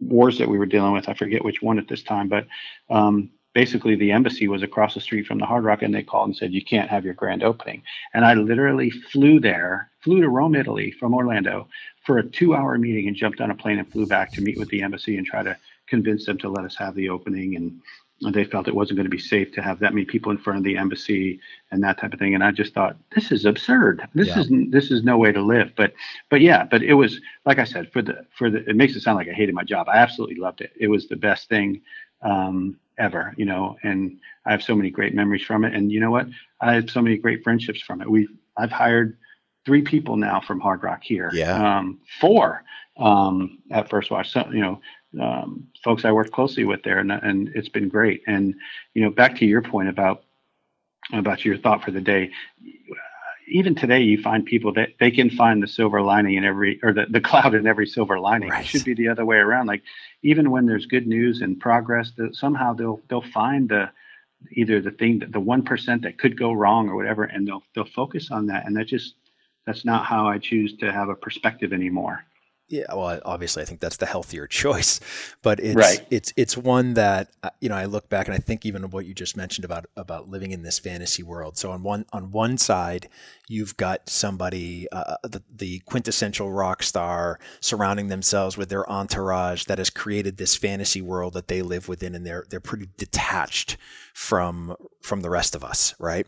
wars 0.00 0.38
that 0.38 0.48
we 0.48 0.58
were 0.58 0.66
dealing 0.66 0.92
with. 0.92 1.08
I 1.08 1.14
forget 1.14 1.44
which 1.44 1.62
one 1.62 1.78
at 1.78 1.88
this 1.88 2.02
time, 2.02 2.28
but 2.28 2.46
um, 2.88 3.30
basically 3.52 3.96
the 3.96 4.12
embassy 4.12 4.48
was 4.48 4.62
across 4.62 4.94
the 4.94 5.00
street 5.00 5.26
from 5.26 5.38
the 5.38 5.46
Hard 5.46 5.64
Rock, 5.64 5.82
and 5.82 5.94
they 5.94 6.02
called 6.02 6.28
and 6.28 6.36
said 6.36 6.52
you 6.52 6.64
can't 6.64 6.90
have 6.90 7.04
your 7.04 7.14
grand 7.14 7.42
opening. 7.42 7.82
And 8.14 8.24
I 8.24 8.34
literally 8.34 8.90
flew 8.90 9.40
there, 9.40 9.90
flew 10.02 10.20
to 10.20 10.28
Rome, 10.28 10.54
Italy, 10.54 10.92
from 10.92 11.14
Orlando 11.14 11.68
for 12.04 12.18
a 12.18 12.26
two-hour 12.26 12.78
meeting, 12.78 13.08
and 13.08 13.16
jumped 13.16 13.40
on 13.40 13.50
a 13.50 13.54
plane 13.54 13.78
and 13.78 13.90
flew 13.90 14.06
back 14.06 14.32
to 14.32 14.40
meet 14.40 14.58
with 14.58 14.68
the 14.68 14.82
embassy 14.82 15.16
and 15.16 15.26
try 15.26 15.42
to 15.42 15.56
convince 15.86 16.24
them 16.24 16.38
to 16.38 16.48
let 16.48 16.64
us 16.64 16.76
have 16.76 16.94
the 16.94 17.08
opening 17.08 17.56
and 17.56 17.80
they 18.28 18.44
felt 18.44 18.68
it 18.68 18.74
wasn't 18.74 18.96
going 18.96 19.06
to 19.06 19.10
be 19.10 19.18
safe 19.18 19.50
to 19.52 19.62
have 19.62 19.78
that 19.78 19.94
many 19.94 20.04
people 20.04 20.30
in 20.30 20.36
front 20.36 20.58
of 20.58 20.64
the 20.64 20.76
embassy 20.76 21.40
and 21.70 21.82
that 21.82 21.98
type 21.98 22.12
of 22.12 22.18
thing 22.18 22.34
and 22.34 22.44
i 22.44 22.50
just 22.50 22.74
thought 22.74 22.96
this 23.14 23.32
is 23.32 23.46
absurd. 23.46 24.06
This 24.14 24.28
yeah. 24.28 24.40
is 24.40 24.48
this 24.68 24.90
is 24.90 25.02
no 25.02 25.16
way 25.16 25.32
to 25.32 25.40
live. 25.40 25.72
But 25.76 25.94
but 26.28 26.40
yeah 26.40 26.64
but 26.64 26.82
it 26.82 26.94
was 26.94 27.20
like 27.46 27.58
i 27.58 27.64
said 27.64 27.90
for 27.92 28.02
the 28.02 28.26
for 28.36 28.50
the 28.50 28.68
it 28.68 28.76
makes 28.76 28.94
it 28.94 29.00
sound 29.00 29.16
like 29.16 29.28
i 29.28 29.32
hated 29.32 29.54
my 29.54 29.64
job. 29.64 29.88
I 29.88 29.96
absolutely 29.96 30.36
loved 30.36 30.60
it. 30.60 30.72
It 30.78 30.88
was 30.88 31.08
the 31.08 31.16
best 31.16 31.48
thing 31.48 31.80
um, 32.22 32.78
ever 32.98 33.32
you 33.38 33.46
know 33.46 33.78
and 33.82 34.18
i 34.44 34.50
have 34.50 34.62
so 34.62 34.74
many 34.74 34.90
great 34.90 35.14
memories 35.14 35.42
from 35.42 35.64
it 35.64 35.74
and 35.74 35.90
you 35.90 36.00
know 36.00 36.10
what? 36.10 36.26
I 36.60 36.74
have 36.74 36.90
so 36.90 37.00
many 37.00 37.16
great 37.16 37.42
friendships 37.42 37.80
from 37.80 38.02
it. 38.02 38.10
We 38.10 38.28
i've 38.58 38.72
hired 38.72 39.16
three 39.64 39.82
people 39.82 40.16
now 40.16 40.40
from 40.40 40.60
hard 40.60 40.82
rock 40.82 41.02
here. 41.02 41.30
Yeah. 41.32 41.78
Um, 41.78 42.00
four 42.20 42.64
um, 42.98 43.58
at 43.70 43.88
first 43.88 44.10
watch. 44.10 44.30
So 44.30 44.46
you 44.52 44.60
know 44.60 44.80
um, 45.18 45.66
folks 45.82 46.04
I 46.04 46.12
work 46.12 46.30
closely 46.30 46.64
with 46.64 46.82
there, 46.82 46.98
and, 46.98 47.10
and 47.10 47.50
it's 47.54 47.68
been 47.68 47.88
great. 47.88 48.22
And 48.26 48.54
you 48.94 49.02
know, 49.02 49.10
back 49.10 49.36
to 49.36 49.46
your 49.46 49.62
point 49.62 49.88
about 49.88 50.24
about 51.12 51.44
your 51.44 51.58
thought 51.58 51.82
for 51.82 51.90
the 51.90 52.00
day. 52.00 52.30
Even 53.48 53.74
today, 53.74 54.00
you 54.00 54.22
find 54.22 54.44
people 54.44 54.72
that 54.74 54.90
they 55.00 55.10
can 55.10 55.28
find 55.28 55.60
the 55.60 55.66
silver 55.66 56.02
lining 56.02 56.36
in 56.36 56.44
every, 56.44 56.78
or 56.84 56.92
the, 56.92 57.06
the 57.10 57.20
cloud 57.28 57.52
in 57.54 57.66
every 57.66 57.86
silver 57.86 58.20
lining. 58.20 58.50
Right. 58.50 58.64
It 58.64 58.68
should 58.68 58.84
be 58.84 58.94
the 58.94 59.08
other 59.08 59.24
way 59.24 59.38
around. 59.38 59.66
Like 59.66 59.82
even 60.22 60.52
when 60.52 60.66
there's 60.66 60.86
good 60.86 61.08
news 61.08 61.40
and 61.40 61.58
progress, 61.58 62.12
that 62.16 62.36
somehow 62.36 62.74
they'll 62.74 63.00
they'll 63.08 63.22
find 63.22 63.68
the 63.68 63.90
either 64.52 64.80
the 64.80 64.92
thing 64.92 65.18
that 65.18 65.32
the 65.32 65.40
one 65.40 65.62
percent 65.62 66.02
that 66.02 66.18
could 66.18 66.38
go 66.38 66.52
wrong 66.52 66.88
or 66.88 66.94
whatever, 66.94 67.24
and 67.24 67.48
they'll 67.48 67.62
they'll 67.74 67.84
focus 67.84 68.30
on 68.30 68.46
that. 68.46 68.66
And 68.66 68.76
that 68.76 68.86
just 68.86 69.14
that's 69.66 69.84
not 69.84 70.06
how 70.06 70.28
I 70.28 70.38
choose 70.38 70.76
to 70.78 70.92
have 70.92 71.08
a 71.08 71.16
perspective 71.16 71.72
anymore. 71.72 72.24
Yeah, 72.70 72.84
well, 72.94 73.20
obviously, 73.24 73.64
I 73.64 73.66
think 73.66 73.80
that's 73.80 73.96
the 73.96 74.06
healthier 74.06 74.46
choice, 74.46 75.00
but 75.42 75.58
it's 75.58 75.74
right. 75.74 76.06
it's 76.08 76.32
it's 76.36 76.56
one 76.56 76.94
that 76.94 77.28
uh, 77.42 77.50
you 77.60 77.68
know 77.68 77.74
I 77.74 77.86
look 77.86 78.08
back 78.08 78.28
and 78.28 78.34
I 78.34 78.38
think 78.38 78.64
even 78.64 78.90
what 78.90 79.06
you 79.06 79.12
just 79.12 79.36
mentioned 79.36 79.64
about 79.64 79.86
about 79.96 80.30
living 80.30 80.52
in 80.52 80.62
this 80.62 80.78
fantasy 80.78 81.24
world. 81.24 81.58
So 81.58 81.72
on 81.72 81.82
one 81.82 82.06
on 82.12 82.30
one 82.30 82.58
side, 82.58 83.08
you've 83.48 83.76
got 83.76 84.08
somebody 84.08 84.86
uh, 84.92 85.16
uh, 85.24 85.28
the, 85.28 85.42
the 85.52 85.80
quintessential 85.80 86.52
rock 86.52 86.84
star 86.84 87.40
surrounding 87.58 88.06
themselves 88.06 88.56
with 88.56 88.68
their 88.68 88.88
entourage 88.88 89.64
that 89.64 89.78
has 89.78 89.90
created 89.90 90.36
this 90.36 90.54
fantasy 90.54 91.02
world 91.02 91.34
that 91.34 91.48
they 91.48 91.62
live 91.62 91.88
within, 91.88 92.14
and 92.14 92.24
they're 92.24 92.46
they're 92.50 92.60
pretty 92.60 92.88
detached 92.96 93.76
from 94.14 94.76
from 95.02 95.22
the 95.22 95.30
rest 95.30 95.56
of 95.56 95.64
us, 95.64 95.96
right? 95.98 96.24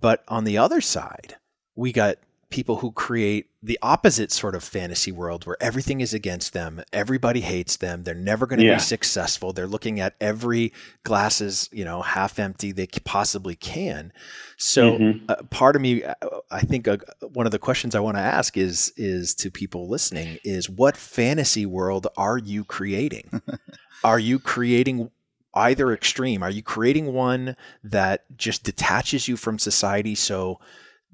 But 0.00 0.22
on 0.28 0.44
the 0.44 0.58
other 0.58 0.80
side, 0.80 1.34
we 1.74 1.90
got 1.90 2.18
people 2.52 2.76
who 2.76 2.92
create 2.92 3.48
the 3.62 3.78
opposite 3.82 4.30
sort 4.30 4.54
of 4.54 4.62
fantasy 4.62 5.10
world 5.10 5.46
where 5.46 5.56
everything 5.60 6.00
is 6.00 6.12
against 6.12 6.52
them, 6.52 6.82
everybody 6.92 7.40
hates 7.40 7.76
them, 7.76 8.04
they're 8.04 8.14
never 8.14 8.46
going 8.46 8.58
to 8.58 8.66
yeah. 8.66 8.74
be 8.74 8.80
successful. 8.80 9.52
They're 9.52 9.66
looking 9.66 9.98
at 9.98 10.14
every 10.20 10.72
glass 11.02 11.40
is, 11.40 11.68
you 11.72 11.84
know, 11.84 12.02
half 12.02 12.38
empty 12.38 12.70
they 12.70 12.86
possibly 12.86 13.56
can. 13.56 14.12
So, 14.58 14.98
mm-hmm. 14.98 15.24
uh, 15.28 15.36
part 15.50 15.74
of 15.74 15.82
me, 15.82 16.04
uh, 16.04 16.14
I 16.50 16.60
think 16.60 16.86
uh, 16.86 16.98
one 17.32 17.46
of 17.46 17.52
the 17.52 17.58
questions 17.58 17.94
I 17.94 18.00
want 18.00 18.16
to 18.16 18.22
ask 18.22 18.56
is 18.56 18.92
is 18.96 19.34
to 19.36 19.50
people 19.50 19.88
listening 19.88 20.38
is 20.44 20.68
what 20.68 20.96
fantasy 20.96 21.66
world 21.66 22.06
are 22.16 22.38
you 22.38 22.64
creating? 22.64 23.42
are 24.04 24.18
you 24.18 24.38
creating 24.38 25.10
either 25.54 25.92
extreme? 25.92 26.42
Are 26.42 26.50
you 26.50 26.62
creating 26.62 27.12
one 27.12 27.56
that 27.82 28.24
just 28.36 28.64
detaches 28.64 29.28
you 29.28 29.36
from 29.36 29.58
society 29.58 30.14
so 30.14 30.60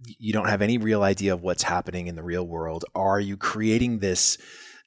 you 0.05 0.33
don't 0.33 0.49
have 0.49 0.63
any 0.63 0.79
real 0.79 1.03
idea 1.03 1.33
of 1.33 1.43
what's 1.43 1.65
happening 1.65 2.07
in 2.07 2.15
the 2.15 2.23
real 2.23 2.47
world? 2.47 2.85
Are 2.95 3.21
you 3.21 3.37
creating 3.37 3.99
this, 3.99 4.39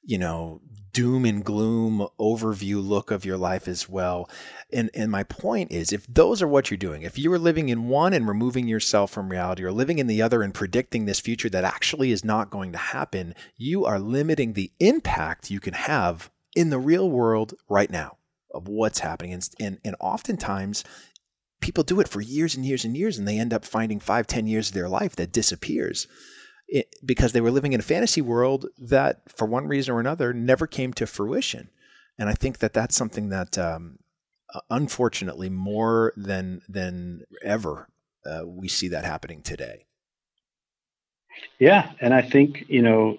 you 0.04 0.17
know, 0.17 0.62
doom 0.93 1.24
and 1.24 1.45
gloom 1.45 2.06
overview 2.19 2.86
look 2.86 3.12
of 3.12 3.26
your 3.26 3.38
life 3.38 3.67
as 3.67 3.89
well? 3.89 4.30
And 4.71 4.89
and 4.93 5.12
my 5.12 5.24
point 5.24 5.71
is 5.71 5.91
if 5.91 6.08
those 6.08 6.41
are 6.41 6.47
what 6.47 6.71
you're 6.71 6.78
doing, 6.78 7.04
if 7.04 7.17
you 7.17 7.32
are 7.34 7.39
living 7.39 7.69
in 7.69 7.88
one 7.88 8.13
and 8.13 8.28
removing 8.28 8.67
yourself 8.67 9.12
from 9.12 9.30
reality 9.30 9.63
or 9.63 9.71
living 9.71 10.00
in 10.00 10.08
the 10.08 10.21
other 10.21 10.41
and 10.41 10.54
predicting 10.54 11.06
this 11.06 11.19
future 11.19 11.50
that 11.50 11.63
actually 11.63 12.12
is 12.12 12.26
not 12.26 12.50
going 12.50 12.71
to 12.71 12.78
happen, 12.78 13.36
you 13.58 13.86
are 13.86 14.00
limiting 14.00 14.54
the 14.54 14.71
impact 14.80 15.52
you 15.52 15.60
can 15.60 15.74
have 15.74 16.30
in 16.56 16.69
the 16.69 16.80
real 16.80 17.10
world 17.10 17.54
right 17.69 17.89
now 17.89 18.17
of 18.54 18.67
what's 18.67 19.00
happening. 19.00 19.34
And, 19.34 19.50
and, 19.60 19.80
and 19.84 19.95
oftentimes 20.00 20.84
people 21.62 21.84
do 21.84 22.00
it 22.00 22.08
for 22.08 22.21
years 22.21 22.56
and 22.56 22.65
years 22.65 22.84
and 22.84 22.97
years, 22.97 23.17
and 23.17 23.28
they 23.28 23.39
end 23.39 23.54
up 23.54 23.63
finding 23.63 24.00
five, 24.00 24.28
ten 24.28 24.47
years 24.47 24.69
of 24.69 24.74
their 24.74 24.89
life 24.89 25.15
that 25.15 25.32
disappears 25.32 26.08
it, 26.67 26.93
because 27.06 27.32
they 27.32 27.41
were 27.41 27.52
living 27.52 27.74
in 27.74 27.80
a 27.80 27.84
fantasy 27.84 28.21
world 28.21 28.65
that, 28.78 29.21
for 29.30 29.45
one 29.45 29.67
reason 29.67 29.93
or 29.93 30.00
another, 30.00 30.34
never 30.34 30.67
came 30.67 30.91
to 30.93 31.06
fruition. 31.06 31.69
And 32.17 32.30
I 32.30 32.34
think 32.34 32.60
that 32.60 32.74
that's 32.74 32.95
something 32.95 33.30
that, 33.30 33.58
um, 33.58 34.00
unfortunately, 34.69 35.50
more 35.50 36.13
than 36.17 36.62
than 36.67 37.21
ever, 37.43 37.88
uh, 38.26 38.41
we 38.45 38.67
see 38.67 38.89
that 38.89 39.06
happening 39.06 39.41
today. 39.41 39.86
Yeah, 41.60 41.91
and 42.00 42.13
I 42.13 42.21
think 42.21 42.65
you 42.67 42.82
know, 42.82 43.17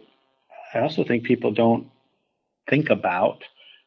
I 0.74 0.80
also 0.80 1.04
think 1.04 1.24
people 1.24 1.52
don't 1.52 1.88
think 2.68 2.90
about 2.90 3.44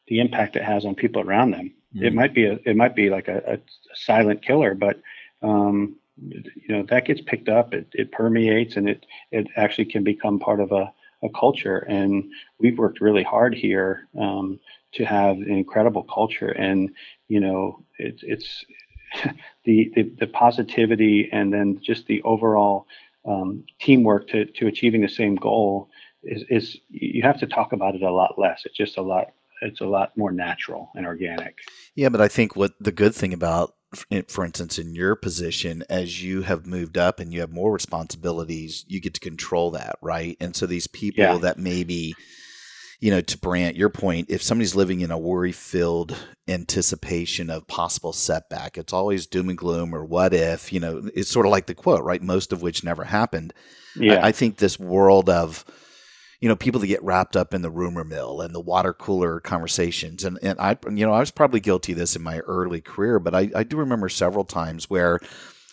the 0.08 0.20
impact 0.20 0.56
it 0.56 0.62
has 0.62 0.84
on 0.84 0.94
people 0.94 1.22
around 1.22 1.52
them. 1.52 1.74
Mm-hmm. 1.96 2.04
It 2.04 2.14
might 2.14 2.34
be 2.34 2.44
a, 2.44 2.58
it 2.64 2.76
might 2.76 2.94
be 2.94 3.10
like 3.10 3.28
a, 3.28 3.42
a 3.54 3.58
silent 3.94 4.42
killer, 4.42 4.74
but 4.74 5.00
um, 5.42 5.96
you 6.18 6.68
know 6.68 6.82
that 6.90 7.06
gets 7.06 7.20
picked 7.20 7.48
up. 7.48 7.74
It, 7.74 7.88
it 7.92 8.12
permeates, 8.12 8.76
and 8.76 8.88
it 8.88 9.06
it 9.30 9.48
actually 9.56 9.86
can 9.86 10.04
become 10.04 10.38
part 10.38 10.60
of 10.60 10.72
a, 10.72 10.92
a 11.22 11.28
culture. 11.30 11.78
And 11.78 12.30
we've 12.58 12.78
worked 12.78 13.00
really 13.00 13.22
hard 13.22 13.54
here 13.54 14.08
um, 14.18 14.60
to 14.92 15.04
have 15.04 15.36
an 15.36 15.50
incredible 15.50 16.02
culture. 16.02 16.50
And 16.50 16.90
you 17.28 17.40
know, 17.40 17.82
it's 17.98 18.22
it's 18.22 18.64
the, 19.64 19.90
the 19.94 20.02
the 20.20 20.26
positivity, 20.26 21.30
and 21.32 21.52
then 21.52 21.80
just 21.82 22.06
the 22.06 22.22
overall 22.22 22.86
um, 23.26 23.64
teamwork 23.80 24.28
to 24.28 24.44
to 24.44 24.66
achieving 24.66 25.00
the 25.00 25.08
same 25.08 25.36
goal 25.36 25.88
is, 26.22 26.44
is 26.48 26.76
you 26.90 27.22
have 27.22 27.38
to 27.40 27.46
talk 27.46 27.72
about 27.72 27.94
it 27.94 28.02
a 28.02 28.12
lot 28.12 28.38
less. 28.38 28.62
It's 28.64 28.76
just 28.76 28.98
a 28.98 29.02
lot 29.02 29.32
it's 29.62 29.80
a 29.80 29.86
lot 29.86 30.16
more 30.16 30.32
natural 30.32 30.90
and 30.94 31.06
organic. 31.06 31.58
Yeah, 31.94 32.08
but 32.08 32.20
I 32.20 32.28
think 32.28 32.56
what 32.56 32.72
the 32.80 32.92
good 32.92 33.14
thing 33.14 33.32
about 33.32 33.74
for 34.28 34.44
instance 34.44 34.78
in 34.78 34.94
your 34.94 35.14
position 35.14 35.82
as 35.88 36.22
you 36.22 36.42
have 36.42 36.66
moved 36.66 36.98
up 36.98 37.18
and 37.20 37.32
you 37.32 37.40
have 37.40 37.52
more 37.52 37.72
responsibilities 37.72 38.84
you 38.88 39.00
get 39.00 39.14
to 39.14 39.20
control 39.20 39.70
that 39.70 39.96
right 40.02 40.36
and 40.40 40.56
so 40.56 40.66
these 40.66 40.88
people 40.88 41.22
yeah. 41.22 41.38
that 41.38 41.56
maybe 41.56 42.12
you 43.00 43.10
know, 43.10 43.20
to 43.20 43.38
Brant, 43.38 43.76
your 43.76 43.90
point, 43.90 44.30
if 44.30 44.42
somebody's 44.42 44.74
living 44.74 45.00
in 45.00 45.10
a 45.10 45.18
worry 45.18 45.52
filled 45.52 46.16
anticipation 46.48 47.50
of 47.50 47.66
possible 47.66 48.12
setback, 48.12 48.78
it's 48.78 48.92
always 48.92 49.26
doom 49.26 49.48
and 49.48 49.58
gloom 49.58 49.94
or 49.94 50.04
what 50.04 50.32
if, 50.32 50.72
you 50.72 50.80
know, 50.80 51.08
it's 51.14 51.30
sort 51.30 51.46
of 51.46 51.52
like 51.52 51.66
the 51.66 51.74
quote, 51.74 52.02
right? 52.04 52.22
Most 52.22 52.52
of 52.52 52.62
which 52.62 52.84
never 52.84 53.04
happened. 53.04 53.52
Yeah. 53.94 54.14
I, 54.14 54.28
I 54.28 54.32
think 54.32 54.56
this 54.56 54.78
world 54.78 55.28
of, 55.28 55.64
you 56.40 56.48
know, 56.48 56.56
people 56.56 56.80
that 56.80 56.86
get 56.86 57.02
wrapped 57.02 57.36
up 57.36 57.54
in 57.54 57.62
the 57.62 57.70
rumor 57.70 58.04
mill 58.04 58.40
and 58.40 58.54
the 58.54 58.60
water 58.60 58.92
cooler 58.92 59.40
conversations. 59.40 60.24
And, 60.24 60.38
and 60.42 60.58
I, 60.60 60.76
you 60.90 61.06
know, 61.06 61.12
I 61.12 61.20
was 61.20 61.30
probably 61.30 61.60
guilty 61.60 61.92
of 61.92 61.98
this 61.98 62.14
in 62.16 62.22
my 62.22 62.40
early 62.40 62.80
career, 62.80 63.18
but 63.18 63.34
I, 63.34 63.50
I 63.54 63.62
do 63.62 63.76
remember 63.76 64.08
several 64.08 64.44
times 64.44 64.90
where, 64.90 65.18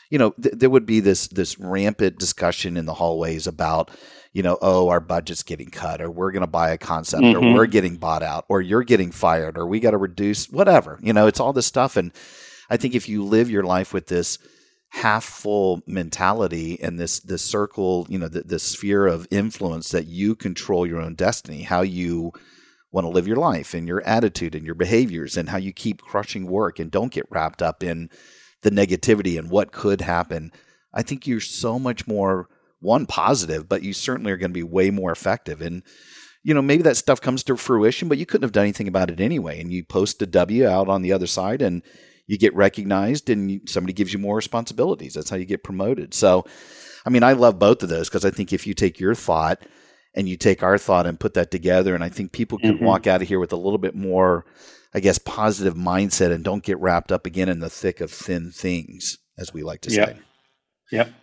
you 0.10 0.18
know, 0.18 0.32
th- 0.42 0.56
there 0.56 0.70
would 0.70 0.86
be 0.86 1.00
this, 1.00 1.28
this 1.28 1.60
rampant 1.60 2.18
discussion 2.18 2.78
in 2.78 2.86
the 2.86 2.94
hallways 2.94 3.46
about, 3.48 3.92
you 4.32 4.42
know, 4.42 4.58
oh, 4.62 4.90
our 4.90 5.00
budget's 5.00 5.44
getting 5.44 5.70
cut, 5.70 6.02
or 6.02 6.10
we're 6.10 6.32
going 6.32 6.42
to 6.42 6.48
buy 6.48 6.72
a 6.72 6.78
concept, 6.78 7.24
or 7.24 7.40
Mhm. 7.42 7.54
we're 7.56 7.66
getting 7.68 7.98
bought 7.98 8.24
out, 8.24 8.46
or 8.48 8.62
you're 8.62 8.84
getting 8.84 9.12
fired, 9.12 9.58
or 9.58 9.68
we 9.68 9.80
got 9.80 9.92
to 9.92 9.98
reduce 9.98 10.50
whatever. 10.50 10.98
You 11.04 11.14
know, 11.14 11.28
it's 11.28 11.40
all 11.40 11.54
this 11.54 11.68
stuff. 11.68 11.98
And 11.98 12.12
I 12.70 12.78
think 12.78 12.96
if 12.96 13.08
you 13.10 13.24
live 13.24 13.50
your 13.52 13.64
life 13.64 13.94
with 13.94 14.08
this 14.08 14.40
half 14.94 15.24
full 15.24 15.82
mentality 15.88 16.80
and 16.80 17.00
this 17.00 17.20
this 17.20 17.42
circle, 17.42 18.06
you 18.10 18.20
know, 18.20 18.28
the, 18.28 18.42
the 18.42 18.60
sphere 18.60 19.08
of 19.08 19.28
influence 19.32 19.90
that 19.90 20.06
you 20.06 20.36
control 20.36 20.86
your 20.86 21.02
own 21.02 21.16
destiny, 21.16 21.64
how 21.64 21.82
you 21.82 22.32
want 22.92 23.04
to 23.04 23.10
live 23.10 23.28
your 23.28 23.38
life 23.38 23.74
and 23.74 23.88
your 23.88 24.04
attitude 24.04 24.54
and 24.54 24.68
your 24.68 24.76
behaviors 24.76 25.36
and 25.36 25.50
how 25.50 25.58
you 25.58 25.74
keep 25.74 26.04
crushing 26.04 26.46
work 26.46 26.78
and 26.78 26.92
don't 26.92 27.12
get 27.12 27.26
wrapped 27.32 27.64
up 27.64 27.82
in 27.82 28.08
the 28.62 28.70
negativity 28.70 29.40
and 29.40 29.50
what 29.50 29.72
could 29.72 30.02
happen. 30.02 30.52
I 30.94 31.02
think 31.02 31.26
you're 31.26 31.40
so 31.40 31.80
much 31.80 32.06
more 32.06 32.48
one 32.80 33.08
positive, 33.08 33.68
but 33.68 33.82
you 33.82 33.94
certainly 33.94 34.32
are 34.32 34.38
going 34.38 34.52
to 34.52 34.54
be 34.54 34.62
way 34.62 34.92
more 34.92 35.12
effective. 35.12 35.60
And 35.60 35.82
you 36.44 36.54
know, 36.54 36.62
maybe 36.62 36.84
that 36.84 36.98
stuff 36.98 37.20
comes 37.20 37.44
to 37.46 37.58
fruition, 37.58 38.10
but 38.10 38.20
you 38.20 38.28
couldn't 38.28 38.44
have 38.44 38.52
done 38.52 38.66
anything 38.66 38.88
about 38.88 39.10
it 39.10 39.20
anyway. 39.20 39.60
And 39.60 39.72
you 39.72 39.84
post 39.84 40.22
a 40.22 40.28
W 40.28 40.68
out 40.68 40.88
on 40.88 41.02
the 41.02 41.14
other 41.14 41.26
side, 41.26 41.64
and 41.64 41.82
you 42.28 42.38
get 42.38 42.56
recognized, 42.56 43.30
and 43.30 43.62
somebody 43.70 43.94
gives 43.94 44.14
you 44.14 44.20
more 44.20 44.36
responsibilities. 44.36 45.14
That's 45.14 45.30
how 45.30 45.36
you 45.36 45.46
get 45.46 45.64
promoted. 45.64 46.14
So, 46.14 46.46
I 47.06 47.10
mean, 47.10 47.24
I 47.24 47.34
love 47.34 47.60
both 47.60 47.84
of 47.84 47.90
those 47.90 48.10
because 48.10 48.26
I 48.26 48.32
think 48.32 48.54
if 48.54 48.66
you 48.66 48.74
take 48.74 49.00
your 49.00 49.16
thought 49.16 49.64
and 50.16 50.30
you 50.30 50.38
take 50.38 50.64
our 50.64 50.78
thought 50.78 51.06
and 51.06 51.20
put 51.20 51.34
that 51.34 51.52
together, 51.52 51.96
and 51.96 52.04
I 52.04 52.10
think 52.10 52.32
people 52.32 52.58
can 52.60 52.78
Mhm. 52.78 52.82
walk 52.84 53.08
out 53.08 53.22
of 53.22 53.28
here 53.28 53.40
with 53.40 53.52
a 53.52 53.58
little 53.58 53.78
bit 53.80 53.96
more, 53.96 54.46
I 54.94 55.00
guess, 55.00 55.18
positive 55.18 55.74
mindset 55.76 56.32
and 56.32 56.44
don't 56.44 56.64
get 56.64 56.78
wrapped 56.80 57.12
up 57.12 57.26
again 57.26 57.50
in 57.50 57.60
the 57.60 57.70
thick 57.70 58.00
of 58.00 58.12
thin 58.12 58.52
things, 58.52 59.18
as 59.38 59.54
we 59.54 59.64
like 59.64 59.82
to 59.82 59.92
Yep. 59.92 60.10
say. 60.10 60.20
Yep. 60.92 61.14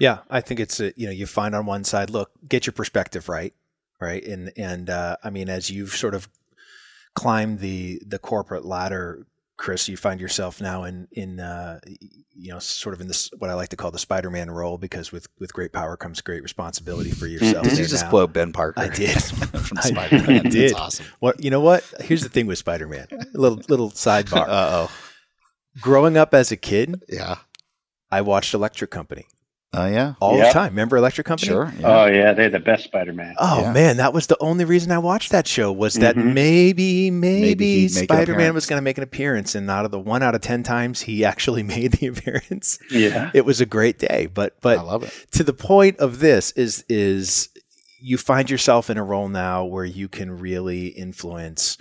Yeah, 0.00 0.18
I 0.28 0.40
think 0.40 0.60
it's 0.60 0.80
a, 0.80 0.92
you 0.96 1.06
know 1.06 1.12
you 1.12 1.24
find 1.26 1.54
on 1.54 1.66
one 1.66 1.84
side, 1.84 2.10
look, 2.10 2.30
get 2.46 2.66
your 2.66 2.72
perspective 2.72 3.28
right, 3.28 3.54
right, 4.00 4.24
and 4.24 4.52
and 4.56 4.90
uh, 4.90 5.16
I 5.24 5.30
mean 5.30 5.48
as 5.48 5.70
you've 5.70 5.94
sort 5.94 6.14
of 6.14 6.28
climbed 7.14 7.60
the 7.60 8.02
the 8.06 8.18
corporate 8.18 8.64
ladder, 8.64 9.26
Chris, 9.56 9.88
you 9.88 9.96
find 9.96 10.20
yourself 10.20 10.60
now 10.60 10.82
in 10.84 11.06
in 11.12 11.38
uh, 11.38 11.78
you 12.34 12.50
know 12.52 12.58
sort 12.58 12.92
of 12.94 13.00
in 13.00 13.06
this 13.08 13.30
what 13.38 13.50
I 13.50 13.54
like 13.54 13.68
to 13.68 13.76
call 13.76 13.90
the 13.92 13.98
Spider-Man 14.00 14.50
role 14.50 14.78
because 14.78 15.12
with 15.12 15.28
with 15.38 15.52
great 15.52 15.72
power 15.72 15.96
comes 15.96 16.20
great 16.20 16.42
responsibility 16.42 17.10
for 17.12 17.26
yourself. 17.28 17.64
Mhm. 17.66 17.70
Did 17.70 17.78
you 17.78 17.86
just 17.86 18.04
now. 18.04 18.10
quote 18.10 18.32
Ben 18.32 18.52
Parker? 18.52 18.80
I 18.80 18.88
did. 18.88 19.22
from 19.22 19.76
Spider-Man. 19.82 20.46
I 20.46 20.48
did. 20.50 20.70
That's 20.70 20.80
awesome. 20.80 21.06
What 21.20 21.42
you 21.42 21.50
know? 21.50 21.60
What 21.60 21.84
here's 22.00 22.22
the 22.22 22.28
thing 22.28 22.46
with 22.46 22.58
Spider-Man. 22.58 23.06
Little 23.34 23.60
little 23.68 23.90
sidebar. 23.90 24.48
Uh 24.48 24.88
oh. 24.88 24.90
Growing 25.80 26.16
up 26.16 26.34
as 26.34 26.50
a 26.52 26.56
kid, 26.56 27.02
Yeah. 27.08 27.36
I 28.10 28.20
watched 28.20 28.54
Electric 28.54 28.90
Company 28.90 29.26
Oh 29.76 29.86
yeah. 29.86 30.14
all 30.20 30.36
Yeah. 30.38 30.46
the 30.48 30.52
time. 30.52 30.70
Remember 30.70 30.96
Electric 30.96 31.26
Company? 31.26 31.48
Sure. 31.48 31.72
Yeah. 31.78 31.86
Oh 32.02 32.06
yeah, 32.06 32.32
they're 32.32 32.48
the 32.50 32.58
best 32.60 32.84
Spider-Man. 32.84 33.34
Oh 33.38 33.60
Yeah. 33.62 33.72
man, 33.72 33.96
that 33.98 34.12
was 34.12 34.26
the 34.28 34.36
only 34.40 34.64
reason 34.64 34.92
I 34.92 34.98
watched 34.98 35.32
that 35.32 35.46
show 35.46 35.72
was 35.72 35.94
that 35.94 36.16
Mhm. 36.16 36.32
maybe 36.34 37.10
maybe, 37.10 37.40
Maybe 37.40 37.66
he'd 37.80 37.94
make 37.94 38.10
an 38.10 38.16
Spider-Man 38.16 38.54
was 38.54 38.66
going 38.66 38.78
to 38.78 38.82
make 38.84 38.98
an 38.98 39.04
appearance, 39.04 39.54
and 39.54 39.70
out 39.70 39.84
of 39.84 39.90
the 39.90 39.98
one 39.98 40.22
out 40.22 40.34
of 40.34 40.40
ten 40.40 40.62
times 40.62 41.02
he 41.02 41.24
actually 41.24 41.62
made 41.74 41.92
the 41.92 42.06
appearance, 42.06 42.78
Yeah. 42.90 43.30
it 43.34 43.44
was 43.44 43.60
a 43.60 43.66
great 43.66 43.98
day. 43.98 44.28
But 44.32 44.56
but 44.60 44.78
I 44.78 44.82
love 44.82 45.02
it. 45.04 45.12
to 45.32 45.42
the 45.44 45.52
point 45.54 45.98
of 45.98 46.20
this 46.20 46.52
is 46.52 46.84
is 46.88 47.48
you 48.00 48.18
find 48.18 48.50
yourself 48.50 48.90
in 48.90 48.98
a 48.98 49.02
role 49.04 49.28
now 49.28 49.64
where 49.64 49.84
you 49.86 50.08
can 50.08 50.38
really 50.38 50.88
influence 50.88 51.78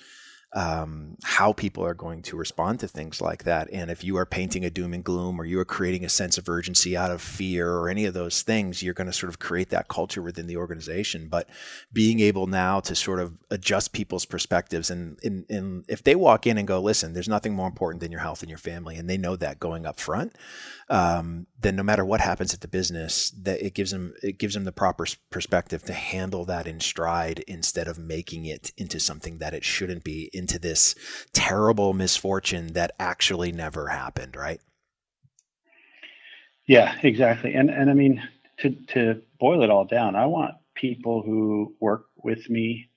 um, 0.55 1.17
how 1.23 1.51
people 1.51 1.83
are 1.83 1.95
going 1.95 2.21
to 2.21 2.37
respond 2.37 2.79
to 2.79 2.87
things 2.87 3.19
like 3.19 3.43
that. 3.43 3.67
And 3.73 3.89
if 3.89 4.03
you 4.03 4.17
are 4.17 4.25
painting 4.25 4.63
a 4.63 4.69
doom 4.69 4.93
and 4.93 5.03
gloom 5.03 5.39
or 5.39 5.45
you 5.45 5.59
are 5.59 5.65
creating 5.65 6.05
a 6.05 6.09
sense 6.09 6.37
of 6.37 6.47
urgency 6.47 6.95
out 6.95 7.09
of 7.09 7.21
fear 7.21 7.71
or 7.71 7.89
any 7.89 8.05
of 8.05 8.13
those 8.13 8.43
things, 8.43 8.83
you're 8.83 8.93
going 8.93 9.07
to 9.07 9.13
sort 9.13 9.31
of 9.31 9.39
create 9.39 9.69
that 9.69 9.87
culture 9.87 10.21
within 10.21 10.45
the 10.45 10.57
organization. 10.57 11.27
But 11.27 11.49
being 11.91 12.19
able 12.19 12.45
now 12.45 12.79
to 12.81 12.93
sort 12.93 13.19
of 13.19 13.33
adjust 13.49 13.93
people's 13.93 14.25
perspectives 14.25 14.91
and, 14.91 15.17
and, 15.23 15.45
and 15.49 15.85
if 15.87 16.03
they 16.03 16.15
walk 16.15 16.45
in 16.45 16.57
and 16.57 16.67
go, 16.67 16.79
listen, 16.79 17.13
there's 17.13 17.27
nothing 17.27 17.53
more 17.55 17.67
important 17.67 18.01
than 18.01 18.11
your 18.11 18.21
health 18.21 18.41
and 18.41 18.49
your 18.49 18.59
family, 18.59 18.95
and 18.95 19.09
they 19.09 19.17
know 19.17 19.35
that 19.35 19.59
going 19.59 19.85
up 19.85 19.99
front, 19.99 20.35
um, 20.89 21.47
then 21.59 21.75
no 21.75 21.83
matter 21.83 22.05
what 22.05 22.21
happens 22.21 22.53
at 22.53 22.61
the 22.61 22.67
business, 22.67 23.31
that 23.31 23.65
it 23.65 23.73
gives 23.73 23.91
them 23.91 24.13
it 24.21 24.37
gives 24.37 24.53
them 24.53 24.65
the 24.65 24.71
proper 24.71 25.05
perspective 25.29 25.83
to 25.83 25.93
handle 25.93 26.45
that 26.45 26.67
in 26.67 26.79
stride 26.79 27.39
instead 27.47 27.87
of 27.87 27.97
making 27.97 28.45
it 28.45 28.71
into 28.77 28.99
something 28.99 29.37
that 29.37 29.53
it 29.53 29.63
shouldn't 29.63 30.03
be, 30.03 30.29
into 30.43 30.59
this 30.59 30.93
terrible 31.31 31.93
misfortune 31.93 32.73
that 32.73 32.91
actually 32.99 33.53
never 33.53 33.87
happened. 33.87 34.35
Right? 34.35 34.59
Yeah, 36.67 36.95
exactly. 37.01 37.53
And 37.53 37.69
and 37.69 37.89
I 37.89 37.93
mean 37.93 38.21
to 38.59 38.71
to 38.93 39.21
boil 39.39 39.63
it 39.63 39.69
all 39.69 39.85
down, 39.85 40.17
I 40.17 40.25
want 40.25 40.55
people 40.75 41.21
who 41.21 41.73
work 41.79 42.07
with 42.17 42.49
me 42.49 42.89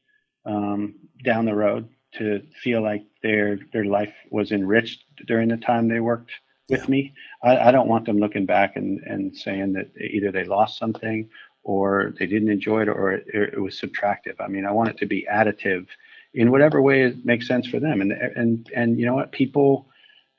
um, 0.45 0.97
down 1.25 1.45
the 1.45 1.55
road 1.55 1.89
to 2.19 2.43
feel 2.63 2.83
like 2.83 3.05
their 3.23 3.61
their 3.73 3.85
life 3.85 4.15
was 4.31 4.51
enriched 4.51 5.05
during 5.27 5.49
the 5.49 5.57
time 5.57 5.87
they 5.87 6.01
worked 6.01 6.33
with 6.69 6.89
me. 6.89 7.15
I, 7.45 7.69
I 7.69 7.71
don't 7.71 7.89
want 7.89 8.07
them 8.07 8.19
looking 8.19 8.47
back 8.47 8.75
and, 8.75 8.99
and 9.05 9.37
saying 9.37 9.75
that 9.75 9.89
either 10.01 10.33
they 10.33 10.45
lost 10.45 10.79
something 10.79 11.29
or 11.63 12.13
they 12.19 12.27
didn't 12.27 12.51
enjoy 12.51 12.83
it 12.83 12.89
or 12.89 13.13
it, 13.13 13.27
it 13.55 13.61
was 13.61 13.81
subtractive. 13.81 14.35
I 14.41 14.49
mean, 14.49 14.65
I 14.67 14.73
want 14.73 14.91
it 14.91 14.99
to 14.99 15.07
be 15.07 15.27
additive 15.31 15.87
in 16.37 16.51
whatever 16.53 16.81
way 16.81 17.03
it 17.03 17.25
makes 17.25 17.49
sense 17.49 17.67
for 17.67 17.81
them. 17.81 18.01
And 18.01 18.13
and 18.13 18.71
and 18.77 19.01
you 19.01 19.07
know 19.07 19.15
what, 19.15 19.33
people 19.33 19.89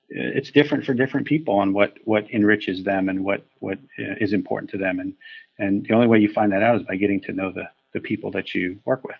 it's 0.09 0.51
different 0.51 0.85
for 0.85 0.93
different 0.93 1.27
people 1.27 1.55
on 1.55 1.73
what 1.73 1.97
what 2.05 2.29
enriches 2.31 2.83
them 2.83 3.09
and 3.09 3.25
what 3.25 3.45
what 3.59 3.77
uh, 3.99 4.25
important 4.31 4.71
to 4.71 4.77
them 4.77 4.99
and 4.99 5.13
and 5.59 5.85
the 5.85 5.93
only 5.93 6.07
way 6.07 6.19
you 6.19 6.31
find 6.31 6.51
that 6.53 6.63
out 6.63 6.79
is 6.79 6.83
by 6.83 6.95
getting 6.95 7.19
to 7.21 7.33
know 7.33 7.51
the 7.51 7.67
the 7.93 7.99
people 7.99 8.31
that 8.31 8.55
you 8.55 8.79
work 8.85 9.03
with 9.03 9.17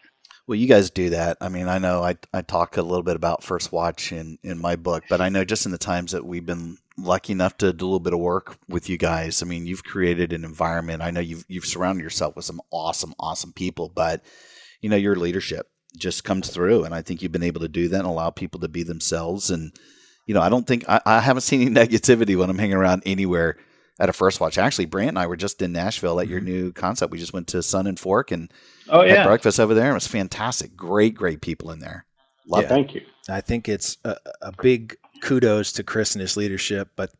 Well, 0.47 0.57
you 0.57 0.67
guys 0.67 0.89
do 0.89 1.09
that. 1.09 1.37
I 1.41 1.49
mean, 1.49 1.67
I 1.67 1.77
know 1.77 2.03
I, 2.03 2.15
I 2.33 2.41
talk 2.41 2.77
a 2.77 2.81
little 2.81 3.03
bit 3.03 3.15
about 3.17 3.43
First 3.43 3.73
Watch 3.73 4.13
in, 4.13 4.37
in 4.43 4.61
my 4.61 4.75
book, 4.77 5.03
but 5.09 5.19
I 5.19 5.29
know 5.29 5.43
just 5.43 5.65
in 5.65 5.73
the 5.73 5.77
times 5.77 6.11
that 6.13 6.25
we've 6.25 6.45
been 6.45 6.77
lucky 6.97 7.33
enough 7.33 7.57
to 7.57 7.73
do 7.73 7.85
a 7.85 7.87
little 7.87 7.99
bit 7.99 8.13
of 8.13 8.19
work 8.19 8.57
with 8.69 8.87
you 8.89 8.97
guys, 8.97 9.41
I 9.41 9.45
mean, 9.45 9.67
you've 9.67 9.83
created 9.83 10.31
an 10.31 10.45
environment. 10.45 11.01
I 11.01 11.11
know 11.11 11.19
you've, 11.19 11.43
you've 11.47 11.65
surrounded 11.65 12.03
yourself 12.03 12.35
with 12.35 12.45
some 12.45 12.61
awesome, 12.71 13.13
awesome 13.19 13.51
people, 13.51 13.89
but, 13.93 14.23
you 14.81 14.89
know, 14.89 14.95
your 14.95 15.15
leadership 15.15 15.67
just 15.95 16.23
comes 16.23 16.49
through. 16.49 16.83
And 16.83 16.93
I 16.93 17.01
think 17.01 17.21
you've 17.21 17.31
been 17.31 17.43
able 17.43 17.61
to 17.61 17.67
do 17.67 17.87
that 17.89 17.99
and 17.99 18.07
allow 18.07 18.29
people 18.29 18.59
to 18.61 18.67
be 18.67 18.83
themselves. 18.83 19.49
And, 19.49 19.71
you 20.25 20.33
know, 20.33 20.41
I 20.41 20.49
don't 20.49 20.67
think, 20.67 20.85
I, 20.89 21.01
I 21.05 21.19
haven't 21.19 21.41
seen 21.41 21.61
any 21.61 21.71
negativity 21.87 22.37
when 22.37 22.49
I'm 22.49 22.57
hanging 22.57 22.75
around 22.75 23.03
anywhere 23.05 23.57
at 23.99 24.09
a 24.09 24.13
First 24.13 24.39
Watch. 24.39 24.57
Actually, 24.57 24.85
Brant 24.85 25.09
and 25.09 25.19
I 25.19 25.27
were 25.27 25.37
just 25.37 25.61
in 25.61 25.71
Nashville 25.71 26.19
at 26.19 26.27
your 26.27 26.39
mm-hmm. 26.39 26.49
new 26.49 26.71
concept. 26.71 27.11
We 27.11 27.17
just 27.17 27.33
went 27.33 27.47
to 27.49 27.63
Sun 27.63 27.87
and 27.87 27.99
Fork 27.99 28.31
and 28.31 28.51
oh 28.89 29.01
had 29.01 29.09
yeah 29.09 29.23
breakfast 29.25 29.59
over 29.59 29.73
there. 29.73 29.91
It 29.91 29.95
was 29.95 30.07
fantastic. 30.07 30.75
Great, 30.75 31.15
great 31.15 31.41
people 31.41 31.71
in 31.71 31.79
there. 31.79 32.05
Love 32.47 32.63
Yeah. 32.63 32.67
it. 32.67 32.69
thank 32.69 32.95
you 32.95 33.01
I 33.29 33.41
think 33.41 33.67
it's 33.67 33.97
a, 34.03 34.15
a 34.41 34.51
big 34.61 34.95
kudos 35.21 35.73
to 35.73 35.83
Chris 35.83 36.15
and 36.15 36.21
his 36.21 36.37
leadership, 36.37 36.89
but 36.95 37.11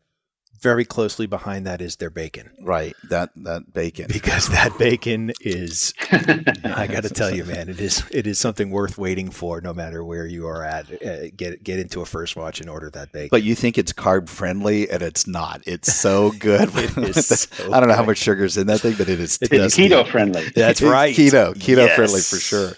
very 0.60 0.84
closely 0.84 1.26
behind 1.26 1.66
that 1.66 1.80
is 1.80 1.96
their 1.96 2.10
bacon 2.10 2.50
Right. 2.60 2.94
That 3.08 3.30
that 3.36 3.72
bacon. 3.72 4.06
because 4.12 4.48
that 4.48 4.76
bacon 4.78 5.32
is 5.40 5.94
I 6.10 6.86
got 6.90 7.04
to 7.04 7.10
tell 7.10 7.34
you, 7.34 7.44
man, 7.44 7.68
it 7.68 7.80
is 7.80 8.02
it 8.10 8.26
is 8.26 8.38
something 8.38 8.70
worth 8.70 8.98
waiting 8.98 9.30
for, 9.30 9.60
no 9.60 9.72
matter 9.72 10.04
where 10.04 10.26
you 10.26 10.46
are 10.46 10.64
at. 10.64 10.90
Uh, 11.02 11.28
get 11.36 11.62
get 11.62 11.78
into 11.78 12.00
a 12.00 12.06
first 12.06 12.36
watch 12.36 12.60
and 12.60 12.68
order 12.68 12.90
that 12.90 13.12
bacon. 13.12 13.28
But 13.30 13.42
you 13.42 13.54
think 13.54 13.78
it's 13.78 13.92
carb 13.92 14.28
friendly, 14.28 14.90
and 14.90 15.02
it's 15.02 15.26
not. 15.26 15.62
It's 15.66 15.94
so 15.94 16.30
good. 16.38 16.68
It 16.74 16.96
is 16.98 17.26
so 17.48 17.72
I 17.72 17.80
don't 17.80 17.88
know 17.88 17.94
how 17.94 18.02
good. 18.02 18.08
much 18.08 18.18
sugar's 18.18 18.56
in 18.56 18.66
that 18.66 18.80
thing, 18.80 18.94
but 18.98 19.08
it 19.08 19.20
is. 19.20 19.38
It's 19.40 19.76
keto 19.76 20.06
friendly 20.08 20.48
That's 20.54 20.82
right. 20.82 21.14
Keto, 21.14 21.54
keto 21.54 21.86
Yes. 21.86 21.96
friendly 21.96 22.20
for 22.20 22.36
sure. 22.36 22.72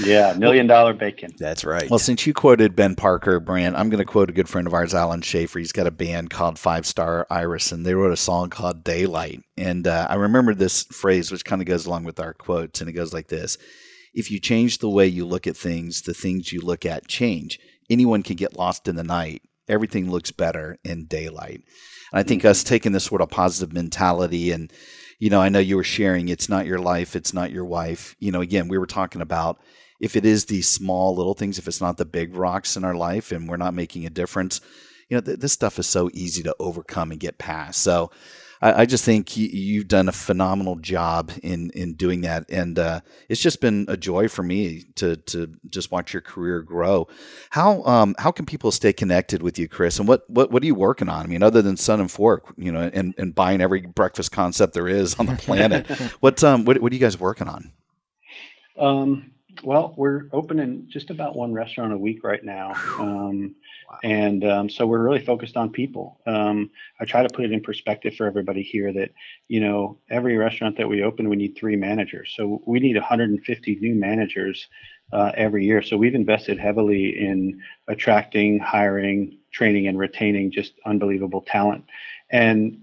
Yeah 0.00 0.34
million 0.38 0.66
dollar 0.66 0.92
bacon 0.94 1.32
That's 1.38 1.64
right. 1.64 1.88
Well, 1.88 1.98
since 1.98 2.26
you 2.26 2.34
quoted 2.34 2.74
Ben 2.76 2.94
Parker, 2.94 3.40
Brant, 3.40 3.76
I'm 3.76 3.90
going 3.90 3.98
to 3.98 4.04
quote 4.04 4.30
a 4.30 4.32
good 4.32 4.48
friend 4.48 4.66
of 4.66 4.74
ours, 4.74 4.94
Alan 4.94 5.22
Schaefer. 5.22 5.58
He's 5.58 5.72
got 5.72 5.86
a 5.86 5.90
band 5.90 6.30
called 6.30 6.58
Five 6.58 6.86
Star 6.86 7.26
Iris, 7.30 7.72
and 7.72 7.84
they 7.84 7.94
wrote 7.94 8.12
a 8.12 8.16
song 8.16 8.50
called 8.50 8.84
Daylight. 8.84 9.42
And 9.56 9.86
uh, 9.86 10.06
I 10.08 10.14
remember 10.14 10.54
this 10.54 10.84
phrase, 10.84 11.30
which 11.30 11.44
kind 11.44 11.60
of 11.60 11.66
goes 11.66 11.86
along 11.86 12.04
with 12.04 12.20
our 12.20 12.34
quotes, 12.34 12.80
and 12.80 12.88
it 12.88 12.94
goes 12.94 13.12
like 13.12 13.28
this 13.28 13.58
If 14.14 14.30
you 14.30 14.40
change 14.40 14.78
the 14.78 14.90
way 14.90 15.06
you 15.06 15.26
look 15.26 15.46
at 15.46 15.56
things, 15.56 16.02
the 16.02 16.14
things 16.14 16.52
you 16.52 16.60
look 16.60 16.86
at 16.86 17.08
change. 17.08 17.58
Anyone 17.90 18.22
can 18.22 18.36
get 18.36 18.56
lost 18.56 18.88
in 18.88 18.96
the 18.96 19.04
night. 19.04 19.42
Everything 19.68 20.10
looks 20.10 20.30
better 20.30 20.78
in 20.84 21.06
daylight. 21.06 21.62
And 22.12 22.20
I 22.20 22.22
think 22.22 22.44
us 22.44 22.64
taking 22.64 22.92
this 22.92 23.04
sort 23.04 23.20
of 23.20 23.30
positive 23.30 23.72
mentality 23.72 24.50
and 24.50 24.72
you 25.22 25.30
know, 25.30 25.40
I 25.40 25.50
know 25.50 25.60
you 25.60 25.76
were 25.76 25.84
sharing 25.84 26.28
it's 26.28 26.48
not 26.48 26.66
your 26.66 26.80
life, 26.80 27.14
it's 27.14 27.32
not 27.32 27.52
your 27.52 27.64
wife. 27.64 28.16
You 28.18 28.32
know, 28.32 28.40
again, 28.40 28.66
we 28.66 28.76
were 28.76 28.88
talking 28.88 29.22
about 29.22 29.60
if 30.02 30.16
it 30.16 30.26
is 30.26 30.46
these 30.46 30.68
small 30.68 31.14
little 31.14 31.32
things, 31.32 31.58
if 31.58 31.68
it's 31.68 31.80
not 31.80 31.96
the 31.96 32.04
big 32.04 32.34
rocks 32.34 32.76
in 32.76 32.84
our 32.84 32.94
life 32.94 33.30
and 33.30 33.48
we're 33.48 33.56
not 33.56 33.72
making 33.72 34.04
a 34.04 34.10
difference, 34.10 34.60
you 35.08 35.16
know, 35.16 35.20
th- 35.20 35.38
this 35.38 35.52
stuff 35.52 35.78
is 35.78 35.86
so 35.86 36.10
easy 36.12 36.42
to 36.42 36.56
overcome 36.58 37.12
and 37.12 37.20
get 37.20 37.38
past. 37.38 37.80
So 37.80 38.10
I, 38.60 38.82
I 38.82 38.86
just 38.86 39.04
think 39.04 39.36
you, 39.36 39.78
have 39.78 39.88
done 39.88 40.08
a 40.08 40.12
phenomenal 40.12 40.74
job 40.76 41.30
in 41.44 41.70
in 41.70 41.94
doing 41.94 42.22
that, 42.22 42.50
and 42.50 42.78
uh, 42.80 43.00
it's 43.28 43.40
just 43.40 43.60
been 43.60 43.86
a 43.88 43.96
joy 43.96 44.26
for 44.26 44.42
me 44.42 44.84
to 44.96 45.16
to 45.16 45.54
just 45.68 45.92
watch 45.92 46.12
your 46.12 46.20
career 46.20 46.62
grow. 46.62 47.06
How 47.50 47.84
um 47.84 48.16
how 48.18 48.32
can 48.32 48.44
people 48.44 48.72
stay 48.72 48.92
connected 48.92 49.40
with 49.40 49.56
you, 49.56 49.68
Chris? 49.68 50.00
And 50.00 50.08
what 50.08 50.28
what 50.28 50.50
what 50.50 50.64
are 50.64 50.66
you 50.66 50.74
working 50.74 51.08
on? 51.08 51.24
I 51.24 51.28
mean, 51.28 51.44
other 51.44 51.62
than 51.62 51.76
Sun 51.76 52.00
and 52.00 52.10
Fork, 52.10 52.54
you 52.56 52.72
know, 52.72 52.90
and 52.92 53.14
and 53.18 53.34
buying 53.34 53.60
every 53.60 53.82
breakfast 53.82 54.32
concept 54.32 54.74
there 54.74 54.88
is 54.88 55.14
on 55.16 55.26
the 55.26 55.36
planet, 55.36 55.86
what 56.20 56.42
um 56.42 56.64
what 56.64 56.80
what 56.80 56.90
are 56.90 56.94
you 56.94 57.00
guys 57.00 57.20
working 57.20 57.48
on? 57.48 57.72
Um, 58.78 59.31
well, 59.62 59.94
we're 59.96 60.28
opening 60.32 60.86
just 60.88 61.10
about 61.10 61.36
one 61.36 61.52
restaurant 61.52 61.92
a 61.92 61.98
week 61.98 62.24
right 62.24 62.42
now. 62.44 62.72
Um, 62.98 63.54
wow. 63.90 63.98
And 64.02 64.44
um, 64.44 64.70
so 64.70 64.86
we're 64.86 65.02
really 65.02 65.24
focused 65.24 65.56
on 65.56 65.70
people. 65.70 66.20
Um, 66.26 66.70
I 67.00 67.04
try 67.04 67.22
to 67.22 67.28
put 67.28 67.44
it 67.44 67.52
in 67.52 67.60
perspective 67.60 68.14
for 68.14 68.26
everybody 68.26 68.62
here 68.62 68.92
that, 68.92 69.10
you 69.48 69.60
know, 69.60 69.98
every 70.10 70.36
restaurant 70.36 70.76
that 70.78 70.88
we 70.88 71.02
open, 71.02 71.28
we 71.28 71.36
need 71.36 71.56
three 71.56 71.76
managers. 71.76 72.32
So 72.36 72.62
we 72.66 72.80
need 72.80 72.96
150 72.96 73.76
new 73.76 73.94
managers 73.94 74.68
uh, 75.12 75.32
every 75.34 75.64
year. 75.64 75.82
So 75.82 75.96
we've 75.96 76.14
invested 76.14 76.58
heavily 76.58 77.18
in 77.18 77.60
attracting, 77.88 78.58
hiring, 78.58 79.38
training, 79.52 79.86
and 79.86 79.98
retaining 79.98 80.50
just 80.50 80.72
unbelievable 80.86 81.44
talent. 81.46 81.84
And 82.30 82.78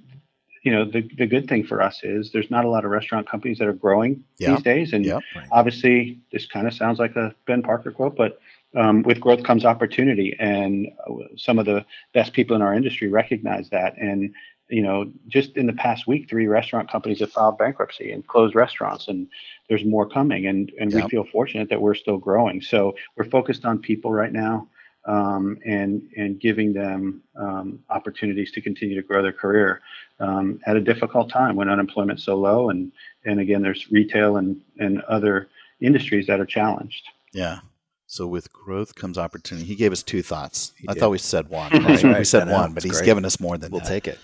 you 0.64 0.72
know 0.72 0.86
the, 0.86 1.02
the 1.18 1.26
good 1.26 1.48
thing 1.48 1.64
for 1.64 1.82
us 1.82 2.02
is 2.04 2.32
there's 2.32 2.52
not 2.52 2.66
a 2.66 2.70
lot 2.70 2.86
of 2.86 2.92
restaurant 2.92 3.30
companies 3.30 3.58
that 3.60 3.68
are 3.68 3.74
growing 3.74 4.24
these 4.56 4.64
days. 4.64 4.94
And 4.94 5.06
obviously 5.52 6.20
this 6.32 6.46
kind 6.46 6.68
of 6.68 6.74
sounds 6.74 7.00
like 7.00 7.16
a 7.16 7.34
ben 7.46 7.62
parker 7.62 7.92
quote 7.92 8.16
but 8.16 8.40
um, 8.76 9.02
with 9.02 9.20
growth 9.20 9.44
comes 9.44 9.66
opportunity. 9.66 10.36
And 10.40 10.90
uh, 11.10 11.24
some 11.36 11.58
of 11.58 11.66
the 11.66 11.86
best 12.14 12.34
people 12.34 12.56
in 12.56 12.62
our 12.62 12.74
industry 12.74 13.08
recognize 13.08 13.70
that. 13.70 13.98
And 13.98 14.34
you 14.70 14.84
know 14.84 15.12
just 15.28 15.58
in 15.58 15.66
the 15.66 15.74
past 15.74 16.08
week 16.08 16.30
three 16.30 16.48
restaurant 16.48 16.92
companies 16.92 17.20
have 17.22 17.32
filed 17.32 17.58
bankruptcy 17.58 18.12
and 18.12 18.28
closed 18.28 18.54
restaurants 18.54 19.08
and 19.08 19.28
there's 19.68 19.86
more 19.86 20.08
coming. 20.08 20.46
And 20.48 20.72
and 20.80 20.94
we 20.94 21.02
feel 21.10 21.26
fortunate 21.26 21.70
that 21.70 21.82
we're 21.82 21.96
still 21.96 22.18
growing. 22.18 22.62
So 22.62 22.96
we're 23.16 23.30
focused 23.30 23.66
on 23.66 23.80
people 23.80 24.12
right 24.12 24.34
now 24.34 24.68
um, 25.10 25.58
and 25.66 26.08
and 26.16 26.40
giving 26.40 26.72
them 26.72 27.22
um, 27.36 27.80
opportunities 27.90 28.52
to 28.52 28.62
continue 28.62 28.96
to 28.96 29.02
grow 29.02 29.24
their 29.24 29.34
career 29.34 29.82
um, 30.20 30.60
at 30.68 30.78
a 30.78 30.82
difficult 30.82 31.30
time 31.30 31.56
when 31.56 31.68
unemployment's 31.68 32.24
so 32.24 32.36
low 32.36 32.70
and 32.70 32.92
and 33.26 33.40
again 33.40 33.62
there's 33.62 33.92
retail 33.92 34.38
and 34.38 34.62
and 34.78 35.02
other 35.02 35.50
industries 35.82 36.28
that 36.28 36.40
are 36.40 36.46
challenged. 36.46 37.08
Yeah. 37.34 37.60
So 38.06 38.28
with 38.28 38.52
growth 38.54 38.96
comes 38.96 39.18
opportunity. 39.18 39.66
He 39.66 39.76
gave 39.76 39.92
us 39.92 40.04
two 40.04 40.22
thoughts. 40.22 40.74
He 40.78 40.88
I 40.88 40.94
did. 40.94 41.00
thought 41.00 41.12
we 41.12 41.18
said 41.18 41.50
one. 41.50 41.72
Right? 41.72 42.04
right. 42.04 42.20
We 42.20 42.26
said 42.26 42.48
one, 42.48 42.74
but 42.74 42.84
he's 42.84 42.94
great. 42.94 43.06
given 43.06 43.26
us 43.26 43.40
more 43.40 43.58
than 43.58 43.72
we'll 43.72 43.82
that. 43.82 43.88
take 43.88 44.08
it. 44.08 44.20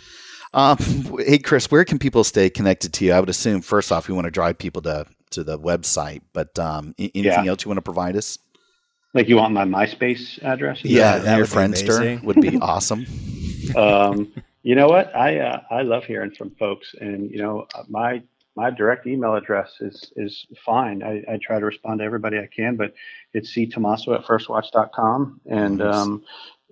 Um, 0.54 0.78
hey, 1.20 1.40
Chris, 1.40 1.70
where 1.70 1.84
can 1.84 2.00
people 2.00 2.24
stay 2.24 2.50
connected 2.50 2.94
to 2.94 3.06
you? 3.06 3.12
I 3.14 3.20
would 3.20 3.30
assume 3.30 3.62
first 3.62 3.92
off, 3.92 4.08
we 4.08 4.16
want 4.16 4.26
to 4.26 4.32
drive 4.32 4.58
people 4.58 4.82
to 4.84 5.06
to 5.32 5.44
the 5.44 5.60
website, 5.60 6.22
but 6.34 6.58
um, 6.58 6.96
anything 6.98 7.24
yeah. 7.24 7.46
else 7.46 7.66
you 7.66 7.70
want 7.70 7.78
to 7.78 7.82
provide 7.82 8.16
us? 8.16 8.38
Like 9.16 9.30
you 9.30 9.38
want 9.38 9.54
my 9.54 9.64
MySpace 9.64 10.44
address? 10.44 10.84
Yeah, 10.84 11.18
that 11.20 11.38
your 11.38 11.48
Friendster 11.48 12.22
would 12.22 12.40
be 12.42 12.60
awesome. 12.60 13.06
Um, 13.76 14.32
you 14.62 14.76
know 14.76 14.88
what? 14.88 15.16
I 15.16 15.40
uh, 15.40 15.62
I 15.72 15.82
love 15.82 16.04
hearing 16.04 16.30
from 16.30 16.52
folks, 16.52 16.94
and 17.02 17.32
you 17.32 17.40
know 17.40 17.66
my 17.90 18.22
my 18.56 18.70
direct 18.70 19.08
email 19.08 19.34
address 19.34 19.78
is 19.80 20.14
is 20.16 20.46
fine. 20.64 21.02
I, 21.02 21.24
I 21.28 21.40
try 21.42 21.58
to 21.60 21.66
respond 21.66 22.00
to 22.00 22.06
everybody 22.06 22.38
I 22.38 22.48
can, 22.48 22.76
but 22.76 22.94
it's 23.34 23.52
ctomasso 23.52 24.14
at 24.14 24.24
firstwatch.com. 24.24 25.42
And 25.50 25.80
nice. 25.80 25.96
um, 25.96 26.24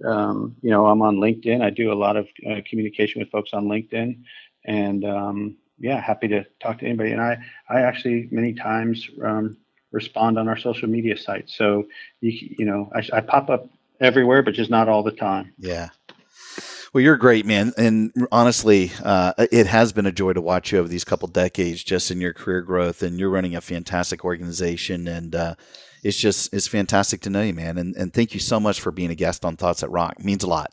um, 0.06 0.56
you 0.62 0.70
know, 0.70 0.86
I'm 0.86 1.02
on 1.02 1.18
LinkedIn. 1.18 1.64
I 1.64 1.72
do 1.72 1.92
a 1.92 1.96
lot 1.96 2.16
of 2.16 2.28
uh, 2.48 2.62
communication 2.70 3.22
with 3.22 3.32
folks 3.32 3.54
on 3.54 3.66
LinkedIn, 3.66 4.20
and 4.66 5.04
um, 5.04 5.58
yeah, 5.80 6.00
happy 6.00 6.28
to 6.28 6.46
talk 6.62 6.78
to 6.80 6.86
anybody. 6.86 7.12
And 7.12 7.22
I 7.22 7.38
I 7.70 7.82
actually 7.82 8.28
many 8.30 8.54
times 8.54 9.10
um, 9.24 9.58
respond 9.94 10.38
on 10.38 10.50
our 10.50 10.58
social 10.58 10.90
media 10.90 11.16
sites. 11.16 11.56
So 11.56 11.86
you 12.20 12.50
you 12.60 12.66
know 12.66 12.92
I, 12.94 13.18
I 13.18 13.22
pop 13.22 13.50
up 13.50 13.70
everywhere, 14.02 14.44
but 14.44 14.54
just 14.54 14.70
not 14.70 14.90
all 14.90 15.04
the 15.04 15.12
time. 15.12 15.54
Yeah. 15.58 15.90
Well, 16.94 17.02
you're 17.02 17.18
great, 17.18 17.44
man, 17.48 17.74
and 17.76 18.12
honestly, 18.32 18.92
uh, 19.04 19.34
it 19.52 19.66
has 19.66 19.92
been 19.92 20.06
a 20.06 20.12
joy 20.12 20.34
to 20.34 20.42
watch 20.42 20.72
you 20.72 20.78
over 20.78 20.88
these 20.88 21.04
couple 21.04 21.28
decades, 21.28 21.84
just 21.84 22.12
in 22.12 22.22
your 22.22 22.34
career 22.34 22.62
growth, 22.62 23.02
and 23.02 23.20
you're 23.20 23.32
running 23.32 23.56
a 23.56 23.62
fantastic 23.62 24.24
organization, 24.24 25.08
and 25.08 25.34
uh, 25.34 25.56
it's 26.04 26.20
just 26.20 26.54
it's 26.54 26.68
fantastic 26.68 27.22
to 27.22 27.32
know 27.32 27.42
you, 27.42 27.54
man, 27.54 27.80
and 27.80 27.96
and 27.96 28.14
thank 28.14 28.36
you 28.36 28.40
so 28.40 28.60
much 28.60 28.80
for 28.80 28.92
being 28.92 29.10
a 29.10 29.16
guest 29.16 29.44
on 29.44 29.56
Thoughts 29.58 29.82
That 29.82 29.90
Rock. 29.90 30.18
It 30.20 30.26
means 30.26 30.44
a 30.44 30.48
lot. 30.48 30.72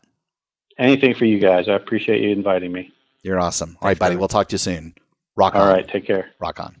Anything 0.77 1.15
for 1.15 1.25
you 1.25 1.39
guys. 1.39 1.67
I 1.67 1.73
appreciate 1.73 2.21
you 2.21 2.29
inviting 2.29 2.71
me. 2.71 2.91
You're 3.23 3.39
awesome. 3.39 3.77
All 3.81 3.87
right, 3.87 3.97
buddy. 3.97 4.15
We'll 4.15 4.27
talk 4.27 4.49
to 4.49 4.53
you 4.53 4.59
soon. 4.59 4.93
Rock 5.35 5.55
on. 5.55 5.61
All 5.61 5.73
right. 5.73 5.87
Take 5.87 6.05
care. 6.05 6.31
Rock 6.39 6.59
on. 6.59 6.80